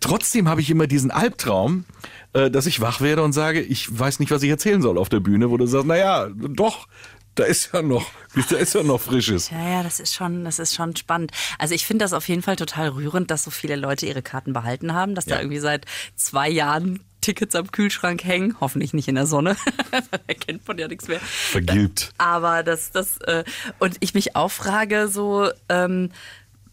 trotzdem 0.00 0.48
habe 0.48 0.60
ich 0.60 0.70
immer 0.70 0.86
diesen 0.88 1.10
Albtraum, 1.12 1.84
äh, 2.32 2.50
dass 2.50 2.66
ich 2.66 2.80
wach 2.80 3.00
werde 3.00 3.22
und 3.22 3.32
sage, 3.32 3.60
ich 3.60 3.96
weiß 3.96 4.18
nicht, 4.18 4.32
was 4.32 4.42
ich 4.42 4.50
erzählen 4.50 4.82
soll 4.82 4.98
auf 4.98 5.08
der 5.08 5.20
Bühne, 5.20 5.50
wo 5.50 5.56
du 5.56 5.66
sagst, 5.66 5.86
naja, 5.86 6.28
doch, 6.34 6.88
da 7.36 7.44
ist 7.44 7.70
ja 7.72 7.80
noch, 7.82 8.04
da 8.50 8.56
ist 8.56 8.74
ja 8.74 8.82
noch 8.82 9.00
Frisches. 9.00 9.50
Ja, 9.50 9.68
ja, 9.68 9.82
das 9.84 10.00
ist 10.00 10.14
schon, 10.14 10.44
das 10.44 10.58
ist 10.58 10.74
schon 10.74 10.96
spannend. 10.96 11.30
Also 11.60 11.74
ich 11.76 11.86
finde 11.86 12.04
das 12.04 12.12
auf 12.12 12.28
jeden 12.28 12.42
Fall 12.42 12.56
total 12.56 12.88
rührend, 12.88 13.30
dass 13.30 13.44
so 13.44 13.50
viele 13.52 13.76
Leute 13.76 14.06
ihre 14.06 14.22
Karten 14.22 14.52
behalten 14.52 14.94
haben, 14.94 15.14
dass 15.14 15.26
Ja. 15.26 15.36
da 15.36 15.42
irgendwie 15.42 15.60
seit 15.60 15.86
zwei 16.16 16.48
Jahren 16.48 17.00
Tickets 17.24 17.54
am 17.54 17.70
Kühlschrank 17.72 18.22
hängen, 18.22 18.56
hoffentlich 18.60 18.92
nicht 18.92 19.08
in 19.08 19.14
der 19.14 19.26
Sonne, 19.26 19.56
da 19.90 20.18
erkennt 20.26 20.68
man 20.68 20.76
ja 20.76 20.88
nichts 20.88 21.08
mehr. 21.08 21.20
Vergilbt. 21.20 22.12
Aber 22.18 22.62
das, 22.62 22.92
das, 22.92 23.16
äh, 23.22 23.44
und 23.78 23.96
ich 24.00 24.12
mich 24.12 24.36
auch 24.36 24.50
frage, 24.50 25.08
so, 25.08 25.48
ähm, 25.70 26.10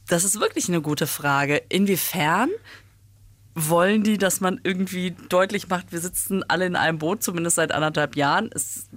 das 0.10 0.26
ist 0.26 0.42
wirklich 0.42 0.68
eine 0.68 0.82
gute 0.82 1.08
Frage. 1.08 1.62
Inwiefern 1.70 2.50
wollen 3.56 4.04
die, 4.04 4.18
dass 4.18 4.42
man 4.42 4.60
irgendwie 4.64 5.16
deutlich 5.30 5.68
macht, 5.68 5.92
wir 5.92 6.00
sitzen 6.00 6.44
alle 6.48 6.66
in 6.66 6.76
einem 6.76 6.98
Boot, 6.98 7.22
zumindest 7.24 7.58
seit 7.58 7.72
anderthalb 7.72 8.16
Jahren. 8.16 8.50
Es, 8.54 8.88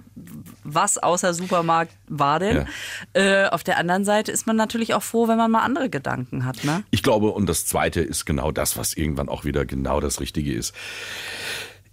was 0.62 0.99
außer 0.99 1.35
Supermarkt 1.35 1.93
war 2.09 2.38
denn? 2.38 2.67
Äh, 3.12 3.47
auf 3.47 3.64
der 3.64 3.79
anderen 3.79 4.05
Seite 4.05 4.33
ist 4.33 4.47
man 4.47 4.57
natürlich 4.57 4.95
auch 4.95 5.03
froh, 5.03 5.29
wenn 5.29 5.37
man 5.37 5.51
mal 5.51 5.62
andere 5.62 5.90
Gedanken 5.90 6.45
hat. 6.45 6.64
Ne? 6.64 6.85
Ich 6.90 7.03
glaube, 7.03 7.31
und 7.31 7.49
das 7.49 7.67
Zweite 7.67 8.01
ist 8.01 8.25
genau 8.25 8.53
das, 8.53 8.77
was 8.77 8.95
irgendwann 8.95 9.29
auch 9.29 9.45
wieder 9.45 9.64
genau 9.64 10.01
das 10.01 10.21
Richtige 10.21 10.53
ist. 10.53 10.75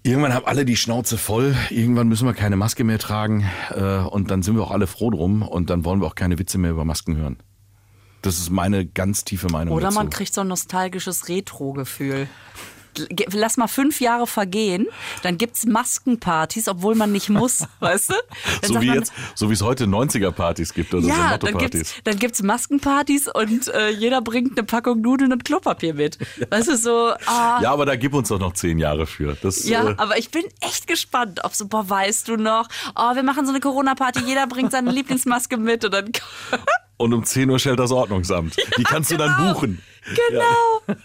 Irgendwann 0.04 0.34
haben 0.34 0.48
alle 0.48 0.66
die 0.66 0.78
Schnauze 0.78 1.18
voll, 1.18 1.56
irgendwann 1.70 2.08
müssen 2.08 2.26
wir 2.26 2.34
keine 2.34 2.56
Maske 2.56 2.84
mehr 2.84 2.98
tragen 2.98 3.48
äh, 3.70 3.98
und 3.98 4.32
dann 4.32 4.42
sind 4.42 4.56
wir 4.56 4.64
auch 4.64 4.72
alle 4.72 4.88
froh 4.88 5.12
drum 5.12 5.44
und 5.44 5.70
dann 5.70 5.86
wollen 5.86 6.02
wir 6.02 6.08
auch 6.08 6.16
keine 6.16 6.40
Witze 6.40 6.58
mehr 6.58 6.72
über 6.72 6.86
Masken 6.86 7.18
hören. 7.18 7.38
Das 8.22 8.38
ist 8.38 8.50
meine 8.50 8.86
ganz 8.86 9.24
tiefe 9.24 9.48
Meinung 9.50 9.74
Oder 9.76 9.86
dazu. 9.86 9.96
man 9.98 10.10
kriegt 10.10 10.34
so 10.34 10.42
ein 10.42 10.48
nostalgisches 10.48 11.28
Retro-Gefühl. 11.30 12.28
Ge- 12.94 13.26
Lass 13.32 13.56
mal 13.56 13.68
fünf 13.70 14.02
Jahre 14.02 14.28
vergehen, 14.28 14.86
dann 15.24 15.38
gibt's 15.38 15.66
Maskenpartys, 15.66 16.68
obwohl 16.68 16.94
man 16.94 17.14
nicht 17.14 17.30
muss, 17.30 17.66
weißt 17.80 18.10
du? 18.10 18.16
Dann 18.64 18.74
so 18.74 18.82
wie 18.82 18.88
man, 18.88 18.96
jetzt, 18.98 19.14
so 19.34 19.50
wie 19.50 19.54
es 19.54 19.62
heute 19.62 19.86
90er-Partys 19.86 20.74
gibt 20.74 20.94
oder 20.94 21.04
so 21.04 21.08
Ja, 21.10 21.38
dann 21.38 21.54
Motto-Partys. 21.54 21.94
dann 22.04 22.20
gibt's 22.20 22.44
Maskenpartys 22.44 23.30
und 23.34 23.70
äh, 23.70 23.92
jeder 23.92 24.22
bringt 24.22 24.58
eine 24.58 24.66
Packung 24.68 25.00
Nudeln 25.00 25.32
und 25.32 25.46
Klopapier 25.46 25.94
mit. 25.94 26.18
Weißt 26.50 26.68
du, 26.68 26.76
so, 26.76 27.14
ah, 27.28 27.62
Ja, 27.62 27.72
aber 27.72 27.86
da 27.86 27.96
gib 27.96 28.14
uns 28.14 28.28
doch 28.28 28.40
noch 28.40 28.52
zehn 28.54 28.78
Jahre 28.78 29.08
für. 29.08 29.38
Das, 29.42 29.64
ja, 29.70 29.92
äh, 29.92 29.96
aber 29.98 30.18
ich 30.20 30.30
bin 30.30 30.44
echt 30.60 30.86
gespannt, 30.86 31.40
ob 31.46 31.56
so, 31.56 31.70
boah, 31.70 31.90
weißt 31.90 32.28
du 32.28 32.36
noch, 32.36 32.68
oh, 32.98 33.16
wir 33.16 33.24
machen 33.24 33.46
so 33.46 33.52
eine 33.54 33.62
Corona-Party, 33.62 34.20
jeder 34.28 34.48
bringt 34.48 34.74
seine 34.74 34.92
Lieblingsmaske 34.92 35.56
mit 35.56 35.86
und 35.86 35.94
dann, 35.94 36.12
und 37.02 37.14
um 37.14 37.24
10 37.24 37.50
Uhr 37.50 37.60
stellt 37.60 37.80
das 37.80 37.92
Ordnungsamt. 37.92 38.56
Die 38.78 38.84
kannst 38.84 39.12
du 39.12 39.18
dann 39.18 39.36
genau. 39.36 39.54
buchen. 39.54 39.82
genau. 40.16 40.96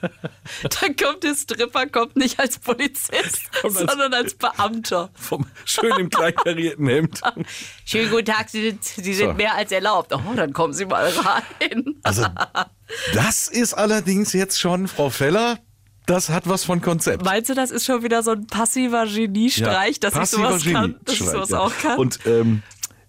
Dann 0.62 0.96
kommt 0.96 1.22
der 1.22 1.34
Stripper, 1.34 1.86
kommt 1.86 2.16
nicht 2.16 2.38
als 2.38 2.58
Polizist, 2.58 3.42
als- 3.62 3.74
sondern 3.74 4.14
als 4.14 4.34
Beamter. 4.34 5.10
Vom 5.14 5.46
schön 5.64 5.92
im 5.98 6.10
kleinkarierten 6.10 6.86
Hemd. 6.86 7.20
Schönen 7.84 8.10
guten 8.10 8.26
Tag, 8.26 8.48
Sie 8.48 8.70
sind, 8.70 8.84
Sie 8.84 9.14
sind 9.14 9.28
So. 9.30 9.34
mehr 9.34 9.54
als 9.54 9.72
erlaubt. 9.72 10.12
Oh, 10.14 10.34
dann 10.34 10.52
kommen 10.52 10.72
Sie 10.72 10.86
mal 10.86 11.08
rein. 11.10 11.96
Also, 12.02 12.26
das 13.14 13.48
ist 13.48 13.74
allerdings 13.74 14.32
jetzt 14.32 14.60
schon, 14.60 14.88
Frau 14.88 15.10
Feller, 15.10 15.58
das 16.06 16.28
hat 16.28 16.48
was 16.48 16.64
von 16.64 16.80
Konzept. 16.80 17.24
Meinst 17.24 17.50
du, 17.50 17.54
das 17.54 17.72
ist 17.72 17.84
schon 17.84 18.02
wieder 18.04 18.22
so 18.22 18.30
ein 18.30 18.46
passiver 18.46 19.06
Geniestreich, 19.06 19.98
dass 19.98 20.14
ich 20.14 20.26
sowas 20.26 20.64
kann, 20.64 20.94
dass 21.04 21.14
ich 21.16 21.20
sowas 21.26 21.50
ja. 21.50 21.58
auch 21.58 21.72
kann? 21.82 21.98
Und 21.98 22.20
ähm, 22.26 22.62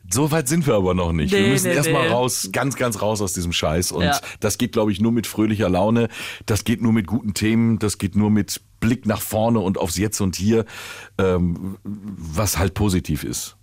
so 0.10 0.32
weit 0.32 0.48
sind 0.48 0.66
wir 0.68 0.76
aber 0.76 0.94
noch 0.94 1.12
nicht. 1.12 1.32
wir 1.32 1.42
Nee, 1.42 1.50
müssen 1.50 1.70
nee, 1.70 1.76
erstmal 1.76 2.04
nee. 2.08 2.14
raus, 2.14 2.50
ganz, 2.52 2.76
ganz 2.76 3.02
raus 3.02 3.22
aus 3.22 3.34
diesem 3.34 3.52
Scheiß. 3.54 3.92
Und 3.92 4.04
Ja. 4.04 4.20
das 4.40 4.58
geht, 4.58 4.72
glaube 4.72 4.92
ich, 4.92 5.02
nur 5.02 5.12
mit 5.12 5.28
fröhlicher 5.28 5.70
Laune. 5.70 6.08
Das 6.46 6.64
geht 6.64 6.82
nur 6.82 6.94
mit 6.94 7.08
guten 7.08 7.34
Themen. 7.34 7.78
Das 7.80 7.98
geht 7.98 8.16
nur 8.16 8.30
mit 8.30 8.62
Blick 8.80 9.06
nach 9.06 9.22
vorne 9.22 9.60
und 9.60 9.78
aufs 9.78 9.98
Jetzt 9.98 10.22
und 10.22 10.36
Hier, 10.36 10.66
ähm, 11.18 11.78
was 11.84 12.58
halt 12.58 12.74
positiv 12.74 13.24
ist. 13.24 13.57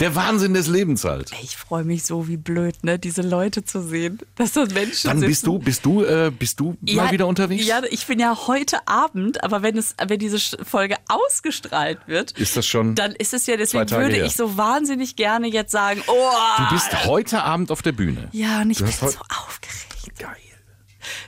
Der 0.00 0.14
Wahnsinn 0.14 0.52
des 0.52 0.66
Lebens 0.68 1.04
halt. 1.04 1.32
Ich 1.42 1.56
freue 1.56 1.82
mich 1.84 2.04
so 2.04 2.28
wie 2.28 2.36
blöd, 2.36 2.76
ne, 2.84 2.98
diese 2.98 3.22
Leute 3.22 3.64
zu 3.64 3.80
sehen. 3.82 4.18
Dass 4.34 4.52
das 4.52 4.70
Menschen 4.74 5.08
Dann 5.08 5.18
sitzen. 5.20 5.28
bist 5.30 5.46
du, 5.46 5.58
bist 5.58 5.84
du, 5.86 6.04
äh, 6.04 6.30
bist 6.36 6.60
du 6.60 6.76
mal 6.82 7.10
wieder 7.12 7.26
unterwegs? 7.26 7.66
Ja, 7.66 7.82
ich 7.90 8.06
bin 8.06 8.18
ja 8.18 8.36
heute 8.46 8.86
Abend, 8.86 9.42
aber 9.42 9.62
wenn 9.62 9.78
es, 9.78 9.94
wenn 10.06 10.18
diese 10.18 10.38
Folge 10.64 10.96
ausgestrahlt 11.08 11.98
wird, 12.06 12.32
Ist 12.32 12.56
das 12.56 12.66
schon 12.66 12.94
dann 12.94 13.12
ist 13.12 13.32
es 13.32 13.46
ja, 13.46 13.56
deswegen 13.56 13.90
würde 13.90 14.16
her? 14.16 14.26
ich 14.26 14.36
so 14.36 14.56
wahnsinnig 14.56 15.16
gerne 15.16 15.46
jetzt 15.48 15.72
sagen, 15.72 16.02
oh, 16.06 16.30
Du 16.58 16.74
bist 16.74 17.06
heute 17.06 17.42
Abend 17.42 17.70
auf 17.70 17.80
der 17.82 17.92
Bühne. 17.92 18.28
ja, 18.32 18.60
und 18.62 18.70
ich 18.70 18.78
bin 18.78 18.88
so 18.92 19.06
aufgeregt. 19.06 20.18
Geil. 20.18 20.36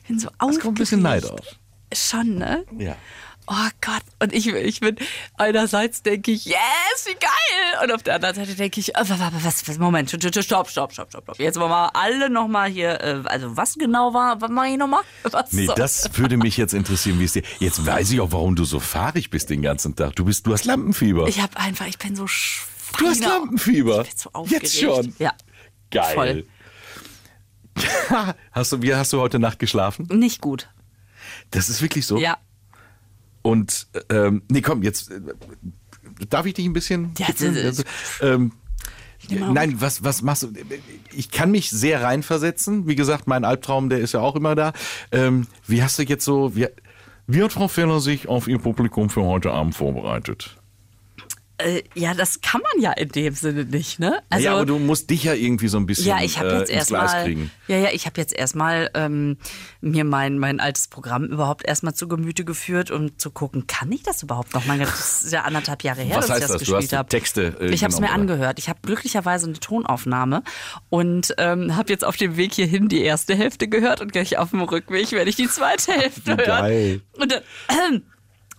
Bin 0.06 0.18
so 0.18 0.28
Es 0.28 0.34
aufgeregt. 0.38 0.62
kommt 0.62 0.76
ein 0.76 0.80
bisschen 0.80 1.02
Neid 1.02 1.24
auf. 1.24 1.40
Schon, 1.92 2.34
ne? 2.36 2.64
Ja. 2.78 2.96
Oh 3.50 3.68
Gott. 3.80 4.02
Und 4.18 4.34
ich, 4.34 4.46
ich 4.46 4.80
bin, 4.80 4.96
einerseits 5.38 6.02
denke 6.02 6.32
ich, 6.32 6.44
yes, 6.44 6.56
wie 7.06 7.14
geil. 7.14 7.82
Und 7.82 7.92
auf 7.92 8.02
der 8.02 8.16
anderen 8.16 8.34
Seite 8.34 8.54
denke 8.54 8.78
ich, 8.78 8.94
äh, 8.94 9.00
was, 9.00 9.18
was, 9.42 9.66
was, 9.68 9.78
Moment, 9.78 10.10
stopp, 10.10 10.22
stopp, 10.44 10.68
stopp, 10.68 10.92
stopp, 10.92 11.10
stopp. 11.10 11.38
Jetzt 11.38 11.58
wollen 11.58 11.70
wir 11.70 11.96
alle 11.96 12.28
nochmal 12.28 12.68
hier, 12.68 13.00
äh, 13.00 13.22
also 13.24 13.56
was 13.56 13.74
genau 13.76 14.12
war, 14.12 14.38
was 14.42 14.50
mache 14.50 14.68
ich 14.68 14.76
nochmal? 14.76 15.00
Nee, 15.52 15.64
soll- 15.66 15.74
das 15.76 16.10
würde 16.18 16.36
mich 16.36 16.58
jetzt 16.58 16.74
interessieren, 16.74 17.18
wie 17.20 17.24
es 17.24 17.32
dir. 17.32 17.42
Jetzt 17.58 17.86
weiß 17.86 18.10
ich 18.10 18.20
auch, 18.20 18.32
warum 18.32 18.54
du 18.54 18.64
so 18.64 18.80
fahrig 18.80 19.30
bist 19.30 19.48
den 19.48 19.62
ganzen 19.62 19.96
Tag. 19.96 20.14
Du 20.16 20.26
bist, 20.26 20.46
du 20.46 20.52
hast 20.52 20.66
Lampenfieber. 20.66 21.26
Ich 21.28 21.40
habe 21.40 21.56
einfach, 21.58 21.86
ich 21.86 21.96
bin 21.98 22.16
so 22.16 22.24
sch- 22.24 22.64
Du 22.98 23.06
hast. 23.06 23.20
Lampenfieber. 23.20 24.02
Ich 24.02 24.08
bin 24.10 24.18
so 24.18 24.30
aufgeregt. 24.34 24.62
Jetzt 24.64 24.78
schon. 24.80 25.14
Ja. 25.18 25.32
Geil. 25.90 26.14
Voll. 26.14 26.46
hast 28.52 28.72
du, 28.72 28.82
wie 28.82 28.94
hast 28.94 29.12
du 29.12 29.20
heute 29.20 29.38
Nacht 29.38 29.58
geschlafen? 29.58 30.06
Nicht 30.10 30.40
gut. 30.40 30.68
Das 31.50 31.68
ist 31.68 31.80
wirklich 31.80 32.06
so. 32.06 32.18
Ja. 32.18 32.36
Und 33.48 33.86
ähm, 34.10 34.42
nee, 34.50 34.60
komm, 34.60 34.82
jetzt 34.82 35.10
äh, 35.10 35.20
darf 36.28 36.44
ich 36.44 36.52
dich 36.54 36.66
ein 36.66 36.74
bisschen. 36.74 37.12
Ja, 37.18 37.28
das 37.28 37.40
ist- 37.80 37.84
ähm, 38.20 38.52
nein, 39.54 39.80
was, 39.80 40.04
was 40.04 40.20
machst 40.22 40.42
du? 40.42 40.52
Ich 41.14 41.30
kann 41.30 41.50
mich 41.50 41.70
sehr 41.70 42.02
reinversetzen. 42.02 42.86
Wie 42.86 42.94
gesagt, 42.94 43.26
mein 43.26 43.44
Albtraum, 43.44 43.88
der 43.88 44.00
ist 44.00 44.12
ja 44.12 44.20
auch 44.20 44.36
immer 44.36 44.54
da. 44.54 44.72
Ähm, 45.12 45.46
wie 45.66 45.82
hast 45.82 45.98
du 45.98 46.02
jetzt 46.02 46.24
so, 46.24 46.54
wie, 46.54 46.66
wie 47.26 47.42
hat 47.42 47.52
Frau 47.52 47.68
Feller 47.68 48.00
sich 48.00 48.28
auf 48.28 48.48
ihr 48.48 48.58
Publikum 48.58 49.08
für 49.08 49.22
heute 49.24 49.50
Abend 49.50 49.74
vorbereitet? 49.74 50.57
Äh, 51.58 51.82
ja, 51.94 52.14
das 52.14 52.40
kann 52.40 52.60
man 52.62 52.80
ja 52.80 52.92
in 52.92 53.08
dem 53.08 53.34
Sinne 53.34 53.64
nicht, 53.64 53.98
ne? 53.98 54.22
Also, 54.30 54.44
ja, 54.44 54.52
aber 54.54 54.64
du 54.64 54.78
musst 54.78 55.10
dich 55.10 55.24
ja 55.24 55.34
irgendwie 55.34 55.66
so 55.66 55.76
ein 55.76 55.86
bisschen 55.86 56.06
Ja, 56.06 56.20
ich 56.22 56.38
habe 56.38 56.50
äh, 56.50 56.58
jetzt 56.60 56.70
ins 56.70 56.86
Gleis 56.86 57.02
erstmal, 57.02 57.24
kriegen. 57.24 57.50
ja, 57.66 57.76
ja, 57.78 57.88
ich 57.92 58.06
habe 58.06 58.20
jetzt 58.20 58.32
erstmal 58.32 58.90
ähm, 58.94 59.38
mir 59.80 60.04
mein 60.04 60.38
mein 60.38 60.60
altes 60.60 60.86
Programm 60.86 61.24
überhaupt 61.24 61.66
erstmal 61.66 61.94
zu 61.94 62.06
Gemüte 62.06 62.44
geführt, 62.44 62.92
um 62.92 63.18
zu 63.18 63.30
gucken, 63.32 63.66
kann 63.66 63.90
ich 63.90 64.04
das 64.04 64.22
überhaupt 64.22 64.54
noch? 64.54 64.66
Mein 64.66 64.78
Gott, 64.78 64.88
das 64.88 65.22
ist 65.24 65.32
ja 65.32 65.42
anderthalb 65.42 65.82
Jahre 65.82 66.02
her, 66.02 66.18
Was 66.18 66.28
dass 66.28 66.36
ich 66.36 66.42
das, 66.42 66.52
das? 66.52 66.60
Gespielt 66.60 66.92
habe. 66.92 67.08
Texte, 67.08 67.56
äh, 67.60 67.70
ich 67.70 67.82
habe 67.82 67.92
es 67.92 67.98
mir 67.98 68.06
oder? 68.06 68.14
angehört. 68.14 68.58
Ich 68.60 68.68
habe 68.68 68.78
glücklicherweise 68.82 69.46
eine 69.46 69.58
Tonaufnahme 69.58 70.44
und 70.90 71.34
ähm, 71.38 71.74
habe 71.76 71.90
jetzt 71.90 72.04
auf 72.04 72.16
dem 72.16 72.36
Weg 72.36 72.54
hierhin 72.54 72.88
die 72.88 73.02
erste 73.02 73.34
Hälfte 73.34 73.66
gehört 73.66 74.00
und 74.00 74.12
gleich 74.12 74.38
auf 74.38 74.50
dem 74.50 74.60
Rückweg 74.62 75.10
werde 75.10 75.28
ich 75.28 75.36
die 75.36 75.48
zweite 75.48 75.90
Hälfte 75.92 76.36
hören. 76.36 76.46
geil. 76.46 77.00
Und 77.18 77.32
dann 77.32 77.42
ähm, 77.92 78.02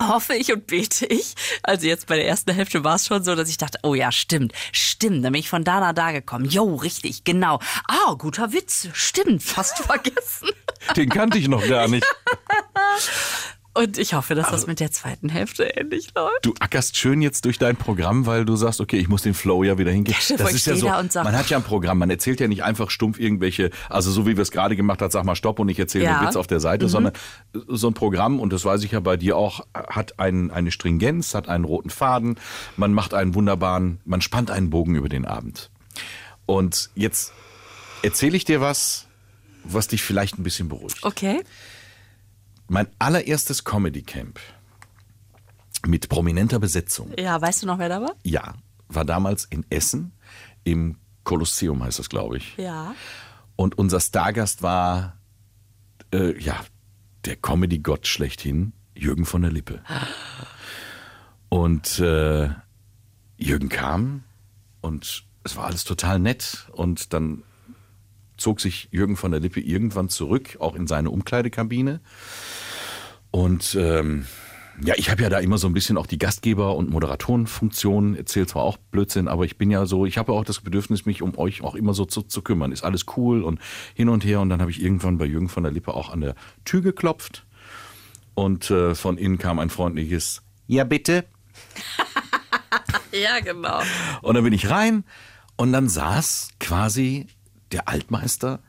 hoffe 0.02 0.34
ich 0.34 0.52
und 0.54 0.68
bete 0.68 1.06
ich. 1.06 1.36
Also 1.64 1.88
jetzt 1.88 2.08
bei 2.08 2.16
der 2.16 2.28
ersten 2.28 2.54
Hälfte 2.54 2.84
war 2.84 2.96
es 2.96 3.08
schon 3.08 3.24
so, 3.24 3.36
dass 3.36 3.50
ich 3.50 3.58
dachte, 3.58 3.80
oh 3.84 3.96
ja, 3.96 4.12
stimmt, 4.12 4.54
stimmt, 4.72 5.24
dann 5.24 5.34
bin 5.34 5.40
ich 5.40 5.50
von 5.50 5.64
da 5.64 5.80
nach 5.80 5.94
da 5.94 6.12
gekommen. 6.12 6.46
Jo, 6.46 6.76
richtig, 6.76 7.24
genau. 7.24 7.60
Ah, 7.88 8.14
guter 8.18 8.54
Witz, 8.54 8.88
stimmt, 8.94 9.44
fast 9.44 9.78
vergessen. 9.80 10.50
Den 10.96 11.10
kannte 11.10 11.38
ich 11.38 11.48
noch 11.48 11.68
gar 11.68 11.88
nicht. 11.88 12.06
Und 13.76 13.98
ich 13.98 14.14
hoffe, 14.16 14.34
dass 14.36 14.50
das 14.50 14.68
mit 14.68 14.80
der 14.80 14.92
zweiten 14.92 15.30
Hälfte 15.30 15.64
ähnlich 15.64 16.10
läuft. 16.16 16.44
Du 16.44 16.54
ackerst 16.60 16.98
schön 16.98 17.22
jetzt 17.22 17.46
durch 17.46 17.60
dein 17.60 17.76
Programm, 17.78 18.26
weil 18.26 18.44
du 18.44 18.56
sagst, 18.56 18.82
okay, 18.82 18.98
ich 18.98 19.08
muss 19.08 19.22
den 19.22 19.34
Flow 19.36 19.64
ja 19.64 19.78
wieder 19.78 19.92
hingehen. 19.92 20.16
Ja, 20.28 20.38
das 20.38 20.54
ist 20.54 20.66
ja 20.66 20.76
so, 20.76 20.88
sag- 21.10 21.24
man 21.24 21.38
hat 21.38 21.50
ja 21.50 21.58
ein 21.58 21.64
Programm, 21.64 22.00
man 22.00 22.10
erzählt 22.10 22.40
ja 22.40 22.48
nicht 22.48 22.64
einfach 22.64 22.90
stumpf 22.90 23.20
irgendwelche, 23.20 23.70
also 23.88 24.12
so 24.12 24.26
wie 24.26 24.36
wir 24.36 24.42
es 24.42 24.52
gerade 24.52 24.76
gemacht 24.76 25.02
hat, 25.02 25.12
sag 25.12 25.24
mal 25.24 25.36
Stopp 25.36 25.60
und 25.60 25.70
ich 25.70 25.78
erzähle 25.80 26.06
Ja. 26.06 26.20
den 26.20 26.28
Witz 26.28 26.36
auf 26.36 26.48
der 26.48 26.60
Seite, 26.60 26.90
sondern 26.90 27.14
so 27.68 27.88
ein 27.88 27.94
Programm, 27.94 28.40
und 28.40 28.52
das 28.52 28.66
weiß 28.66 28.84
ich 28.84 28.92
ja 28.92 29.00
bei 29.00 29.18
dir 29.18 29.38
auch, 29.38 29.66
hat 29.74 30.20
ein, 30.20 30.50
eine 30.52 30.72
Stringenz, 30.72 31.36
hat 31.36 31.48
einen 31.48 31.64
roten 31.64 31.90
Faden, 31.92 32.38
man 32.76 32.92
macht 32.92 33.14
einen 33.14 33.36
wunderbaren, 33.36 34.00
man 34.04 34.22
spannt 34.22 34.50
einen 34.52 34.72
Bogen 34.72 34.96
über 34.96 35.10
den 35.10 35.26
Abend. 35.26 35.70
Und 36.48 36.90
jetzt 36.96 37.34
erzähle 38.02 38.36
ich 38.36 38.46
dir 38.46 38.62
was, 38.62 39.06
was 39.64 39.88
dich 39.88 40.02
vielleicht 40.02 40.40
ein 40.40 40.44
bisschen 40.44 40.70
beruhigt. 40.70 40.98
Okay. 41.04 41.44
Mein 42.70 42.88
allererstes 43.00 43.64
Comedy 43.64 44.04
Camp 44.04 44.40
mit 45.86 46.08
prominenter 46.08 46.60
Besetzung. 46.60 47.12
Ja, 47.18 47.42
weißt 47.42 47.64
du 47.64 47.68
noch, 47.68 47.80
wer 47.80 47.90
da 47.90 48.02
war? 48.02 48.16
Ja, 48.24 48.54
war 48.88 49.06
damals 49.06 49.46
in 49.46 49.66
Essen 49.70 50.12
im 50.64 50.98
Kolosseum 51.24 51.84
heißt 51.84 52.00
das, 52.00 52.10
glaube 52.10 52.38
ich. 52.38 52.58
Ja. 52.58 52.96
Und 53.56 53.78
unser 53.78 54.00
Stargast 54.00 54.62
war 54.62 55.18
äh, 56.14 56.40
ja 56.42 56.60
der 57.26 57.36
Comedy-Gott 57.36 58.08
schlechthin, 58.08 58.74
Jürgen 58.96 59.26
von 59.26 59.42
der 59.42 59.52
Lippe. 59.52 59.82
Und 61.50 62.00
äh, 62.00 62.50
Jürgen 63.38 63.70
kam 63.70 64.24
und 64.82 65.24
es 65.44 65.56
war 65.56 65.66
alles 65.66 65.84
total 65.84 66.20
nett 66.20 66.68
und 66.72 67.14
dann 67.14 67.44
zog 68.40 68.60
sich 68.62 68.90
Jürgen 68.92 69.16
von 69.16 69.32
der 69.32 69.40
Lippe 69.40 69.60
irgendwann 69.60 70.10
zurück, 70.10 70.58
auch 70.60 70.76
in 70.76 70.88
seine 70.88 71.10
Umkleidekabine. 71.10 72.02
Und 73.32 73.76
ähm, 73.80 74.26
ja, 74.84 74.96
ich 74.98 75.10
habe 75.12 75.22
ja 75.22 75.30
da 75.30 75.40
immer 75.40 75.58
so 75.58 75.68
ein 75.68 75.74
bisschen 75.74 75.98
auch 75.98 76.08
die 76.08 76.18
Gastgeber- 76.18 76.76
und 76.76 76.90
Moderatorenfunktion, 76.90 78.16
erzählt 78.16 78.50
zwar 78.50 78.64
auch 78.64 78.78
Blödsinn, 78.78 79.28
aber 79.28 79.44
ich 79.46 79.58
bin 79.58 79.70
ja 79.72 79.86
so, 79.86 80.06
ich 80.06 80.18
habe 80.18 80.32
auch 80.32 80.46
das 80.46 80.62
Bedürfnis, 80.62 81.06
mich 81.06 81.22
um 81.22 81.38
euch 81.38 81.62
auch 81.62 81.76
immer 81.76 81.94
so 81.94 82.06
zu, 82.06 82.22
zu 82.22 82.42
kümmern. 82.42 82.72
Ist 82.72 82.84
alles 82.84 83.06
cool 83.18 83.44
und 83.44 83.60
hin 83.94 84.10
und 84.10 84.24
her. 84.24 84.40
Und 84.40 84.50
dann 84.50 84.62
habe 84.62 84.72
ich 84.72 84.82
irgendwann 84.82 85.18
bei 85.18 85.26
Jürgen 85.26 85.50
von 85.50 85.64
der 85.64 85.72
Lippe 85.72 85.94
auch 85.94 86.10
an 86.10 86.22
der 86.22 86.36
Tür 86.66 86.82
geklopft. 86.82 87.46
Und 88.36 88.72
äh, 88.72 88.96
von 88.96 89.18
innen 89.18 89.38
kam 89.38 89.60
ein 89.60 89.70
freundliches 89.70 90.42
Ja, 90.68 90.86
bitte. 90.86 91.26
Ja, 93.12 93.40
genau. 93.40 93.82
Und 94.22 94.36
dann 94.36 94.44
bin 94.44 94.54
ich 94.54 94.70
rein 94.70 95.04
und 95.56 95.74
dann 95.74 95.90
saß 95.90 96.50
quasi 96.60 97.28
der 97.72 97.88
Altmeister, 97.88 98.60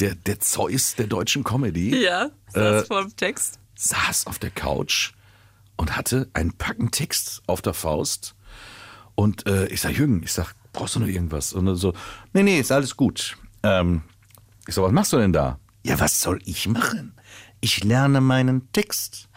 der, 0.00 0.14
der 0.14 0.40
Zeus 0.40 0.94
der 0.94 1.06
deutschen 1.06 1.44
Comedy, 1.44 2.02
Ja, 2.02 2.30
das 2.52 2.86
vor 2.86 3.02
dem 3.02 3.16
Text. 3.16 3.58
saß 3.74 4.26
auf 4.26 4.38
der 4.38 4.50
Couch 4.50 5.12
und 5.76 5.96
hatte 5.96 6.28
einen 6.34 6.52
Packen 6.52 6.90
Text 6.90 7.42
auf 7.46 7.62
der 7.62 7.74
Faust. 7.74 8.34
Und 9.14 9.46
äh, 9.46 9.66
ich 9.66 9.80
sag, 9.80 9.96
Jürgen, 9.96 10.22
ich 10.22 10.32
sag, 10.32 10.54
brauchst 10.72 10.94
du 10.96 11.00
noch 11.00 11.06
irgendwas? 11.06 11.52
Und 11.52 11.66
er 11.66 11.76
so, 11.76 11.92
nee, 12.32 12.42
nee, 12.42 12.58
ist 12.58 12.72
alles 12.72 12.96
gut. 12.96 13.36
Ähm, 13.62 14.02
ich 14.66 14.74
sag, 14.74 14.82
was 14.84 14.92
machst 14.92 15.12
du 15.12 15.18
denn 15.18 15.32
da? 15.32 15.58
Ja, 15.84 16.00
was 16.00 16.20
soll 16.20 16.38
ich 16.44 16.66
machen? 16.68 17.14
Ich 17.60 17.84
lerne 17.84 18.20
meinen 18.20 18.70
Text. 18.72 19.28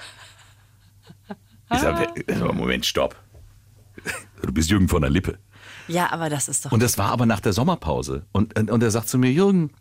Ich 1.73 1.79
sag, 1.79 2.17
äh, 2.29 2.35
Moment, 2.53 2.85
stopp. 2.85 3.15
Du 4.41 4.51
bist 4.53 4.69
Jürgen 4.69 4.87
von 4.87 5.01
der 5.01 5.09
Lippe. 5.11 5.39
Ja, 5.88 6.11
aber 6.11 6.29
das 6.29 6.47
ist 6.47 6.65
doch. 6.65 6.71
Und 6.71 6.81
das 6.83 6.97
war 6.97 7.09
aber 7.11 7.25
nach 7.25 7.39
der 7.39 7.53
Sommerpause. 7.53 8.25
Und, 8.31 8.57
und, 8.57 8.71
und 8.71 8.83
er 8.83 8.91
sagt 8.91 9.09
zu 9.09 9.17
mir, 9.17 9.31
Jürgen, 9.31 9.71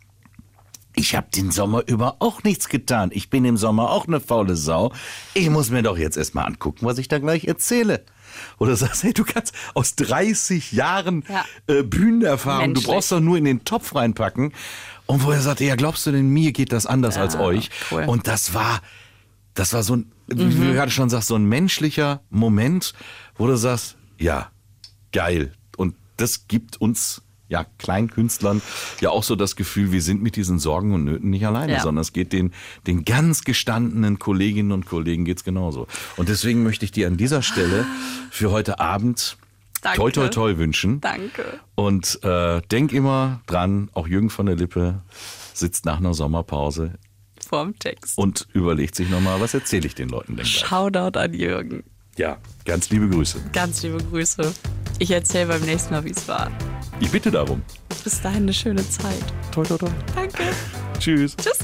ich 0.95 1.15
habe 1.15 1.27
den 1.35 1.51
Sommer 1.51 1.83
über 1.87 2.17
auch 2.19 2.43
nichts 2.43 2.69
getan. 2.69 3.09
Ich 3.13 3.29
bin 3.29 3.43
im 3.43 3.57
Sommer 3.57 3.89
auch 3.89 4.07
eine 4.07 4.21
faule 4.21 4.55
Sau. 4.55 4.93
Ich 5.33 5.49
muss 5.49 5.69
mir 5.69 5.83
doch 5.83 5.97
jetzt 5.97 6.15
erstmal 6.15 6.45
angucken, 6.45 6.85
was 6.85 6.97
ich 6.97 7.07
da 7.09 7.19
gleich 7.19 7.45
erzähle. 7.45 8.05
Oder 8.59 8.75
sagst, 8.77 9.03
hey, 9.03 9.13
du 9.13 9.25
kannst 9.25 9.53
aus 9.73 9.95
30 9.95 10.71
Jahren 10.71 11.23
Ja. 11.29 11.43
äh, 11.67 11.83
Bühnenerfahrung, 11.83 12.67
Menschlich. 12.67 12.85
du 12.85 12.91
brauchst 12.91 13.11
doch 13.11 13.19
nur 13.19 13.37
in 13.37 13.43
den 13.43 13.65
Topf 13.65 13.93
reinpacken. 13.95 14.53
Und 15.05 15.23
wo 15.23 15.31
er 15.31 15.41
sagte, 15.41 15.65
ja, 15.65 15.75
glaubst 15.75 16.05
du 16.05 16.11
denn, 16.11 16.29
mir 16.29 16.51
geht 16.51 16.71
das 16.71 16.85
anders 16.85 17.17
als 17.17 17.35
euch? 17.35 17.69
cool. 17.91 18.05
Und 18.05 18.27
das 18.27 18.53
war, 18.53 18.81
das 19.53 19.73
war 19.73 19.83
so 19.83 19.97
ein, 19.97 20.11
wie 20.27 20.35
du 20.67 20.73
gerade 20.73 20.91
schon 20.91 21.09
sagst, 21.09 21.27
so 21.27 21.35
ein 21.35 21.45
menschlicher 21.45 22.21
Moment, 22.29 22.93
wo 23.37 23.47
du 23.47 23.55
sagst, 23.57 23.97
ja, 24.17 24.49
geil. 25.11 25.53
Das 26.17 26.47
gibt 26.47 26.79
uns, 26.81 27.21
ja, 27.49 27.65
Kleinkünstlern 27.77 28.61
ja 29.01 29.09
auch 29.09 29.23
so 29.23 29.35
das 29.35 29.55
Gefühl, 29.55 29.91
wir 29.91 30.01
sind 30.01 30.21
mit 30.23 30.35
diesen 30.35 30.59
Sorgen 30.59 30.93
und 30.93 31.03
Nöten 31.03 31.29
nicht 31.29 31.45
alleine, 31.45 31.73
Ja. 31.73 31.79
sondern 31.81 32.01
es 32.01 32.13
geht 32.13 32.33
den, 32.33 32.53
den 32.87 33.05
ganz 33.05 33.43
gestandenen 33.43 34.17
Kolleginnen 34.19 34.71
und 34.71 34.85
Kollegen 34.85 35.25
geht's 35.25 35.43
genauso. 35.43 35.87
Und 36.17 36.29
deswegen 36.29 36.63
möchte 36.63 36.85
ich 36.85 36.91
dir 36.91 37.07
an 37.07 37.17
dieser 37.17 37.41
Stelle 37.41 37.85
für 38.31 38.51
heute 38.51 38.79
Abend 38.79 39.37
Danke. 39.81 39.97
toi 39.99 40.11
toi 40.11 40.27
toi 40.29 40.57
wünschen. 40.57 41.01
Danke. 41.01 41.59
Und 41.75 42.19
äh, 42.23 42.61
denk 42.71 42.91
immer 42.93 43.41
dran, 43.45 43.89
auch 43.93 44.07
Jürgen 44.07 44.29
von 44.31 44.47
der 44.47 44.55
Lippe 44.55 45.01
sitzt 45.53 45.85
nach 45.85 45.97
einer 45.97 46.13
Sommerpause 46.15 46.93
Vorm 47.47 47.77
Text. 47.77 48.17
und 48.17 48.47
überlegt 48.53 48.95
sich 48.95 49.07
nochmal, 49.09 49.39
was 49.39 49.53
erzähle 49.53 49.85
ich 49.85 49.93
den 49.93 50.09
Leuten 50.09 50.35
denn 50.35 50.45
gleich? 50.45 50.65
Shoutout 50.67 51.19
an 51.19 51.33
Jürgen. 51.35 51.83
Ja, 52.17 52.37
ganz 52.63 52.89
liebe 52.89 53.09
Grüße. 53.09 53.39
Ganz 53.51 53.83
liebe 53.83 53.97
Grüße. 53.97 54.53
Ich 54.99 55.11
erzähle 55.11 55.47
beim 55.47 55.61
nächsten 55.61 55.93
Mal, 55.93 56.05
wie 56.05 56.11
es 56.11 56.27
war. 56.27 56.49
Ich 56.99 57.11
bitte 57.11 57.29
darum. 57.29 57.61
Bis 58.03 58.21
dahin 58.21 58.43
eine 58.43 58.53
schöne 58.53 58.87
Zeit. 58.89 59.23
Toi 59.51 59.65
toi 59.65 59.77
toi. 59.77 59.89
Danke. 60.15 60.43
Tschüss. 60.99 61.35
Tschüss. 61.35 61.59